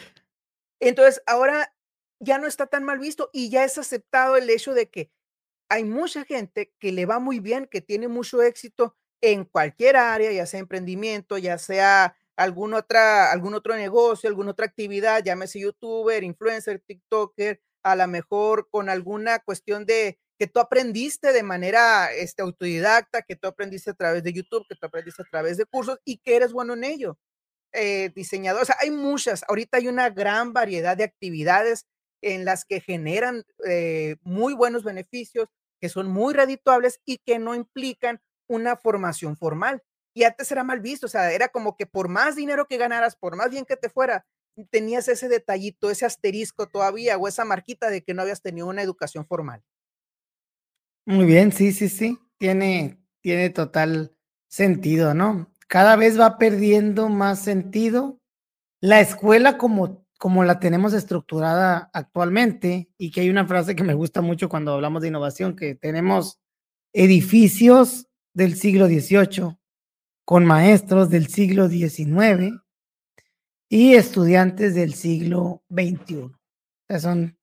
entonces, 0.81 1.23
ahora 1.27 1.75
ya 2.20 2.38
no 2.38 2.46
está 2.46 2.66
tan 2.66 2.85
mal 2.85 2.99
visto 2.99 3.31
y 3.33 3.51
ya 3.51 3.64
es 3.64 3.79
aceptado 3.79 4.37
el 4.37 4.49
hecho 4.49 4.75
de 4.75 4.88
que 4.88 5.11
hay 5.70 5.85
mucha 5.85 6.25
gente 6.25 6.75
que 6.79 6.92
le 6.92 7.07
va 7.07 7.18
muy 7.18 7.38
bien, 7.38 7.66
que 7.66 7.81
tiene 7.81 8.09
mucho 8.09 8.42
éxito 8.42 8.96
en 9.20 9.44
cualquier 9.44 9.96
área, 9.96 10.33
ya 10.33 10.46
sea 10.46 10.61
emprendimiento, 10.61 11.38
ya 11.38 11.59
sea 11.59 12.16
algún, 12.37 12.74
otra, 12.74 13.30
algún 13.33 13.54
otro 13.54 13.76
negocio, 13.76 14.28
alguna 14.28 14.52
otra 14.52 14.66
actividad, 14.66 15.22
llámese 15.22 15.61
youtuber, 15.61 16.24
influencer, 16.24 16.80
tiktoker, 16.87 17.61
a 17.83 17.96
lo 17.96 18.06
mejor 18.09 18.68
con 18.70 18.88
alguna 18.88 19.40
cuestión 19.40 19.85
de 19.87 20.18
que 20.38 20.46
tú 20.46 20.59
aprendiste 20.59 21.35
de 21.35 21.42
manera 21.42 22.11
este, 22.12 22.42
autodidacta, 22.42 23.22
que 23.22 23.37
tú 23.37 23.46
aprendiste 23.48 23.90
a 23.90 23.94
través 23.94 24.22
de 24.22 24.33
YouTube, 24.33 24.64
que 24.68 24.74
tú 24.74 24.87
aprendiste 24.87 25.22
a 25.22 25.26
través 25.30 25.59
de 25.59 25.66
cursos 25.66 25.98
y 26.04 26.16
que 26.18 26.37
eres 26.37 26.52
bueno 26.52 26.72
en 26.72 26.85
ello. 26.85 27.18
Eh, 27.72 28.11
diseñador, 28.14 28.62
o 28.62 28.64
sea, 28.64 28.76
hay 28.80 28.90
muchas, 28.90 29.44
ahorita 29.48 29.78
hay 29.78 29.88
una 29.88 30.11
gran 30.11 30.52
variedad 30.54 30.96
de 30.96 31.04
actividades 31.04 31.87
en 32.22 32.44
las 32.44 32.64
que 32.64 32.80
generan 32.80 33.44
eh, 33.66 34.16
muy 34.22 34.54
buenos 34.54 34.83
beneficios, 34.83 35.46
que 35.80 35.90
son 35.90 36.09
muy 36.09 36.35
redituables 36.35 37.00
y 37.04 37.18
que 37.18 37.38
no 37.38 37.54
implican 37.54 38.20
una 38.51 38.77
formación 38.77 39.37
formal. 39.37 39.83
Y 40.13 40.25
antes 40.25 40.51
era 40.51 40.65
mal 40.65 40.81
visto, 40.81 41.07
o 41.07 41.09
sea, 41.09 41.31
era 41.33 41.49
como 41.49 41.77
que 41.77 41.87
por 41.87 42.09
más 42.09 42.35
dinero 42.35 42.67
que 42.67 42.79
ganaras, 42.79 43.15
por 43.15 43.37
más 43.37 43.49
bien 43.51 43.65
que 43.65 43.77
te 43.77 43.89
fuera, 43.89 44.27
tenías 44.71 45.07
ese 45.07 45.29
detallito, 45.29 45.89
ese 45.89 46.05
asterisco 46.05 46.67
todavía 46.67 47.17
o 47.17 47.29
esa 47.29 47.45
marquita 47.45 47.89
de 47.91 48.03
que 48.03 48.13
no 48.13 48.23
habías 48.23 48.43
tenido 48.43 48.67
una 48.67 48.83
educación 48.83 49.25
formal. 49.25 49.63
Muy 51.07 51.27
bien, 51.27 51.53
sí, 51.53 51.71
sí, 51.71 51.89
sí. 51.89 52.19
Tiene, 52.39 53.01
tiene 53.21 53.51
total 53.51 54.17
sentido, 54.49 55.15
¿no? 55.15 55.55
Cada 55.69 55.95
vez 55.95 56.19
va 56.19 56.37
perdiendo 56.37 57.09
más 57.09 57.39
sentido 57.39 58.19
la 58.81 59.01
escuela 59.01 59.59
como, 59.59 60.05
como 60.19 60.43
la 60.43 60.59
tenemos 60.59 60.93
estructurada 60.93 61.89
actualmente 61.93 62.91
y 62.99 63.13
que 63.13 63.21
hay 63.21 63.31
una 63.31 63.47
frase 63.47 63.77
que 63.77 63.85
me 63.85 63.95
gusta 63.95 64.23
mucho 64.23 64.49
cuando 64.49 64.75
hablamos 64.75 65.03
de 65.03 65.09
innovación, 65.09 65.55
que 65.55 65.77
tenemos 65.77 66.41
edificios 66.93 68.10
del 68.33 68.57
siglo 68.57 68.87
XVIII 68.87 69.57
con 70.25 70.45
maestros 70.45 71.11
del 71.11 71.27
siglo 71.27 71.69
XIX 71.69 72.62
y 73.69 73.95
estudiantes 73.95 74.75
del 74.75 74.95
siglo 74.95 75.64
XXI. 75.69 76.31
Son, 77.01 77.37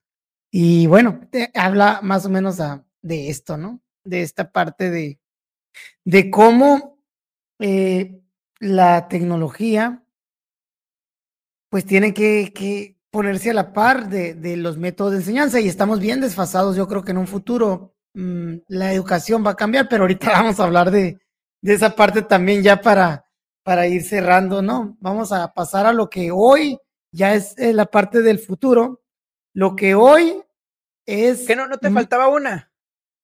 y 0.52 0.88
bueno, 0.88 1.20
habla 1.54 2.00
más 2.02 2.26
o 2.26 2.30
menos 2.30 2.58
de 3.02 3.30
esto, 3.30 3.58
¿no? 3.58 3.82
De 4.04 4.22
esta 4.22 4.52
parte 4.52 4.90
de, 4.90 5.20
de 6.06 6.32
cómo 6.32 6.98
eh, 7.60 8.22
la 8.60 9.08
tecnología 9.08 10.04
pues 11.70 11.86
tiene 11.86 12.14
que, 12.14 12.54
que 12.54 12.98
ponerse 13.12 13.50
a 13.50 13.54
la 13.54 13.74
par 13.74 14.08
de, 14.08 14.34
de, 14.34 14.56
los 14.56 14.78
métodos 14.78 15.12
de 15.12 15.18
enseñanza 15.18 15.60
y 15.60 15.68
estamos 15.68 16.00
bien 16.00 16.22
desfasados. 16.22 16.78
Yo 16.78 16.88
creo 16.88 17.04
que 17.04 17.12
en 17.12 17.18
un 17.18 17.28
futuro 17.28 17.97
mmm, 18.18 18.58
la 18.68 18.92
educación 18.94 19.46
va 19.46 19.52
a 19.52 19.56
cambiar, 19.56 19.88
pero 19.88 20.04
ahorita 20.04 20.32
vamos 20.32 20.60
a 20.60 20.64
hablar 20.64 20.92
de, 20.92 21.20
de 21.62 21.74
esa 21.74 21.96
parte 21.96 22.24
también 22.24 22.64
ya 22.64 22.82
para, 22.82 23.26
para 23.64 23.88
ir 23.88 24.04
cerrando, 24.04 24.62
¿no? 24.62 24.98
Vamos 25.00 25.32
a 25.32 25.54
pasar 25.54 25.86
a 25.86 25.94
lo 25.94 26.10
que 26.10 26.32
hoy 26.32 26.80
ya 27.12 27.36
es 27.36 27.58
eh, 27.58 27.74
la 27.74 27.86
parte 27.86 28.22
del 28.22 28.40
futuro. 28.40 29.02
Lo 29.54 29.76
que 29.76 29.96
hoy 29.96 30.42
es... 31.06 31.48
¿Que 31.48 31.56
no, 31.56 31.68
no 31.68 31.78
te 31.78 31.90
faltaba 31.92 32.28
una? 32.28 32.72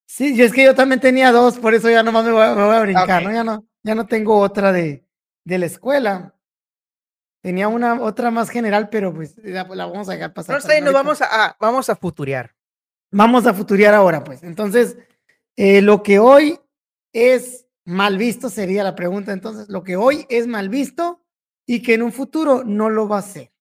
Sí, 0.06 0.36
yo 0.36 0.44
es 0.44 0.52
que 0.52 0.64
yo 0.64 0.74
también 0.74 1.00
tenía 1.00 1.32
dos, 1.32 1.58
por 1.58 1.74
eso 1.74 1.90
ya 1.90 2.02
nomás 2.02 2.24
me 2.24 2.32
voy, 2.32 2.46
me 2.54 2.64
voy 2.64 2.76
a 2.76 2.80
brincar, 2.80 3.22
¿no? 3.22 3.32
Ya 3.32 3.44
no, 3.44 3.64
ya 3.82 3.94
no 3.94 4.06
tengo 4.06 4.38
otra 4.38 4.72
de, 4.72 5.06
de 5.44 5.58
la 5.58 5.66
escuela. 5.66 6.34
Tenía 7.42 7.68
una 7.68 8.00
otra 8.00 8.30
más 8.30 8.48
general, 8.48 8.88
pero 8.90 9.12
pues 9.12 9.36
la, 9.38 9.64
la 9.64 9.86
vamos 9.86 10.08
a 10.08 10.12
dejar 10.12 10.32
pasar. 10.32 10.56
No 10.56 10.60
sé, 10.60 10.80
nos 10.80 10.94
vamos 10.94 11.20
a, 11.20 11.46
a, 11.46 11.56
vamos 11.58 11.88
a 11.90 11.96
futurear. 11.96 12.54
Vamos 13.16 13.46
a 13.46 13.54
futurear 13.54 13.94
ahora, 13.94 14.24
pues. 14.24 14.42
Entonces, 14.42 14.98
eh, 15.56 15.80
lo 15.80 16.02
que 16.02 16.18
hoy 16.18 16.58
es 17.12 17.64
mal 17.84 18.18
visto 18.18 18.50
sería 18.50 18.82
la 18.82 18.96
pregunta. 18.96 19.32
Entonces, 19.32 19.68
lo 19.68 19.84
que 19.84 19.94
hoy 19.94 20.26
es 20.28 20.48
mal 20.48 20.68
visto 20.68 21.24
y 21.64 21.80
que 21.80 21.94
en 21.94 22.02
un 22.02 22.12
futuro 22.12 22.64
no 22.64 22.90
lo 22.90 23.06
va 23.06 23.18
a 23.18 23.22
ser. 23.22 23.52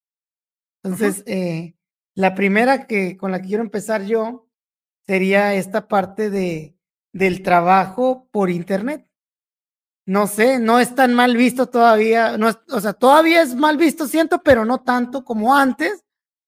Entonces, 0.83 1.23
eh, 1.27 1.75
la 2.15 2.33
primera 2.33 2.87
que 2.87 3.15
con 3.15 3.31
la 3.31 3.41
que 3.41 3.47
quiero 3.49 3.61
empezar 3.61 4.03
yo 4.03 4.49
sería 5.05 5.53
esta 5.53 5.87
parte 5.87 6.31
de, 6.31 6.75
del 7.13 7.43
trabajo 7.43 8.27
por 8.31 8.49
internet. 8.49 9.07
No 10.07 10.25
sé, 10.25 10.57
no 10.57 10.79
es 10.79 10.95
tan 10.95 11.13
mal 11.13 11.37
visto 11.37 11.67
todavía, 11.67 12.39
no 12.39 12.49
es, 12.49 12.57
o 12.69 12.81
sea, 12.81 12.93
todavía 12.93 13.43
es 13.43 13.53
mal 13.53 13.77
visto, 13.77 14.07
siento, 14.07 14.41
pero 14.41 14.65
no 14.65 14.81
tanto 14.81 15.23
como 15.23 15.55
antes, 15.55 16.03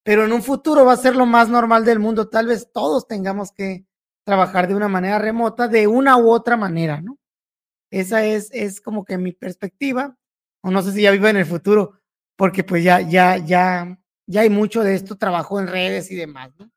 pero 0.06 0.24
en 0.24 0.34
un 0.34 0.44
futuro 0.44 0.86
va 0.86 0.94
a 0.94 0.98
ser 0.98 1.16
lo 1.16 1.26
más 1.26 1.50
normal 1.50 1.84
del 1.84 1.98
mundo. 1.98 2.30
Tal 2.30 2.46
vez 2.46 2.72
todos 2.72 3.08
tengamos 3.08 3.52
que 3.52 3.88
trabajar 4.24 4.68
de 4.68 4.76
una 4.76 4.88
manera 4.88 5.18
remota, 5.18 5.68
de 5.68 5.88
una 5.88 6.16
u 6.18 6.30
otra 6.30 6.56
manera, 6.56 7.02
¿no? 7.02 7.18
Esa 7.90 8.24
es, 8.24 8.50
es 8.54 8.82
como 8.82 9.04
que 9.04 9.18
mi 9.18 9.32
perspectiva, 9.32 10.16
o 10.62 10.70
no 10.70 10.84
sé 10.84 10.92
si 10.92 11.02
ya 11.02 11.10
vivo 11.10 11.28
en 11.28 11.38
el 11.38 11.46
futuro, 11.48 12.00
porque 12.36 12.64
pues 12.64 12.84
ya, 12.84 13.02
ya, 13.02 13.38
ya, 13.38 13.98
ya 14.28 14.42
hay 14.42 14.50
mucho 14.52 14.84
de 14.84 14.94
esto, 14.94 15.18
trabajo 15.18 15.60
en 15.60 15.68
redes 15.68 16.12
y 16.12 16.16
demás, 16.16 16.52
¿no? 16.60 16.70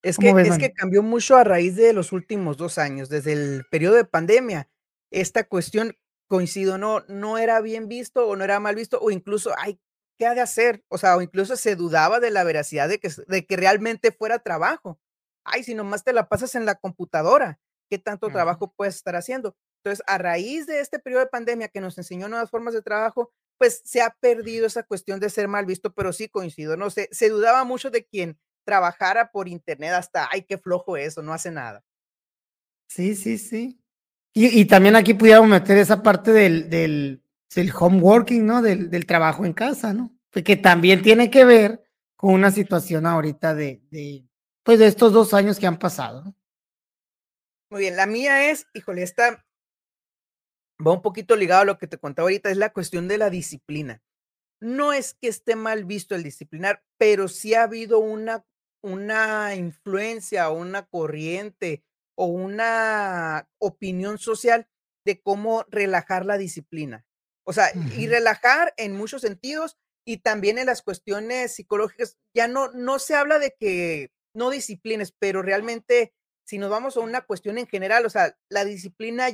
Es 0.00 0.16
que, 0.16 0.32
ves, 0.32 0.50
es 0.50 0.58
que 0.58 0.72
cambió 0.72 1.02
mucho 1.02 1.36
a 1.36 1.42
raíz 1.42 1.74
de 1.74 1.92
los 1.92 2.12
últimos 2.12 2.56
dos 2.56 2.78
años, 2.78 3.08
desde 3.08 3.32
el 3.32 3.64
periodo 3.72 3.96
de 3.96 4.04
pandemia. 4.04 4.68
Esta 5.10 5.48
cuestión, 5.48 5.96
coincido, 6.28 6.78
no, 6.78 7.00
no 7.08 7.38
era 7.38 7.60
bien 7.60 7.88
visto 7.88 8.28
o 8.28 8.36
no 8.36 8.44
era 8.44 8.60
mal 8.60 8.76
visto, 8.76 9.00
o 9.00 9.10
incluso, 9.10 9.50
ay, 9.58 9.80
¿qué 10.22 10.26
ha 10.28 10.34
de 10.34 10.40
hacer? 10.40 10.84
O 10.86 10.98
sea, 10.98 11.16
o 11.16 11.22
incluso 11.22 11.56
se 11.56 11.74
dudaba 11.74 12.20
de 12.20 12.30
la 12.30 12.44
veracidad 12.44 12.88
de 12.88 13.00
que, 13.00 13.10
de 13.26 13.44
que 13.44 13.56
realmente 13.56 14.12
fuera 14.12 14.38
trabajo. 14.38 15.00
Ay, 15.42 15.64
si 15.64 15.74
nomás 15.74 16.04
te 16.04 16.12
la 16.12 16.28
pasas 16.28 16.54
en 16.54 16.64
la 16.64 16.76
computadora, 16.76 17.58
¿qué 17.90 17.98
tanto 17.98 18.26
uh 18.26 18.30
-huh. 18.30 18.34
trabajo 18.34 18.72
puedes 18.76 18.94
estar 18.94 19.16
haciendo? 19.16 19.56
Entonces, 19.82 20.04
a 20.06 20.18
raíz 20.18 20.68
de 20.68 20.78
este 20.78 21.00
periodo 21.00 21.24
de 21.24 21.30
pandemia 21.30 21.66
que 21.66 21.80
nos 21.80 21.98
enseñó 21.98 22.28
nuevas 22.28 22.50
formas 22.50 22.72
de 22.72 22.82
trabajo, 22.82 23.32
pues 23.58 23.82
se 23.84 24.00
ha 24.00 24.16
perdido 24.20 24.64
esa 24.64 24.84
cuestión 24.84 25.18
de 25.18 25.28
ser 25.28 25.48
mal 25.48 25.66
visto, 25.66 25.92
pero 25.92 26.12
sí 26.12 26.28
coincido, 26.28 26.76
no 26.76 26.88
sé, 26.90 27.08
se 27.10 27.28
dudaba 27.28 27.64
mucho 27.64 27.90
de 27.90 28.04
quien 28.04 28.38
trabajara 28.64 29.32
por 29.32 29.48
internet 29.48 29.94
hasta, 29.94 30.28
ay, 30.30 30.42
qué 30.42 30.56
flojo 30.56 30.96
eso, 30.96 31.20
no 31.22 31.32
hace 31.32 31.50
nada. 31.50 31.82
Sí, 32.86 33.16
sí, 33.16 33.38
sí. 33.38 33.80
Y, 34.32 34.60
y 34.60 34.66
también 34.66 34.94
aquí 34.94 35.14
pudiéramos 35.14 35.50
meter 35.50 35.78
esa 35.78 36.00
parte 36.00 36.30
del, 36.30 36.70
del, 36.70 37.21
del 37.54 37.72
homeworking, 37.78 38.46
¿no? 38.46 38.62
Del, 38.62 38.90
del, 38.90 39.06
trabajo 39.06 39.44
en 39.44 39.52
casa, 39.52 39.92
¿no? 39.92 40.16
Que 40.30 40.56
también 40.56 41.02
tiene 41.02 41.30
que 41.30 41.44
ver 41.44 41.82
con 42.16 42.34
una 42.34 42.50
situación 42.50 43.06
ahorita 43.06 43.54
de, 43.54 43.82
de, 43.90 44.26
pues 44.62 44.78
de 44.78 44.86
estos 44.86 45.12
dos 45.12 45.34
años 45.34 45.58
que 45.58 45.66
han 45.66 45.78
pasado. 45.78 46.34
Muy 47.70 47.80
bien, 47.80 47.96
la 47.96 48.06
mía 48.06 48.50
es, 48.50 48.66
híjole, 48.74 49.02
esta 49.02 49.44
va 50.86 50.92
un 50.92 51.02
poquito 51.02 51.36
ligado 51.36 51.62
a 51.62 51.66
lo 51.66 51.78
que 51.78 51.86
te 51.86 51.98
contaba 51.98 52.26
ahorita, 52.26 52.50
es 52.50 52.56
la 52.56 52.72
cuestión 52.72 53.08
de 53.08 53.18
la 53.18 53.30
disciplina. 53.30 54.02
no 54.60 54.92
es 54.92 55.14
que 55.14 55.26
esté 55.26 55.56
mal 55.56 55.84
visto 55.84 56.14
el 56.14 56.22
disciplinar, 56.22 56.84
pero 56.96 57.26
sí 57.26 57.54
ha 57.54 57.64
habido 57.64 57.98
una, 57.98 58.46
una 58.80 59.56
influencia, 59.56 60.50
una 60.50 60.86
corriente 60.86 61.82
o 62.14 62.26
una 62.26 63.48
opinión 63.58 64.18
social 64.18 64.68
de 65.04 65.20
cómo 65.20 65.64
relajar 65.68 66.24
la 66.26 66.38
disciplina. 66.38 67.04
O 67.44 67.52
sea, 67.52 67.70
y 67.96 68.06
relajar 68.06 68.72
en 68.76 68.92
muchos 68.92 69.22
sentidos 69.22 69.76
y 70.06 70.18
también 70.18 70.58
en 70.58 70.66
las 70.66 70.82
cuestiones 70.82 71.54
psicológicas. 71.54 72.16
Ya 72.34 72.48
no, 72.48 72.70
no 72.72 72.98
se 72.98 73.14
habla 73.14 73.38
de 73.38 73.54
que 73.58 74.10
no 74.34 74.50
disciplines, 74.50 75.12
pero 75.18 75.42
realmente 75.42 76.14
si 76.46 76.58
nos 76.58 76.70
vamos 76.70 76.96
a 76.96 77.00
una 77.00 77.22
cuestión 77.22 77.58
en 77.58 77.66
general, 77.66 78.04
o 78.06 78.10
sea, 78.10 78.36
la 78.48 78.64
disciplina 78.64 79.28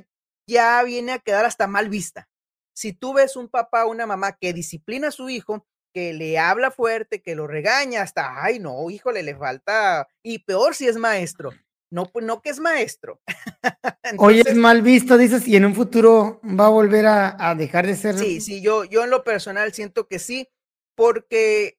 ya 0.48 0.82
viene 0.82 1.12
a 1.12 1.18
quedar 1.18 1.44
hasta 1.44 1.66
mal 1.66 1.88
vista. 1.88 2.28
Si 2.74 2.92
tú 2.92 3.12
ves 3.12 3.36
un 3.36 3.48
papá 3.48 3.84
o 3.84 3.90
una 3.90 4.06
mamá 4.06 4.36
que 4.40 4.52
disciplina 4.52 5.08
a 5.08 5.12
su 5.12 5.28
hijo, 5.28 5.66
que 5.92 6.12
le 6.12 6.38
habla 6.38 6.70
fuerte, 6.70 7.22
que 7.22 7.34
lo 7.34 7.46
regaña, 7.46 8.02
hasta, 8.02 8.44
ay, 8.44 8.58
no, 8.58 8.88
híjole, 8.90 9.22
le 9.22 9.34
falta, 9.36 10.06
y 10.22 10.40
peor 10.40 10.74
si 10.74 10.86
es 10.86 10.96
maestro. 10.96 11.50
No, 11.90 12.06
pues 12.06 12.24
no 12.24 12.42
que 12.42 12.50
es 12.50 12.60
maestro. 12.60 13.20
Hoy 14.18 14.40
es 14.40 14.54
mal 14.54 14.82
visto, 14.82 15.16
dices, 15.16 15.46
y 15.48 15.56
en 15.56 15.64
un 15.64 15.74
futuro 15.74 16.40
va 16.42 16.66
a 16.66 16.70
volver 16.70 17.06
a, 17.06 17.54
dejar 17.56 17.86
de 17.86 17.96
ser. 17.96 18.18
Sí, 18.18 18.40
sí, 18.40 18.60
yo, 18.60 18.84
yo 18.84 19.04
en 19.04 19.10
lo 19.10 19.24
personal 19.24 19.72
siento 19.72 20.06
que 20.06 20.18
sí, 20.18 20.48
porque 20.94 21.78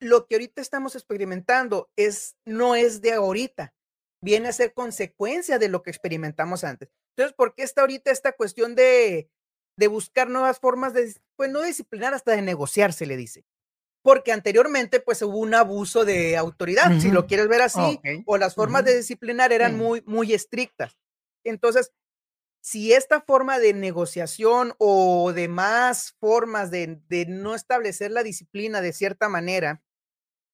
lo 0.00 0.26
que 0.26 0.36
ahorita 0.36 0.62
estamos 0.62 0.94
experimentando 0.94 1.90
es, 1.96 2.36
no 2.46 2.74
es 2.74 3.02
de 3.02 3.12
ahorita, 3.12 3.74
viene 4.22 4.48
a 4.48 4.52
ser 4.52 4.72
consecuencia 4.72 5.58
de 5.58 5.68
lo 5.68 5.82
que 5.82 5.90
experimentamos 5.90 6.64
antes. 6.64 6.88
Entonces, 7.16 7.34
¿por 7.36 7.54
qué 7.54 7.62
está 7.62 7.82
ahorita 7.82 8.10
esta 8.10 8.32
cuestión 8.32 8.74
de, 8.74 9.30
de 9.76 9.86
buscar 9.88 10.30
nuevas 10.30 10.58
formas 10.58 10.94
de, 10.94 11.14
pues 11.36 11.50
no 11.50 11.62
disciplinar, 11.62 12.14
hasta 12.14 12.32
de 12.32 12.42
negociar, 12.42 12.94
se 12.94 13.06
le 13.06 13.16
dice? 13.16 13.44
Porque 14.02 14.32
anteriormente 14.32 15.00
pues 15.00 15.22
hubo 15.22 15.38
un 15.38 15.54
abuso 15.54 16.04
de 16.04 16.36
autoridad, 16.36 16.98
si 17.00 17.10
lo 17.10 17.26
quieres 17.26 17.48
ver 17.48 17.62
así, 17.62 18.00
o 18.26 18.38
las 18.38 18.54
formas 18.54 18.84
de 18.84 18.96
disciplinar 18.96 19.52
eran 19.52 19.76
muy, 19.76 20.02
muy 20.06 20.32
estrictas. 20.32 20.98
Entonces, 21.44 21.92
si 22.62 22.92
esta 22.92 23.20
forma 23.22 23.58
de 23.58 23.72
negociación 23.72 24.74
o 24.78 25.32
de 25.32 25.48
más 25.48 26.14
formas 26.20 26.70
de, 26.70 27.00
de 27.08 27.26
no 27.26 27.54
establecer 27.54 28.10
la 28.10 28.22
disciplina 28.22 28.80
de 28.80 28.92
cierta 28.92 29.28
manera, 29.28 29.82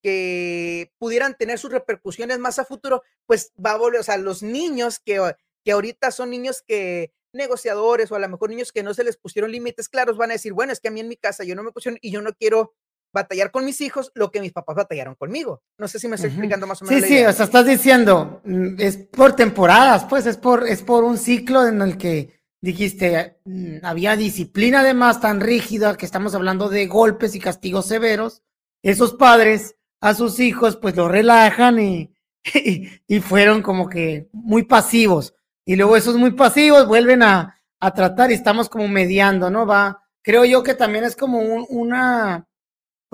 que 0.01 0.93
pudieran 0.99 1.35
tener 1.35 1.59
sus 1.59 1.71
repercusiones 1.71 2.39
más 2.39 2.59
a 2.59 2.65
futuro, 2.65 3.03
pues 3.25 3.51
va 3.63 3.71
a 3.71 3.77
volver, 3.77 3.99
o 3.99 4.03
sea, 4.03 4.17
los 4.17 4.43
niños 4.43 4.99
que, 4.99 5.19
que 5.63 5.71
ahorita 5.71 6.11
son 6.11 6.29
niños 6.29 6.61
que 6.65 7.13
negociadores 7.33 8.11
o 8.11 8.15
a 8.15 8.19
lo 8.19 8.29
mejor 8.29 8.49
niños 8.49 8.71
que 8.71 8.83
no 8.83 8.93
se 8.93 9.03
les 9.03 9.17
pusieron 9.17 9.51
límites 9.51 9.89
claros 9.89 10.17
van 10.17 10.31
a 10.31 10.33
decir, 10.33 10.53
bueno, 10.53 10.71
es 10.71 10.79
que 10.79 10.87
a 10.87 10.91
mí 10.91 10.99
en 10.99 11.07
mi 11.07 11.17
casa 11.17 11.43
yo 11.43 11.55
no 11.55 11.63
me 11.63 11.71
pusieron 11.71 11.99
y 12.01 12.11
yo 12.11 12.21
no 12.21 12.33
quiero 12.33 12.73
batallar 13.13 13.51
con 13.51 13.65
mis 13.65 13.81
hijos 13.81 14.11
lo 14.13 14.31
que 14.31 14.41
mis 14.41 14.53
papás 14.53 14.75
batallaron 14.75 15.15
conmigo. 15.15 15.61
No 15.77 15.87
sé 15.87 15.99
si 15.99 16.07
me 16.07 16.15
estoy 16.15 16.29
explicando 16.29 16.67
más 16.67 16.81
o 16.81 16.85
menos. 16.85 17.01
Sí, 17.01 17.07
sí, 17.07 17.25
o 17.25 17.33
sea, 17.33 17.45
estás 17.45 17.65
diciendo, 17.65 18.41
mm, 18.43 18.75
es 18.79 18.97
por 18.97 19.35
temporadas, 19.35 20.05
pues 20.05 20.25
es 20.25 20.37
por, 20.37 20.67
es 20.67 20.81
por 20.83 21.03
un 21.03 21.17
ciclo 21.17 21.67
en 21.67 21.81
el 21.81 21.97
que 21.97 22.37
dijiste, 22.61 23.39
mm, 23.45 23.77
había 23.83 24.15
disciplina 24.15 24.81
además 24.81 25.21
tan 25.21 25.39
rígida 25.41 25.97
que 25.97 26.05
estamos 26.05 26.35
hablando 26.35 26.69
de 26.69 26.87
golpes 26.87 27.35
y 27.35 27.39
castigos 27.39 27.87
severos. 27.87 28.43
Esos 28.83 29.13
padres 29.13 29.75
a 30.01 30.13
sus 30.13 30.39
hijos 30.39 30.75
pues 30.77 30.95
lo 30.95 31.07
relajan 31.07 31.79
y, 31.79 32.13
y, 33.07 33.19
fueron 33.19 33.61
como 33.61 33.89
que 33.89 34.29
muy 34.31 34.63
pasivos. 34.63 35.33
Y 35.65 35.75
luego 35.75 35.97
esos 35.97 36.15
muy 36.15 36.31
pasivos 36.31 36.87
vuelven 36.87 37.23
a, 37.23 37.61
a 37.79 37.93
tratar 37.93 38.31
y 38.31 38.35
estamos 38.35 38.69
como 38.69 38.87
mediando, 38.87 39.49
¿no? 39.49 39.65
Va, 39.65 40.03
creo 40.21 40.45
yo 40.45 40.63
que 40.63 40.73
también 40.73 41.03
es 41.03 41.15
como 41.15 41.39
una 41.39 42.47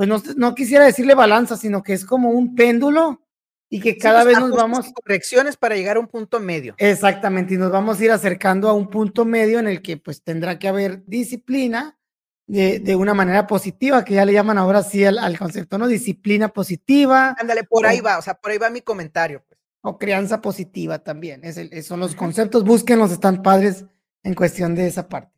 pues 0.07 0.35
no, 0.37 0.55
quisiera 0.55 0.85
decirle 0.85 1.15
balanza, 1.15 1.57
sino 1.57 1.83
que 1.83 1.93
es 1.93 2.05
como 2.05 2.31
un 2.31 2.55
péndulo 2.55 3.21
y 3.69 3.79
que 3.79 3.97
cada 3.97 4.23
pues, 4.23 4.35
vez 4.35 4.39
nos 4.39 4.51
vamos... 4.51 4.91
Correcciones 4.93 5.57
para 5.57 5.75
llegar 5.75 5.97
a 5.97 5.99
un 5.99 6.07
punto 6.07 6.39
medio. 6.39 6.75
Exactamente, 6.77 7.55
y 7.55 7.57
nos 7.57 7.71
vamos 7.71 7.99
a 7.99 8.05
ir 8.05 8.11
acercando 8.11 8.69
a 8.69 8.73
un 8.73 8.89
punto 8.89 9.25
medio 9.25 9.59
en 9.59 9.67
el 9.67 9.81
que 9.81 9.97
pues 9.97 10.21
tendrá 10.23 10.59
que 10.59 10.67
haber 10.67 11.03
disciplina 11.05 11.97
de, 12.45 12.95
una 12.95 13.13
manera 13.13 13.47
positiva, 13.47 14.03
que 14.03 14.13
ya 14.13 14.25
le 14.25 14.33
llaman 14.33 14.57
ahora 14.57 14.83
sí 14.83 15.03
al, 15.05 15.37
concepto, 15.39 15.77
¿no? 15.77 15.87
Disciplina 15.87 16.49
positiva. 16.49 17.35
Ándale, 17.39 17.63
por 17.63 17.85
ahí 17.85 18.01
va, 18.01 18.17
o 18.17 18.21
sea, 18.21 18.35
por 18.35 18.51
ahí 18.51 18.57
va 18.57 18.69
mi 18.69 18.81
comentario. 18.81 19.43
Pues. 19.47 19.59
O 19.81 19.97
crianza 19.97 20.41
positiva 20.41 20.99
también, 20.99 21.41
es 21.43 21.85
son 21.85 21.99
los 21.99 22.15
conceptos, 22.15 22.63
búsquenlos, 22.63 23.11
están 23.11 23.41
padres 23.41 23.85
en 24.23 24.33
cuestión 24.33 24.75
de 24.75 24.87
esa 24.87 25.09
parte. 25.09 25.33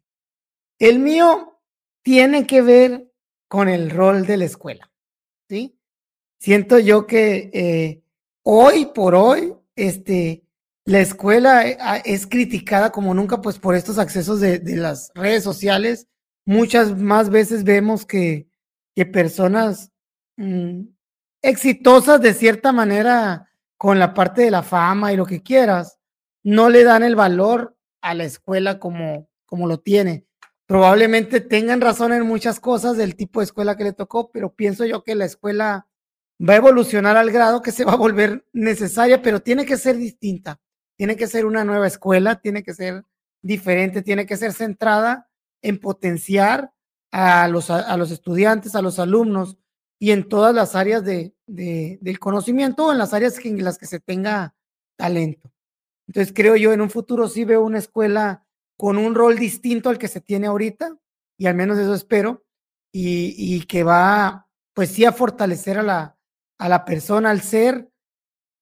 El 0.77 0.99
mío 0.99 1.61
tiene 2.03 2.45
que 2.45 2.61
ver 2.61 3.11
con 3.47 3.69
el 3.69 3.89
rol 3.89 4.25
de 4.25 4.37
la 4.37 4.45
escuela, 4.45 4.91
¿sí? 5.49 5.77
Siento 6.39 6.79
yo 6.79 7.07
que 7.07 7.49
eh, 7.53 8.03
hoy 8.43 8.87
por 8.87 9.15
hoy, 9.15 9.55
este, 9.75 10.43
la 10.85 10.99
escuela 10.99 11.67
eh, 11.67 11.77
es 12.05 12.27
criticada 12.27 12.91
como 12.91 13.13
nunca, 13.13 13.41
pues 13.41 13.57
por 13.59 13.75
estos 13.75 13.97
accesos 13.97 14.39
de, 14.39 14.61
las 14.75 15.11
redes 15.15 15.43
sociales. 15.43 16.07
Muchas 16.45 16.97
más 16.97 17.29
veces 17.29 17.63
vemos 17.63 18.05
que, 18.05 18.47
que 18.95 19.05
personas 19.05 19.91
mm, 20.37 20.81
exitosas 21.41 22.21
de 22.21 22.33
cierta 22.33 22.71
manera 22.71 23.49
con 23.77 23.99
la 23.99 24.13
parte 24.13 24.43
de 24.43 24.51
la 24.51 24.63
fama 24.63 25.11
y 25.11 25.17
lo 25.17 25.25
que 25.25 25.41
quieras, 25.41 25.97
no 26.43 26.69
le 26.69 26.83
dan 26.83 27.03
el 27.03 27.15
valor 27.15 27.75
a 28.01 28.13
la 28.13 28.23
escuela 28.23 28.79
como, 28.79 29.29
como 29.45 29.67
lo 29.67 29.79
tiene 29.79 30.25
probablemente 30.65 31.41
tengan 31.41 31.81
razón 31.81 32.13
en 32.13 32.25
muchas 32.25 32.59
cosas 32.59 32.97
del 32.97 33.15
tipo 33.15 33.39
de 33.39 33.45
escuela 33.45 33.77
que 33.77 33.83
le 33.83 33.93
tocó, 33.93 34.31
pero 34.31 34.53
pienso 34.53 34.85
yo 34.85 35.03
que 35.03 35.15
la 35.15 35.25
escuela 35.25 35.87
va 36.41 36.53
a 36.53 36.57
evolucionar 36.57 37.17
al 37.17 37.31
grado 37.31 37.61
que 37.61 37.71
se 37.71 37.85
va 37.85 37.93
a 37.93 37.97
volver 37.97 38.45
necesaria, 38.53 39.21
pero 39.21 39.41
tiene 39.41 39.65
que 39.65 39.77
ser 39.77 39.97
distinta, 39.97 40.59
tiene 40.97 41.15
que 41.15 41.27
ser 41.27 41.45
una 41.45 41.63
nueva 41.63 41.87
escuela, 41.87 42.41
tiene 42.41 42.63
que 42.63 42.73
ser 42.73 43.05
diferente, 43.41 44.01
tiene 44.01 44.25
que 44.25 44.37
ser 44.37 44.53
centrada 44.53 45.29
en 45.61 45.79
potenciar 45.79 46.73
a 47.11 47.47
los, 47.47 47.69
a, 47.69 47.95
los 47.95 48.11
estudiantes, 48.11 48.75
a 48.75 48.81
los 48.81 48.99
alumnos 48.99 49.57
y 49.99 50.11
en 50.11 50.27
todas 50.27 50.53
las 50.53 50.75
áreas 50.75 51.05
de, 51.05 51.33
del 51.47 52.19
conocimiento 52.19 52.87
o 52.87 52.91
en 52.91 52.97
las 52.97 53.13
áreas 53.13 53.37
en 53.45 53.63
las 53.63 53.77
que 53.77 53.85
se 53.85 53.99
tenga 53.99 54.55
talento. 54.97 55.51
Entonces 56.07 56.33
creo 56.35 56.55
yo 56.55 56.73
en 56.73 56.81
un 56.81 56.89
futuro 56.89 57.29
sí 57.29 57.45
veo 57.45 57.63
una 57.63 57.79
escuela 57.79 58.44
con 58.77 58.97
un 58.97 59.15
rol 59.15 59.37
distinto 59.37 59.89
al 59.89 59.97
que 59.97 60.07
se 60.07 60.21
tiene 60.21 60.47
ahorita, 60.47 60.97
y 61.37 61.47
al 61.47 61.55
menos 61.55 61.77
eso 61.77 61.93
espero, 61.93 62.45
y, 62.91 63.65
que 63.65 63.83
va, 63.83 64.47
pues 64.73 64.89
sí, 64.89 65.03
a 65.03 65.11
fortalecer 65.11 65.77
a 65.77 65.83
la, 65.83 66.17
a 66.57 66.69
la 66.69 66.85
persona, 66.85 67.29
al 67.29 67.41
ser, 67.41 67.89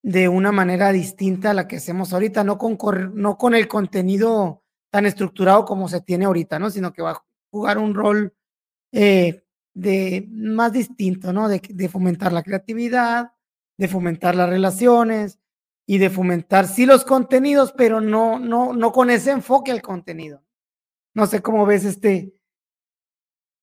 de 0.02 0.28
una 0.28 0.52
manera 0.52 0.92
distinta 0.92 1.52
a 1.52 1.54
la 1.54 1.68
que 1.68 1.78
hacemos 1.78 2.14
ahorita, 2.14 2.44
no 2.44 2.58
con, 2.58 2.78
no 3.14 3.38
con 3.38 3.56
el 3.56 3.68
contenido 3.68 4.64
tan 4.92 5.06
estructurado 5.06 5.66
como 5.66 5.88
se 5.88 6.02
tiene 6.02 6.26
ahorita, 6.26 6.60
¿no? 6.60 6.70
Sino 6.70 6.94
que 6.94 7.02
va 7.02 7.12
a 7.12 7.26
jugar 7.52 7.78
un 7.78 7.94
rol 7.94 8.36
eh, 8.92 9.44
de 9.74 10.28
más 10.32 10.74
distinto, 10.74 11.32
¿no? 11.32 11.48
De, 11.48 11.62
de 11.68 11.90
fomentar 11.90 12.34
la 12.34 12.44
creatividad, 12.44 13.34
de 13.78 13.88
fomentar 13.88 14.36
las 14.36 14.50
relaciones, 14.50 15.40
y 15.86 15.98
de 15.98 16.10
fomentar 16.10 16.68
sí 16.68 16.86
los 16.86 17.04
contenidos, 17.04 17.74
pero 17.74 18.02
no, 18.02 18.40
no, 18.40 18.74
no 18.74 18.92
con 18.92 19.10
ese 19.10 19.32
enfoque 19.32 19.72
al 19.72 19.82
contenido. 19.82 20.44
No 21.14 21.28
sé 21.28 21.42
cómo 21.42 21.66
ves 21.66 21.86
este, 21.86 22.34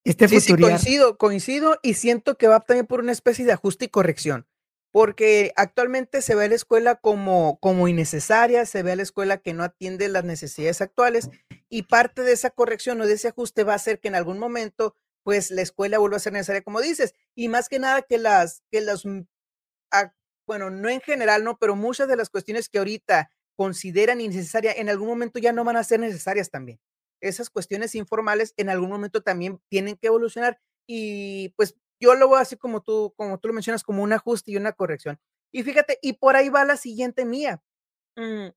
este 0.04 0.28
sí, 0.28 0.40
sí, 0.40 0.56
coincido, 0.56 1.18
coincido 1.18 1.78
y 1.82 1.94
siento 1.94 2.36
que 2.36 2.46
va 2.46 2.60
también 2.60 2.86
por 2.86 3.00
una 3.00 3.12
especie 3.12 3.44
de 3.44 3.52
ajuste 3.52 3.86
y 3.86 3.88
corrección, 3.88 4.46
porque 4.92 5.52
actualmente 5.56 6.22
se 6.22 6.34
ve 6.34 6.44
a 6.44 6.48
la 6.48 6.54
escuela 6.54 6.96
como, 6.96 7.58
como 7.60 7.88
innecesaria, 7.88 8.66
se 8.66 8.82
ve 8.82 8.92
a 8.92 8.96
la 8.96 9.02
escuela 9.02 9.38
que 9.38 9.54
no 9.54 9.64
atiende 9.64 10.08
las 10.08 10.24
necesidades 10.24 10.80
actuales 10.80 11.30
y 11.68 11.82
parte 11.82 12.22
de 12.22 12.32
esa 12.32 12.50
corrección 12.50 13.00
o 13.00 13.06
de 13.06 13.14
ese 13.14 13.28
ajuste 13.28 13.64
va 13.64 13.74
a 13.74 13.78
ser 13.78 13.98
que 13.98 14.08
en 14.08 14.14
algún 14.14 14.38
momento 14.38 14.94
pues 15.22 15.50
la 15.50 15.62
escuela 15.62 15.98
vuelva 15.98 16.16
a 16.16 16.20
ser 16.20 16.32
necesaria, 16.32 16.62
como 16.62 16.80
dices, 16.80 17.14
y 17.34 17.48
más 17.48 17.68
que 17.68 17.78
nada 17.78 18.02
que 18.02 18.16
las, 18.18 18.62
que 18.70 18.80
las 18.80 19.04
bueno, 20.50 20.68
no 20.68 20.88
en 20.88 21.00
general, 21.00 21.44
no, 21.44 21.58
pero 21.58 21.76
muchas 21.76 22.08
de 22.08 22.16
las 22.16 22.28
cuestiones 22.28 22.68
que 22.68 22.78
ahorita 22.78 23.30
consideran 23.54 24.20
innecesarias, 24.20 24.78
en 24.78 24.88
algún 24.88 25.06
momento 25.06 25.38
ya 25.38 25.52
no 25.52 25.62
van 25.62 25.76
a 25.76 25.84
ser 25.84 26.00
necesarias 26.00 26.50
también. 26.50 26.80
Esas 27.20 27.50
cuestiones 27.50 27.94
informales 27.94 28.52
en 28.56 28.68
algún 28.68 28.90
momento 28.90 29.22
también 29.22 29.60
tienen 29.68 29.96
que 29.96 30.08
evolucionar 30.08 30.58
y 30.88 31.50
pues 31.50 31.76
yo 32.00 32.16
lo 32.16 32.26
voy 32.26 32.40
así 32.40 32.56
como 32.56 32.82
tú, 32.82 33.14
como 33.16 33.38
tú 33.38 33.46
lo 33.46 33.54
mencionas, 33.54 33.84
como 33.84 34.02
un 34.02 34.12
ajuste 34.12 34.50
y 34.50 34.56
una 34.56 34.72
corrección. 34.72 35.20
Y 35.52 35.62
fíjate, 35.62 36.00
y 36.02 36.14
por 36.14 36.34
ahí 36.34 36.48
va 36.48 36.64
la 36.64 36.76
siguiente 36.76 37.24
mía. 37.24 37.62
Mm, 38.16 38.48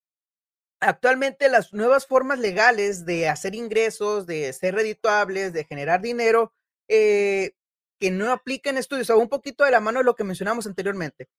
actualmente 0.79 1.47
las 1.47 1.73
nuevas 1.73 2.07
formas 2.07 2.39
legales 2.39 3.05
de 3.05 3.29
hacer 3.29 3.53
ingresos, 3.53 4.25
de 4.25 4.51
ser 4.53 4.73
redituables, 4.73 5.53
de 5.53 5.65
generar 5.65 6.01
dinero, 6.01 6.55
eh, 6.87 7.51
que 7.99 8.09
no 8.09 8.31
apliquen 8.31 8.79
estudios, 8.79 9.11
o 9.11 9.19
un 9.19 9.29
poquito 9.29 9.63
de 9.63 9.69
la 9.69 9.79
mano 9.79 9.99
de 9.99 10.05
lo 10.05 10.15
que 10.15 10.23
mencionamos 10.23 10.65
anteriormente 10.65 11.29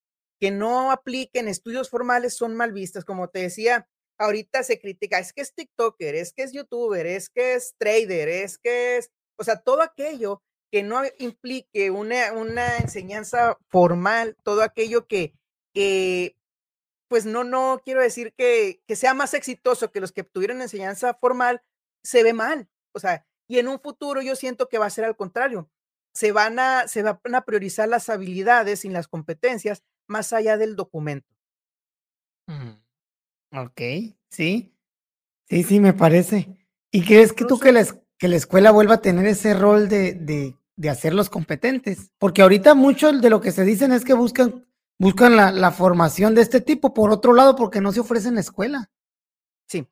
que 0.45 0.51
no 0.51 0.93
apliquen 0.93 1.49
estudios 1.49 1.89
formales 1.89 2.37
son 2.37 2.55
mal 2.55 2.75
vistas. 2.75 3.07
Como 3.07 3.31
te 3.31 3.39
decía, 3.39 3.89
ahorita 4.19 4.63
se 4.63 4.79
critica, 4.79 5.19
es 5.19 5.33
que 5.33 5.41
es 5.41 5.55
TikToker, 5.55 6.15
es 6.15 6.35
que 6.35 6.43
es 6.43 6.53
YouTuber, 6.53 7.07
es 7.07 7.31
que 7.31 7.55
es 7.55 7.75
trader, 7.79 8.29
es 8.29 8.59
que 8.59 8.99
es, 8.99 9.11
o 9.39 9.45
sea, 9.45 9.63
todo 9.63 9.81
aquello 9.81 10.43
que 10.71 10.83
no 10.83 11.01
implique 11.19 11.91
una, 11.91 12.35
una 12.35 12.77
enseñanza 12.77 13.57
formal, 13.71 14.37
todo 14.45 14.61
aquello 14.61 15.07
que, 15.07 15.33
que 15.73 16.37
pues 17.09 17.25
no, 17.25 17.43
no 17.43 17.81
quiero 17.83 18.03
decir 18.03 18.35
que, 18.37 18.83
que 18.87 18.97
sea 18.97 19.15
más 19.15 19.33
exitoso 19.33 19.93
que 19.93 20.03
los 20.03 20.13
que 20.13 20.25
tuvieron 20.25 20.61
enseñanza 20.61 21.15
formal, 21.15 21.63
se 22.03 22.23
ve 22.23 22.35
mal. 22.35 22.69
O 22.95 22.99
sea, 22.99 23.27
y 23.49 23.61
en 23.61 23.69
un 23.69 23.81
futuro 23.81 24.21
yo 24.21 24.37
siento 24.37 24.69
que 24.69 24.77
va 24.77 24.85
a 24.85 24.91
ser 24.91 25.07
al 25.07 25.17
contrario. 25.17 25.71
Se 26.15 26.33
van 26.33 26.59
a, 26.59 26.87
se 26.87 27.03
van 27.03 27.35
a 27.35 27.47
priorizar 27.47 27.89
las 27.89 28.11
habilidades 28.11 28.85
y 28.85 28.91
las 28.91 29.09
competencias 29.09 29.83
más 30.07 30.33
allá 30.33 30.57
del 30.57 30.77
documento. 30.77 31.29
Mm, 32.47 33.59
ok, 33.59 33.81
sí. 34.31 34.75
Sí, 35.49 35.63
sí, 35.63 35.81
me 35.81 35.93
parece. 35.93 36.57
¿Y 36.91 37.05
crees 37.05 37.33
que 37.33 37.45
tú 37.45 37.59
que 37.59 37.73
la, 37.73 37.85
que 38.19 38.29
la 38.29 38.37
escuela 38.37 38.71
vuelva 38.71 38.95
a 38.97 39.01
tener 39.01 39.27
ese 39.27 39.55
rol 39.55 39.89
de, 39.89 40.15
de, 40.15 40.57
de 40.77 40.91
hacerlos 40.91 41.31
competentes? 41.31 42.11
Porque 42.19 42.43
ahorita 42.43 42.75
mucho 42.75 43.13
de 43.13 43.31
lo 43.31 43.41
que 43.41 43.53
se 43.53 43.65
dicen 43.65 43.93
es 43.93 44.05
que 44.05 44.15
buscan, 44.15 44.67
buscan 44.99 45.37
la, 45.37 45.51
la 45.53 45.71
formación 45.71 46.35
de 46.35 46.43
este 46.43 46.61
tipo, 46.61 46.95
por 46.95 47.11
otro 47.11 47.35
lado, 47.35 47.57
porque 47.57 47.81
no 47.81 47.93
se 47.93 48.01
ofrece 48.01 48.29
en 48.29 48.37
la 48.37 48.41
escuela. 48.41 48.91
Sí. 49.69 49.87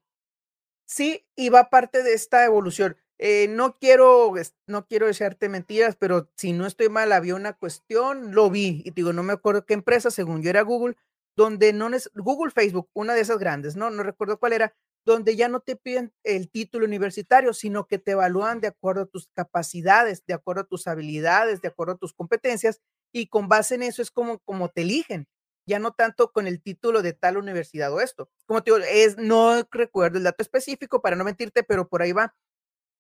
Sí, 0.86 1.26
y 1.36 1.48
va 1.48 1.70
parte 1.70 2.02
de 2.02 2.14
esta 2.14 2.44
evolución. 2.44 2.96
Eh, 3.24 3.46
no 3.48 3.78
quiero, 3.78 4.34
no 4.66 4.84
quiero 4.88 5.06
desearte 5.06 5.48
mentiras, 5.48 5.94
pero 5.94 6.28
si 6.36 6.52
no 6.52 6.66
estoy 6.66 6.88
mal, 6.88 7.12
había 7.12 7.36
una 7.36 7.52
cuestión, 7.52 8.34
lo 8.34 8.50
vi, 8.50 8.82
y 8.84 8.90
digo, 8.90 9.12
no 9.12 9.22
me 9.22 9.32
acuerdo 9.32 9.64
qué 9.64 9.74
empresa, 9.74 10.10
según 10.10 10.42
yo 10.42 10.50
era 10.50 10.62
Google, 10.62 10.96
donde 11.36 11.72
no 11.72 11.88
es 11.94 12.10
Google, 12.16 12.50
Facebook, 12.50 12.88
una 12.94 13.14
de 13.14 13.20
esas 13.20 13.38
grandes, 13.38 13.76
no, 13.76 13.90
no 13.90 14.02
recuerdo 14.02 14.40
cuál 14.40 14.54
era, 14.54 14.74
donde 15.06 15.36
ya 15.36 15.46
no 15.48 15.60
te 15.60 15.76
piden 15.76 16.12
el 16.24 16.50
título 16.50 16.84
universitario, 16.84 17.54
sino 17.54 17.86
que 17.86 17.98
te 17.98 18.10
evalúan 18.10 18.60
de 18.60 18.66
acuerdo 18.66 19.02
a 19.02 19.06
tus 19.06 19.28
capacidades, 19.36 20.24
de 20.26 20.34
acuerdo 20.34 20.62
a 20.62 20.66
tus 20.66 20.88
habilidades, 20.88 21.62
de 21.62 21.68
acuerdo 21.68 21.92
a 21.92 21.98
tus 21.98 22.14
competencias, 22.14 22.80
y 23.12 23.28
con 23.28 23.46
base 23.48 23.76
en 23.76 23.84
eso 23.84 24.02
es 24.02 24.10
como, 24.10 24.40
como 24.40 24.68
te 24.68 24.82
eligen, 24.82 25.28
ya 25.64 25.78
no 25.78 25.92
tanto 25.92 26.32
con 26.32 26.48
el 26.48 26.60
título 26.60 27.02
de 27.02 27.12
tal 27.12 27.36
universidad 27.36 27.92
o 27.92 28.00
esto. 28.00 28.28
Como 28.46 28.64
te 28.64 28.72
digo, 28.72 28.84
es, 28.84 29.16
no 29.16 29.62
recuerdo 29.70 30.18
el 30.18 30.24
dato 30.24 30.42
específico 30.42 31.00
para 31.00 31.14
no 31.14 31.22
mentirte, 31.22 31.62
pero 31.62 31.88
por 31.88 32.02
ahí 32.02 32.10
va. 32.10 32.34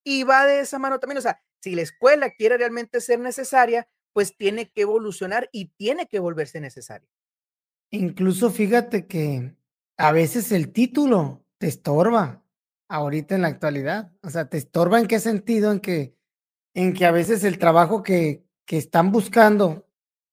Y 0.04 0.24
va 0.24 0.46
de 0.46 0.60
esa 0.60 0.78
mano 0.78 0.98
también, 0.98 1.18
o 1.18 1.22
sea, 1.22 1.40
si 1.60 1.74
la 1.74 1.82
escuela 1.82 2.30
quiere 2.30 2.58
realmente 2.58 3.00
ser 3.00 3.20
necesaria, 3.20 3.88
pues 4.12 4.36
tiene 4.36 4.70
que 4.70 4.82
evolucionar 4.82 5.48
y 5.52 5.66
tiene 5.76 6.06
que 6.06 6.18
volverse 6.18 6.60
necesaria. 6.60 7.08
Incluso 7.90 8.50
fíjate 8.50 9.06
que 9.06 9.54
a 9.96 10.12
veces 10.12 10.50
el 10.52 10.72
título 10.72 11.44
te 11.58 11.68
estorba 11.68 12.42
ahorita 12.88 13.34
en 13.34 13.42
la 13.42 13.48
actualidad. 13.48 14.12
O 14.22 14.30
sea, 14.30 14.48
te 14.48 14.58
estorba 14.58 14.98
en 14.98 15.06
qué 15.06 15.20
sentido, 15.20 15.72
en 15.72 15.80
que, 15.80 16.16
en 16.74 16.94
que 16.94 17.06
a 17.06 17.12
veces 17.12 17.44
el 17.44 17.58
trabajo 17.58 18.02
que, 18.02 18.44
que 18.66 18.78
están 18.78 19.12
buscando 19.12 19.86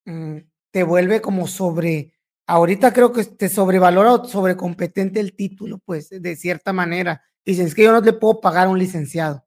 mm, 0.05 0.37
te 0.71 0.83
vuelve 0.83 1.21
como 1.21 1.47
sobre, 1.47 2.13
ahorita 2.47 2.91
creo 2.91 3.13
que 3.13 3.23
te 3.23 3.49
sobrevalora 3.49 4.13
o 4.13 4.25
sobrecompetente 4.25 5.19
el 5.19 5.35
título, 5.35 5.79
pues 5.79 6.09
de 6.09 6.35
cierta 6.35 6.73
manera. 6.73 7.23
Dicen, 7.45 7.67
es 7.67 7.75
que 7.75 7.83
yo 7.83 7.91
no 7.91 8.01
le 8.01 8.13
puedo 8.13 8.41
pagar 8.41 8.67
a 8.67 8.69
un 8.69 8.79
licenciado 8.79 9.45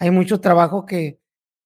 hay 0.00 0.10
mucho 0.10 0.40
trabajo 0.40 0.86
que, 0.86 1.20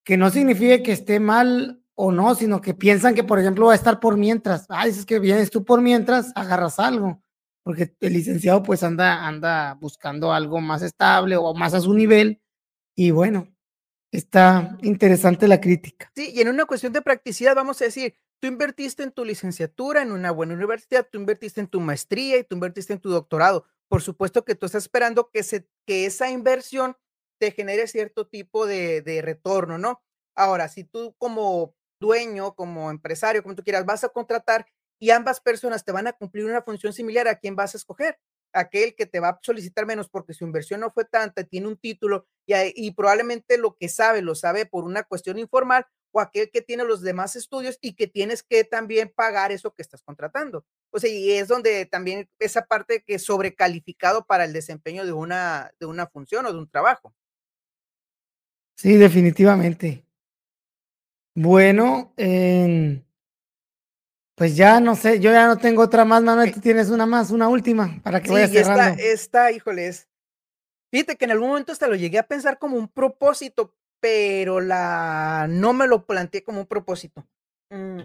que 0.04 0.16
no 0.16 0.28
significa 0.28 0.82
que 0.82 0.92
esté 0.92 1.20
mal 1.20 1.80
o 1.94 2.10
no, 2.10 2.34
sino 2.34 2.60
que 2.60 2.74
piensan 2.74 3.14
que, 3.14 3.22
por 3.22 3.38
ejemplo, 3.38 3.66
va 3.66 3.72
a 3.72 3.76
estar 3.76 4.00
por 4.00 4.16
mientras. 4.16 4.66
Ah, 4.68 4.86
dices 4.86 5.06
que 5.06 5.20
vienes 5.20 5.50
tú 5.50 5.64
por 5.64 5.80
mientras, 5.80 6.32
agarras 6.34 6.80
algo, 6.80 7.22
porque 7.62 7.94
el 8.00 8.12
licenciado 8.12 8.62
pues 8.64 8.82
anda, 8.82 9.26
anda 9.26 9.74
buscando 9.74 10.32
algo 10.32 10.60
más 10.60 10.82
estable 10.82 11.36
o 11.36 11.54
más 11.54 11.74
a 11.74 11.80
su 11.80 11.94
nivel. 11.94 12.42
Y 12.96 13.12
bueno, 13.12 13.48
está 14.10 14.76
interesante 14.82 15.46
la 15.46 15.60
crítica. 15.60 16.10
Sí, 16.16 16.32
y 16.34 16.40
en 16.40 16.48
una 16.48 16.66
cuestión 16.66 16.92
de 16.92 17.02
practicidad, 17.02 17.54
vamos 17.54 17.80
a 17.80 17.84
decir, 17.84 18.16
tú 18.40 18.48
invertiste 18.48 19.04
en 19.04 19.12
tu 19.12 19.24
licenciatura 19.24 20.02
en 20.02 20.10
una 20.10 20.32
buena 20.32 20.54
universidad, 20.54 21.06
tú 21.10 21.18
invertiste 21.18 21.60
en 21.60 21.68
tu 21.68 21.78
maestría 21.78 22.38
y 22.38 22.44
tú 22.44 22.56
invertiste 22.56 22.92
en 22.92 23.00
tu 23.00 23.10
doctorado. 23.10 23.64
Por 23.86 24.02
supuesto 24.02 24.44
que 24.44 24.56
tú 24.56 24.66
estás 24.66 24.82
esperando 24.82 25.30
que, 25.30 25.44
se, 25.44 25.68
que 25.86 26.06
esa 26.06 26.30
inversión 26.30 26.96
te 27.38 27.50
genere 27.52 27.86
cierto 27.86 28.26
tipo 28.26 28.66
de, 28.66 29.02
de 29.02 29.22
retorno, 29.22 29.78
¿no? 29.78 30.02
Ahora, 30.34 30.68
si 30.68 30.84
tú 30.84 31.14
como 31.18 31.74
dueño, 32.00 32.54
como 32.54 32.90
empresario, 32.90 33.42
como 33.42 33.54
tú 33.54 33.62
quieras, 33.62 33.86
vas 33.86 34.04
a 34.04 34.08
contratar 34.08 34.66
y 34.98 35.10
ambas 35.10 35.40
personas 35.40 35.84
te 35.84 35.92
van 35.92 36.06
a 36.06 36.12
cumplir 36.12 36.44
una 36.44 36.62
función 36.62 36.92
similar, 36.92 37.28
¿a 37.28 37.38
quién 37.38 37.56
vas 37.56 37.74
a 37.74 37.78
escoger? 37.78 38.18
Aquel 38.52 38.94
que 38.94 39.06
te 39.06 39.20
va 39.20 39.30
a 39.30 39.38
solicitar 39.42 39.86
menos 39.86 40.08
porque 40.08 40.34
su 40.34 40.44
inversión 40.44 40.80
no 40.80 40.90
fue 40.92 41.04
tanta, 41.04 41.44
tiene 41.44 41.66
un 41.66 41.76
título 41.76 42.26
y, 42.46 42.90
probablemente 42.92 43.58
lo 43.58 43.76
que 43.76 43.88
sabe 43.88 44.22
lo 44.22 44.34
sabe 44.34 44.66
por 44.66 44.84
una 44.84 45.02
cuestión 45.02 45.38
informal 45.38 45.86
o 46.12 46.20
aquel 46.20 46.50
que 46.50 46.62
tiene 46.62 46.84
los 46.84 47.02
demás 47.02 47.34
estudios 47.34 47.76
y 47.80 47.94
que 47.94 48.06
tienes 48.06 48.44
que 48.44 48.62
también 48.62 49.12
pagar 49.14 49.50
eso 49.50 49.74
que 49.74 49.82
estás 49.82 50.02
contratando. 50.02 50.64
O 50.90 51.00
sea, 51.00 51.10
y 51.10 51.32
es 51.32 51.48
donde 51.48 51.86
también 51.86 52.28
esa 52.38 52.66
parte 52.66 53.02
que 53.04 53.14
es 53.16 53.24
sobrecalificado 53.24 54.24
para 54.24 54.44
el 54.44 54.52
desempeño 54.52 55.04
de 55.04 55.12
una, 55.12 55.72
de 55.80 55.86
una 55.86 56.06
función 56.06 56.46
o 56.46 56.52
de 56.52 56.58
un 56.58 56.70
trabajo. 56.70 57.12
Sí, 58.76 58.96
definitivamente. 58.96 60.04
Bueno, 61.36 62.12
pues 64.36 64.56
ya 64.56 64.80
no 64.80 64.94
sé, 64.94 65.20
yo 65.20 65.32
ya 65.32 65.46
no 65.46 65.58
tengo 65.58 65.82
otra 65.82 66.04
más, 66.04 66.22
Manuel, 66.22 66.52
tú 66.52 66.60
tienes 66.60 66.90
una 66.90 67.06
más, 67.06 67.30
una 67.30 67.48
última, 67.48 68.00
para 68.02 68.20
que 68.20 68.30
vaya 68.30 68.48
cerrando. 68.48 69.00
Esta, 69.00 69.12
esta, 69.12 69.52
híjoles, 69.52 70.08
fíjate 70.92 71.16
que 71.16 71.24
en 71.24 71.32
algún 71.32 71.48
momento 71.48 71.72
hasta 71.72 71.88
lo 71.88 71.96
llegué 71.96 72.18
a 72.18 72.26
pensar 72.26 72.58
como 72.58 72.76
un 72.76 72.88
propósito, 72.88 73.74
pero 74.00 74.60
la 74.60 75.46
no 75.48 75.72
me 75.72 75.86
lo 75.86 76.06
planteé 76.06 76.44
como 76.44 76.60
un 76.60 76.66
propósito. 76.66 77.26
Mm, 77.70 78.02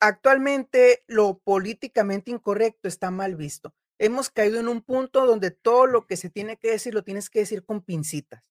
actualmente 0.00 1.04
lo 1.06 1.38
políticamente 1.38 2.30
incorrecto 2.30 2.86
está 2.86 3.10
mal 3.10 3.34
visto. 3.34 3.74
Hemos 3.98 4.30
caído 4.30 4.60
en 4.60 4.68
un 4.68 4.82
punto 4.82 5.26
donde 5.26 5.50
todo 5.50 5.86
lo 5.86 6.06
que 6.06 6.16
se 6.16 6.30
tiene 6.30 6.56
que 6.56 6.70
decir 6.70 6.94
lo 6.94 7.02
tienes 7.02 7.30
que 7.30 7.40
decir 7.40 7.64
con 7.64 7.82
pincitas 7.82 8.44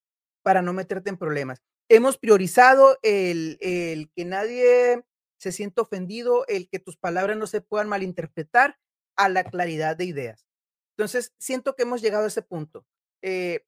para 0.47 0.61
no 0.61 0.71
meterte 0.71 1.09
en 1.09 1.17
problemas. 1.17 1.61
Hemos 1.89 2.17
priorizado 2.17 2.97
el, 3.01 3.57
el 3.59 4.09
que 4.15 4.23
nadie 4.23 5.03
se 5.37 5.51
sienta 5.51 5.81
ofendido, 5.81 6.45
el 6.47 6.69
que 6.69 6.79
tus 6.79 6.95
palabras 6.95 7.35
no 7.35 7.47
se 7.47 7.59
puedan 7.59 7.89
malinterpretar 7.89 8.79
a 9.17 9.27
la 9.27 9.43
claridad 9.43 9.97
de 9.97 10.05
ideas. 10.05 10.47
Entonces, 10.95 11.33
siento 11.37 11.75
que 11.75 11.83
hemos 11.83 12.01
llegado 12.01 12.23
a 12.23 12.27
ese 12.27 12.43
punto. 12.43 12.85
Eh, 13.21 13.65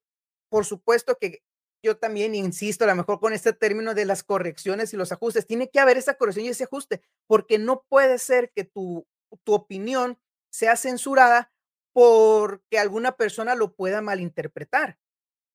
por 0.48 0.64
supuesto 0.64 1.18
que 1.20 1.42
yo 1.84 1.98
también 1.98 2.34
insisto, 2.34 2.84
a 2.84 2.86
lo 2.86 2.96
mejor 2.96 3.20
con 3.20 3.34
este 3.34 3.52
término 3.52 3.92
de 3.92 4.06
las 4.06 4.24
correcciones 4.24 4.94
y 4.94 4.96
los 4.96 5.12
ajustes, 5.12 5.46
tiene 5.46 5.68
que 5.68 5.80
haber 5.80 5.98
esa 5.98 6.14
corrección 6.14 6.46
y 6.46 6.48
ese 6.48 6.64
ajuste, 6.64 7.02
porque 7.26 7.58
no 7.58 7.84
puede 7.90 8.16
ser 8.16 8.52
que 8.56 8.64
tu, 8.64 9.06
tu 9.44 9.52
opinión 9.52 10.18
sea 10.50 10.76
censurada 10.76 11.52
porque 11.92 12.78
alguna 12.78 13.18
persona 13.18 13.54
lo 13.54 13.74
pueda 13.74 14.00
malinterpretar. 14.00 14.98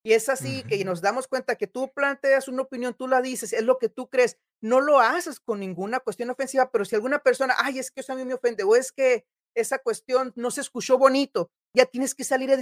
Y 0.06 0.14
es 0.14 0.30
así 0.30 0.62
que 0.62 0.86
nos 0.86 1.01
damos 1.01 1.28
cuenta 1.28 1.56
que 1.56 1.66
tú 1.66 1.91
planteas 1.91 2.47
una 2.47 2.62
opinión, 2.62 2.93
tú 2.93 3.08
la 3.08 3.24
dices, 3.24 3.53
es 3.53 3.64
lo 3.64 3.80
que 3.80 3.89
tú 3.89 4.08
crees, 4.08 4.38
no 4.62 4.80
lo 4.80 4.99
haces 4.99 5.39
con 5.39 5.60
ninguna 5.60 5.99
cuestión 5.99 6.30
ofensiva, 6.30 6.70
pero 6.70 6.86
si 6.86 6.93
alguna 6.93 7.18
persona, 7.18 7.56
ay, 7.58 7.80
es 7.80 7.89
que 7.89 8.01
eso 8.01 8.14
a 8.14 8.16
mí 8.16 8.24
me 8.24 8.36
ofende, 8.36 8.64
o 8.64 8.76
es 8.76 8.91
que 8.91 9.26
esa 9.56 9.80
cuestión 9.80 10.32
no 10.36 10.51
se 10.51 10.62
escuchó 10.62 10.99
bonito, 10.99 11.49
ya 11.74 11.88
tienes 11.88 12.14
que 12.14 12.24
salir 12.24 12.51
a, 12.51 12.58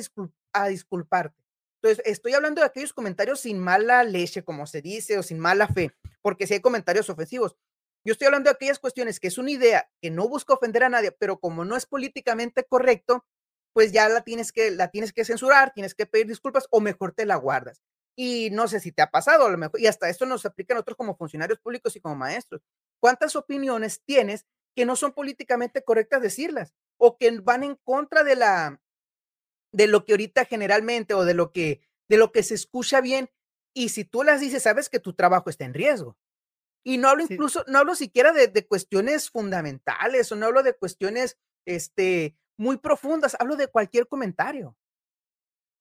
a 0.53 0.67
disculparte. 0.69 1.35
Entonces, 1.81 2.01
estoy 2.05 2.33
hablando 2.33 2.61
de 2.61 2.67
aquellos 2.67 2.93
comentarios 2.93 3.41
sin 3.41 3.59
mala 3.59 4.05
leche, 4.05 4.45
como 4.45 4.65
se 4.65 4.81
dice, 4.81 5.17
o 5.17 5.23
sin 5.23 5.37
mala 5.37 5.67
fe, 5.67 5.91
porque 6.21 6.47
si 6.47 6.53
hay 6.53 6.61
comentarios 6.61 7.09
ofensivos. 7.09 7.57
Yo 8.05 8.13
estoy 8.13 8.27
hablando 8.27 8.49
de 8.49 8.55
aquellas 8.55 8.79
cuestiones 8.79 9.19
que 9.19 9.27
es 9.27 9.37
una 9.37 9.51
idea 9.51 9.91
que 10.01 10.11
no 10.11 10.29
busca 10.29 10.53
ofender 10.53 10.85
a 10.85 10.89
nadie, 10.89 11.11
pero 11.11 11.41
como 11.41 11.65
no 11.65 11.75
es 11.75 11.85
políticamente 11.85 12.63
correcto, 12.63 13.25
pues 13.73 13.91
ya 13.91 14.07
la 14.07 14.21
tienes 14.21 14.51
que, 14.51 14.71
la 14.71 14.89
tienes 14.89 15.11
que 15.11 15.25
censurar, 15.25 15.73
tienes 15.73 15.95
que 15.95 16.05
pedir 16.05 16.27
disculpas 16.27 16.67
o 16.69 16.79
mejor 16.79 17.13
te 17.13 17.25
la 17.25 17.35
guardas. 17.35 17.81
Y 18.15 18.49
no 18.51 18.67
sé 18.67 18.79
si 18.79 18.91
te 18.91 19.01
ha 19.01 19.09
pasado, 19.09 19.47
a 19.47 19.51
lo 19.51 19.57
mejor, 19.57 19.79
y 19.79 19.87
hasta 19.87 20.07
esto 20.07 20.25
nos 20.25 20.45
aplica 20.45 20.73
a 20.73 20.75
nosotros 20.75 20.97
como 20.97 21.17
funcionarios 21.17 21.59
públicos 21.59 21.95
y 21.95 21.99
como 21.99 22.15
maestros. 22.15 22.61
¿Cuántas 22.99 23.35
opiniones 23.35 24.01
tienes 24.05 24.45
que 24.75 24.85
no 24.85 24.95
son 24.95 25.13
políticamente 25.13 25.83
correctas 25.83 26.21
decirlas 26.21 26.73
o 26.97 27.17
que 27.17 27.39
van 27.39 27.63
en 27.63 27.75
contra 27.83 28.23
de 28.23 28.35
la 28.35 28.81
de 29.71 29.87
lo 29.87 30.05
que 30.05 30.13
ahorita 30.13 30.45
generalmente 30.45 31.13
o 31.13 31.25
de 31.25 31.33
lo 31.33 31.51
que 31.51 31.81
de 32.09 32.17
lo 32.17 32.31
que 32.31 32.43
se 32.43 32.55
escucha 32.55 33.01
bien 33.01 33.29
y 33.73 33.89
si 33.89 34.05
tú 34.05 34.23
las 34.23 34.39
dices 34.39 34.63
sabes 34.63 34.89
que 34.89 34.99
tu 34.99 35.13
trabajo 35.13 35.49
está 35.49 35.65
en 35.65 35.73
riesgo 35.73 36.17
y 36.83 36.97
no 36.97 37.09
hablo 37.09 37.23
incluso 37.23 37.63
no 37.67 37.79
hablo 37.79 37.95
siquiera 37.95 38.33
de, 38.33 38.47
de, 38.47 38.67
cuestiones 38.67 39.29
fundamentales 39.29 40.31
o 40.31 40.35
no 40.35 40.45
hablo 40.45 40.63
de 40.63 40.73
cuestiones 40.73 41.37
este 41.65 42.35
muy 42.57 42.77
profundas, 42.77 43.35
hablo 43.39 43.55
de 43.55 43.67
cualquier 43.67 44.07
comentario. 44.07 44.75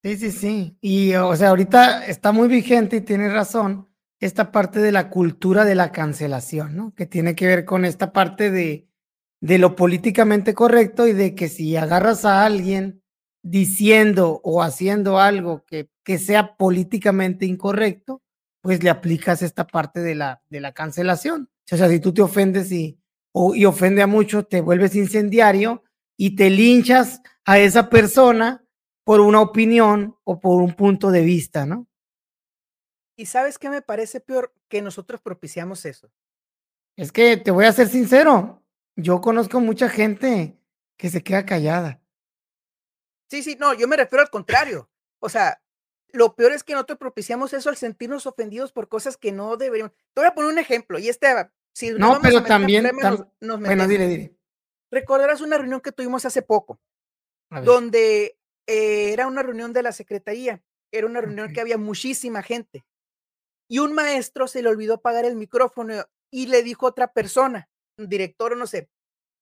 Sí, 0.03 0.17
sí, 0.17 0.31
sí. 0.31 0.77
Y 0.81 1.13
o 1.15 1.35
sea, 1.35 1.49
ahorita 1.49 2.05
está 2.05 2.31
muy 2.31 2.47
vigente 2.47 2.97
y 2.97 3.01
tiene 3.01 3.29
razón 3.29 3.87
esta 4.19 4.51
parte 4.51 4.79
de 4.79 4.91
la 4.91 5.09
cultura 5.09 5.65
de 5.65 5.75
la 5.75 5.91
cancelación, 5.91 6.75
¿no? 6.75 6.93
Que 6.93 7.05
tiene 7.05 7.35
que 7.35 7.47
ver 7.47 7.65
con 7.65 7.85
esta 7.85 8.11
parte 8.11 8.51
de, 8.51 8.87
de 9.41 9.57
lo 9.57 9.75
políticamente 9.75 10.53
correcto 10.53 11.07
y 11.07 11.13
de 11.13 11.35
que 11.35 11.49
si 11.49 11.75
agarras 11.75 12.25
a 12.25 12.45
alguien 12.45 13.01
diciendo 13.43 14.39
o 14.43 14.61
haciendo 14.61 15.19
algo 15.19 15.65
que, 15.65 15.89
que 16.03 16.17
sea 16.17 16.55
políticamente 16.55 17.45
incorrecto, 17.45 18.21
pues 18.61 18.81
le 18.83 18.89
aplicas 18.89 19.41
esta 19.41 19.67
parte 19.67 19.99
de 19.99 20.15
la, 20.15 20.41
de 20.49 20.61
la 20.61 20.73
cancelación. 20.73 21.49
O 21.69 21.77
sea, 21.77 21.89
si 21.89 21.99
tú 21.99 22.13
te 22.13 22.21
ofendes 22.21 22.71
y, 22.71 22.97
o, 23.33 23.53
y 23.55 23.65
ofende 23.65 24.01
a 24.01 24.07
mucho, 24.07 24.45
te 24.45 24.61
vuelves 24.61 24.95
incendiario 24.95 25.83
y 26.17 26.35
te 26.35 26.49
linchas 26.49 27.21
a 27.45 27.59
esa 27.59 27.89
persona 27.89 28.65
por 29.03 29.19
una 29.19 29.41
opinión 29.41 30.17
o 30.23 30.39
por 30.39 30.61
un 30.61 30.73
punto 30.75 31.11
de 31.11 31.21
vista, 31.21 31.65
¿no? 31.65 31.87
¿Y 33.15 33.25
sabes 33.25 33.59
qué 33.59 33.69
me 33.69 33.81
parece 33.81 34.19
peor? 34.19 34.53
Que 34.69 34.81
nosotros 34.81 35.21
propiciamos 35.21 35.85
eso. 35.85 36.11
Es 36.95 37.11
que 37.11 37.37
te 37.37 37.51
voy 37.51 37.65
a 37.65 37.71
ser 37.71 37.87
sincero, 37.89 38.63
yo 38.95 39.21
conozco 39.21 39.59
mucha 39.59 39.89
gente 39.89 40.57
que 40.97 41.09
se 41.09 41.23
queda 41.23 41.45
callada. 41.45 42.01
Sí, 43.29 43.43
sí, 43.43 43.57
no, 43.59 43.73
yo 43.73 43.87
me 43.87 43.97
refiero 43.97 44.21
al 44.21 44.29
contrario. 44.29 44.89
O 45.19 45.29
sea, 45.29 45.61
lo 46.11 46.35
peor 46.35 46.51
es 46.53 46.63
que 46.63 46.73
nosotros 46.73 46.99
propiciamos 46.99 47.53
eso 47.53 47.69
al 47.69 47.77
sentirnos 47.77 48.27
ofendidos 48.27 48.71
por 48.71 48.87
cosas 48.87 49.17
que 49.17 49.31
no 49.31 49.57
deberíamos. 49.57 49.93
Te 50.13 50.21
voy 50.21 50.27
a 50.27 50.35
poner 50.35 50.51
un 50.51 50.59
ejemplo, 50.59 50.99
y 50.99 51.09
este, 51.09 51.27
si 51.73 51.91
no, 51.91 52.19
pero 52.21 52.43
también, 52.43 52.89
bueno, 53.41 53.87
dile, 53.87 54.07
dile. 54.07 54.37
Recordarás 54.93 55.41
una 55.41 55.57
reunión 55.57 55.81
que 55.81 55.91
tuvimos 55.91 56.23
hace 56.23 56.43
poco, 56.43 56.79
donde 57.49 58.37
eh, 58.67 59.11
era 59.11 59.25
una 59.25 59.41
reunión 59.41 59.73
de 59.73 59.81
la 59.81 59.91
secretaría, 59.91 60.63
era 60.91 61.07
una 61.07 61.19
reunión 61.19 61.51
que 61.51 61.61
había 61.61 61.79
muchísima 61.79 62.43
gente, 62.43 62.85
y 63.67 63.79
un 63.79 63.93
maestro 63.93 64.47
se 64.47 64.61
le 64.61 64.69
olvidó 64.69 64.95
apagar 64.95 65.25
el 65.25 65.35
micrófono 65.35 66.05
y 66.31 66.45
le 66.45 66.61
dijo 66.61 66.85
a 66.85 66.89
otra 66.89 67.11
persona, 67.11 67.67
un 67.97 68.07
director 68.07 68.53
o 68.53 68.55
no 68.55 68.67
sé, 68.67 68.87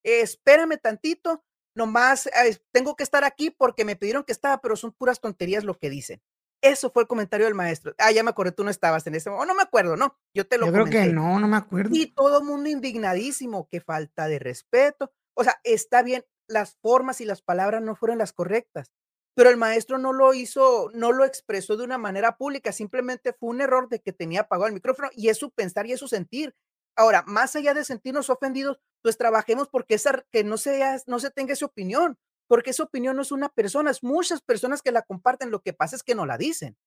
espérame 0.04 0.78
tantito, 0.78 1.44
nomás 1.76 2.28
eh, 2.28 2.58
tengo 2.72 2.96
que 2.96 3.04
estar 3.04 3.26
aquí 3.26 3.50
porque 3.50 3.84
me 3.84 3.98
pidieron 3.98 4.24
que 4.24 4.32
estaba, 4.32 4.62
pero 4.62 4.78
son 4.78 4.94
puras 4.94 5.20
tonterías 5.20 5.66
lo 5.66 5.78
que 5.78 5.90
dicen. 5.90 6.22
Eso 6.64 6.92
fue 6.92 7.04
el 7.04 7.08
comentario 7.08 7.46
del 7.46 7.56
maestro. 7.56 7.94
Ah, 7.98 8.12
ya 8.12 8.24
me 8.24 8.30
acordé, 8.30 8.54
tú 8.54 8.64
no 8.64 8.70
estabas 8.70 9.06
en 9.06 9.16
ese 9.16 9.30
momento. 9.30 9.48
no 9.52 9.58
me 9.58 9.64
acuerdo, 9.64 9.98
no. 9.98 10.16
Yo 10.34 10.48
te 10.48 10.58
lo 10.58 10.68
Yo 10.68 10.74
creo 10.74 10.86
que 10.86 11.08
no, 11.08 11.40
no 11.40 11.48
me 11.50 11.58
acuerdo. 11.58 11.90
Y 11.92 12.14
todo 12.14 12.40
el 12.40 12.46
mundo 12.46 12.70
indignadísimo, 12.70 13.68
qué 13.68 13.82
falta 13.82 14.28
de 14.28 14.40
respeto. 14.40 15.12
O 15.36 15.44
sea, 15.44 15.60
está 15.64 16.04
bien, 16.04 16.26
las 16.48 16.76
formas 16.82 17.22
y 17.22 17.26
las 17.26 17.42
palabras 17.42 17.82
no 17.82 17.96
fueron 17.96 18.18
las 18.18 18.34
correctas, 18.34 18.92
pero 19.36 19.50
el 19.50 19.58
maestro 19.58 19.98
no 19.98 20.14
lo 20.14 20.34
hizo, 20.34 20.90
no 20.94 21.12
lo 21.12 21.26
expresó 21.26 21.78
de 21.78 21.84
una 21.86 21.98
manera 21.98 22.38
pública, 22.38 22.72
simplemente 22.72 23.34
fue 23.34 23.50
un 23.50 23.62
error 23.62 23.90
de 23.90 24.02
que 24.02 24.14
tenía 24.14 24.42
apagado 24.42 24.68
el 24.68 24.74
micrófono 24.74 25.10
y 25.14 25.30
es 25.30 25.38
su 25.38 25.52
pensar 25.52 25.88
y 25.88 25.94
es 25.94 26.00
su 26.00 26.08
sentir. 26.08 26.54
Ahora, 26.98 27.24
más 27.26 27.56
allá 27.56 27.74
de 27.74 27.86
sentirnos 27.86 28.30
ofendidos, 28.30 28.80
pues 29.02 29.18
trabajemos 29.18 29.70
porque 29.70 29.96
esa, 29.96 30.26
que 30.32 30.44
no, 30.44 30.58
sea, 30.58 30.98
no 31.08 31.20
se 31.20 31.32
tenga 31.32 31.54
esa 31.54 31.66
opinión, 31.66 32.18
porque 32.48 32.72
esa 32.72 32.84
opinión 32.84 33.16
no 33.16 33.22
es 33.22 33.32
una 33.32 33.50
persona, 33.50 33.92
es 33.92 34.04
muchas 34.04 34.42
personas 34.42 34.82
que 34.82 34.92
la 34.92 35.04
comparten, 35.04 35.52
lo 35.52 35.62
que 35.62 35.74
pasa 35.74 35.96
es 35.96 36.04
que 36.04 36.16
no 36.16 36.26
la 36.26 36.38
dicen. 36.38 36.78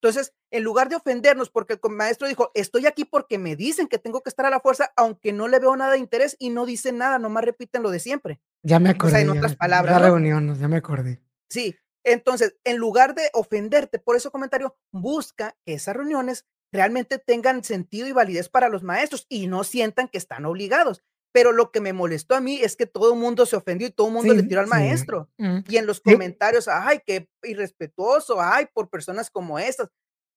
Entonces, 0.00 0.32
en 0.50 0.62
lugar 0.62 0.88
de 0.88 0.96
ofendernos, 0.96 1.50
porque 1.50 1.78
el 1.82 1.90
maestro 1.90 2.28
dijo, 2.28 2.50
estoy 2.54 2.86
aquí 2.86 3.04
porque 3.04 3.38
me 3.38 3.56
dicen 3.56 3.88
que 3.88 3.98
tengo 3.98 4.22
que 4.22 4.28
estar 4.28 4.46
a 4.46 4.50
la 4.50 4.60
fuerza, 4.60 4.92
aunque 4.96 5.32
no 5.32 5.48
le 5.48 5.58
veo 5.58 5.74
nada 5.76 5.92
de 5.92 5.98
interés 5.98 6.36
y 6.38 6.50
no 6.50 6.66
dicen 6.66 6.98
nada, 6.98 7.18
nomás 7.18 7.44
repiten 7.44 7.82
lo 7.82 7.90
de 7.90 7.98
siempre. 7.98 8.40
Ya 8.62 8.78
me 8.78 8.90
acordé. 8.90 9.20
en 9.20 9.30
otras 9.30 9.56
palabras. 9.56 10.00
La 10.00 10.06
reunión, 10.06 10.54
ya 10.58 10.68
me 10.68 10.76
acordé. 10.76 11.22
Sí, 11.48 11.76
entonces, 12.04 12.56
en 12.64 12.76
lugar 12.76 13.14
de 13.14 13.30
ofenderte 13.32 13.98
por 13.98 14.16
ese 14.16 14.30
comentario, 14.30 14.76
busca 14.92 15.56
que 15.64 15.74
esas 15.74 15.96
reuniones 15.96 16.46
realmente 16.72 17.18
tengan 17.18 17.64
sentido 17.64 18.06
y 18.06 18.12
validez 18.12 18.48
para 18.48 18.68
los 18.68 18.82
maestros 18.82 19.26
y 19.28 19.46
no 19.46 19.64
sientan 19.64 20.08
que 20.08 20.18
están 20.18 20.44
obligados. 20.44 21.02
Pero 21.36 21.52
lo 21.52 21.70
que 21.70 21.82
me 21.82 21.92
molestó 21.92 22.34
a 22.34 22.40
mí 22.40 22.60
es 22.62 22.76
que 22.76 22.86
todo 22.86 23.12
el 23.12 23.20
mundo 23.20 23.44
se 23.44 23.56
ofendió 23.56 23.86
y 23.86 23.90
todo 23.90 24.06
el 24.06 24.14
mundo 24.14 24.32
le 24.32 24.42
tiró 24.42 24.62
al 24.62 24.68
maestro. 24.68 25.28
Mm. 25.36 25.58
Y 25.68 25.76
en 25.76 25.84
los 25.84 26.00
comentarios, 26.00 26.66
ay, 26.66 27.00
qué 27.04 27.28
irrespetuoso, 27.42 28.40
ay, 28.40 28.68
por 28.72 28.88
personas 28.88 29.28
como 29.28 29.58
estas. 29.58 29.90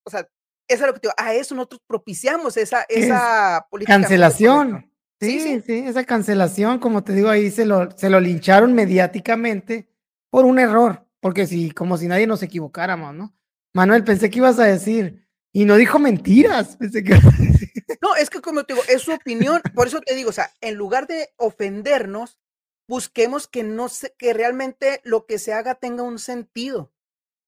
O 0.06 0.10
sea, 0.10 0.28
eso 0.68 0.84
es 0.84 0.88
lo 0.88 0.94
que 0.94 1.00
te 1.00 1.08
digo, 1.08 1.14
a 1.16 1.34
eso 1.34 1.56
nosotros 1.56 1.82
propiciamos 1.88 2.58
esa, 2.58 2.86
esa 2.90 3.66
política. 3.72 3.94
Cancelación. 3.94 4.92
Sí, 5.22 5.40
sí, 5.40 5.64
sí, 5.66 5.84
esa 5.88 6.04
cancelación, 6.04 6.80
como 6.80 7.02
te 7.02 7.14
digo, 7.14 7.30
ahí 7.30 7.50
se 7.50 7.66
lo, 7.66 7.90
se 7.98 8.10
lo 8.10 8.20
lincharon 8.20 8.74
mediáticamente 8.74 9.88
por 10.30 10.44
un 10.44 10.60
error, 10.60 11.08
porque 11.22 11.48
si, 11.48 11.72
como 11.72 11.96
si 11.96 12.08
nadie 12.08 12.28
nos 12.28 12.44
equivocáramos, 12.44 13.16
¿no? 13.16 13.34
Manuel, 13.74 14.04
pensé 14.04 14.30
que 14.30 14.40
ibas 14.40 14.60
a 14.60 14.66
decir, 14.66 15.26
y 15.54 15.64
no 15.64 15.78
dijo 15.78 15.98
mentiras. 15.98 16.78
No, 16.88 17.49
es 18.20 18.30
que 18.30 18.42
como 18.42 18.64
te 18.64 18.74
digo, 18.74 18.86
es 18.88 19.02
su 19.02 19.14
opinión. 19.14 19.62
Por 19.74 19.88
eso 19.88 20.02
te 20.02 20.16
digo, 20.16 20.30
o 20.30 20.34
sea, 20.34 20.52
en 20.62 20.76
lugar 20.76 21.08
de 21.08 21.30
ofendernos, 21.38 22.40
busquemos 22.88 23.48
que 23.48 23.64
no 23.64 23.90
se, 23.90 24.14
que 24.14 24.34
realmente 24.34 25.02
lo 25.04 25.26
que 25.26 25.40
se 25.40 25.54
haga 25.54 25.76
tenga 25.76 26.04
un 26.04 26.20
sentido. 26.20 26.92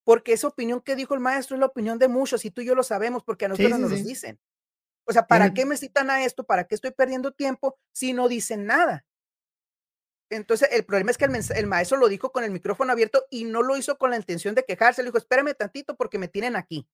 Porque 0.04 0.32
esa 0.32 0.48
opinión 0.48 0.80
que 0.80 0.96
dijo 0.96 1.14
el 1.14 1.20
maestro 1.20 1.56
es 1.56 1.60
la 1.60 1.66
opinión 1.66 1.98
de 1.98 2.08
muchos 2.08 2.44
y 2.44 2.50
tú 2.50 2.60
y 2.60 2.66
yo 2.66 2.74
lo 2.74 2.82
sabemos 2.82 3.22
porque 3.22 3.44
a 3.44 3.48
nosotros 3.48 3.78
nos 3.78 3.90
lo 3.90 3.96
dicen. 3.96 4.40
O 5.04 5.12
sea, 5.12 5.26
¿para 5.26 5.52
qué 5.52 5.64
me 5.64 5.76
citan 5.76 6.10
a 6.10 6.24
esto? 6.24 6.44
¿Para 6.44 6.64
qué 6.64 6.74
estoy 6.74 6.92
perdiendo 6.92 7.32
tiempo 7.32 7.78
si 7.92 8.12
no 8.12 8.28
dicen 8.28 8.66
nada? 8.66 9.04
Entonces, 10.30 10.68
el 10.72 10.84
problema 10.84 11.10
es 11.10 11.18
que 11.18 11.26
el, 11.26 11.34
el, 11.34 11.66
maestro 11.66 11.98
lo 11.98 12.08
dijo 12.08 12.32
con 12.32 12.42
el 12.42 12.50
micrófono 12.50 12.92
abierto 12.92 13.26
y 13.30 13.44
no 13.44 13.62
lo 13.62 13.76
hizo 13.76 13.98
con 13.98 14.10
la 14.10 14.16
intención 14.16 14.54
de 14.54 14.64
quejarse. 14.64 15.02
Le 15.02 15.08
dijo, 15.08 15.18
espérame 15.18 15.54
tantito 15.54 15.96
porque 15.96 16.18
me 16.18 16.28
tienen 16.28 16.56
aquí. 16.56 16.88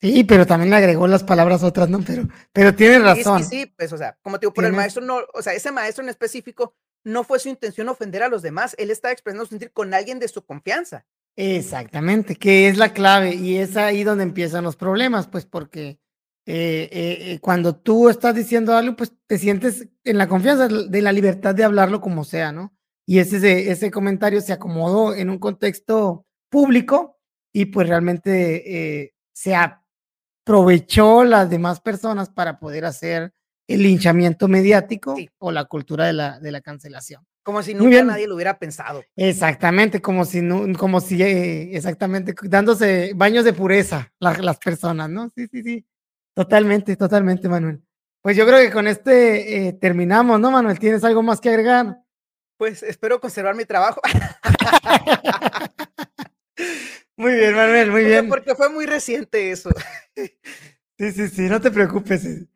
Sí, 0.00 0.24
pero 0.24 0.46
también 0.46 0.70
le 0.70 0.76
agregó 0.76 1.06
las 1.06 1.24
palabras 1.24 1.62
otras, 1.62 1.88
¿no? 1.88 2.00
Pero, 2.06 2.28
pero 2.52 2.74
tiene 2.74 2.98
razón. 2.98 3.42
Sí, 3.42 3.62
sí, 3.62 3.72
pues, 3.76 3.92
o 3.92 3.98
sea, 3.98 4.18
como 4.22 4.38
te 4.38 4.44
digo, 4.44 4.54
por 4.54 4.64
el 4.64 4.72
maestro 4.72 5.02
no, 5.02 5.20
o 5.32 5.42
sea, 5.42 5.54
ese 5.54 5.72
maestro 5.72 6.04
en 6.04 6.10
específico 6.10 6.74
no 7.04 7.24
fue 7.24 7.38
su 7.38 7.48
intención 7.48 7.88
ofender 7.88 8.22
a 8.22 8.28
los 8.28 8.42
demás, 8.42 8.74
él 8.78 8.90
estaba 8.90 9.12
expresando 9.12 9.46
sentir 9.46 9.72
con 9.72 9.94
alguien 9.94 10.18
de 10.18 10.28
su 10.28 10.44
confianza. 10.44 11.06
Exactamente, 11.36 12.36
que 12.36 12.68
es 12.68 12.78
la 12.78 12.92
clave 12.92 13.34
y 13.34 13.56
es 13.56 13.76
ahí 13.76 14.04
donde 14.04 14.24
empiezan 14.24 14.64
los 14.64 14.76
problemas, 14.76 15.28
pues 15.28 15.46
porque 15.46 15.98
eh, 16.46 16.88
eh, 16.90 17.18
eh, 17.32 17.38
cuando 17.40 17.76
tú 17.76 18.08
estás 18.08 18.34
diciendo 18.34 18.76
algo, 18.76 18.96
pues 18.96 19.12
te 19.26 19.38
sientes 19.38 19.88
en 20.04 20.18
la 20.18 20.28
confianza 20.28 20.68
de 20.68 21.02
la 21.02 21.12
libertad 21.12 21.54
de 21.54 21.64
hablarlo 21.64 22.00
como 22.00 22.24
sea, 22.24 22.52
¿no? 22.52 22.76
Y 23.06 23.20
ese, 23.20 23.70
ese 23.70 23.90
comentario 23.90 24.40
se 24.40 24.52
acomodó 24.52 25.14
en 25.14 25.30
un 25.30 25.38
contexto 25.38 26.26
público 26.50 27.18
y 27.52 27.66
pues 27.66 27.88
realmente 27.88 29.02
eh, 29.02 29.14
se 29.32 29.54
aprovechó 30.46 31.24
las 31.24 31.50
demás 31.50 31.80
personas 31.80 32.30
para 32.30 32.60
poder 32.60 32.84
hacer 32.84 33.34
el 33.66 33.82
linchamiento 33.82 34.46
mediático 34.46 35.16
o 35.38 35.50
la 35.50 35.64
cultura 35.64 36.06
de 36.06 36.12
la, 36.12 36.38
de 36.38 36.52
la 36.52 36.60
cancelación. 36.60 37.26
Como 37.42 37.64
si 37.64 37.74
nunca 37.74 38.04
nadie 38.04 38.28
lo 38.28 38.36
hubiera 38.36 38.56
pensado. 38.56 39.02
Exactamente, 39.16 40.00
como 40.00 40.24
si, 40.24 40.40
como 40.78 41.00
si, 41.00 41.20
eh, 41.20 41.76
exactamente, 41.76 42.32
dándose 42.44 43.10
baños 43.16 43.44
de 43.44 43.54
pureza 43.54 44.12
las 44.20 44.58
personas, 44.58 45.10
¿no? 45.10 45.32
Sí, 45.34 45.48
sí, 45.48 45.64
sí. 45.64 45.84
Totalmente, 46.32 46.94
totalmente, 46.94 47.48
Manuel. 47.48 47.82
Pues 48.22 48.36
yo 48.36 48.46
creo 48.46 48.60
que 48.60 48.70
con 48.70 48.86
este 48.86 49.66
eh, 49.66 49.72
terminamos, 49.72 50.38
¿no, 50.38 50.52
Manuel? 50.52 50.78
¿Tienes 50.78 51.02
algo 51.02 51.24
más 51.24 51.40
que 51.40 51.48
agregar? 51.48 51.98
Pues 52.56 52.84
espero 52.84 53.20
conservar 53.20 53.56
mi 53.56 53.64
trabajo. 53.64 54.00
Muy 57.16 57.32
bien, 57.32 57.54
Manuel, 57.54 57.90
muy 57.90 58.04
bien. 58.04 58.28
Porque 58.28 58.54
fue 58.54 58.68
muy 58.68 58.86
reciente 58.86 59.50
eso. 59.50 59.70
Sí, 60.98 61.12
sí, 61.12 61.28
sí, 61.28 61.42
no 61.42 61.60
te 61.60 61.70
preocupes. 61.70 62.24
Eh, 62.24 62.46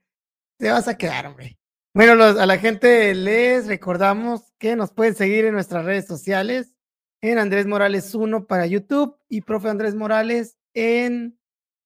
te 0.57 0.71
vas 0.71 0.89
a 0.89 0.97
quedar, 0.97 1.27
hombre. 1.27 1.59
Bueno, 1.93 2.25
a 2.25 2.47
la 2.47 2.57
gente 2.57 3.15
les 3.15 3.67
recordamos 3.67 4.53
que 4.59 4.77
nos 4.77 4.93
pueden 4.93 5.15
seguir 5.15 5.45
en 5.45 5.53
nuestras 5.53 5.85
redes 5.85 6.07
sociales, 6.07 6.73
en 7.21 7.39
Andrés 7.39 7.67
Morales 7.67 8.15
1 8.15 8.47
para 8.47 8.65
YouTube 8.65 9.19
y 9.29 9.43
Profe 9.43 9.69
Andrés 9.69 9.95
Morales 9.95 10.57
en 10.73 11.39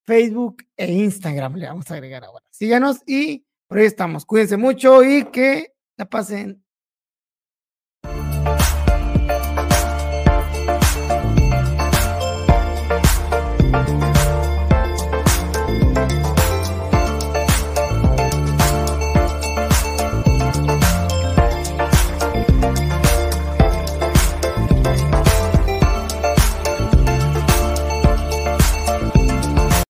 Facebook 0.06 0.64
e 0.76 0.92
Instagram. 0.92 1.56
Le 1.56 1.66
vamos 1.66 1.90
a 1.90 1.94
agregar 1.94 2.22
ahora. 2.22 2.44
Síganos 2.50 3.00
y 3.06 3.46
por 3.66 3.78
ahí 3.78 3.86
estamos. 3.86 4.24
Cuídense 4.24 4.56
mucho 4.56 5.02
y 5.02 5.24
que 5.24 5.74
la 5.96 6.04
pasen 6.04 6.64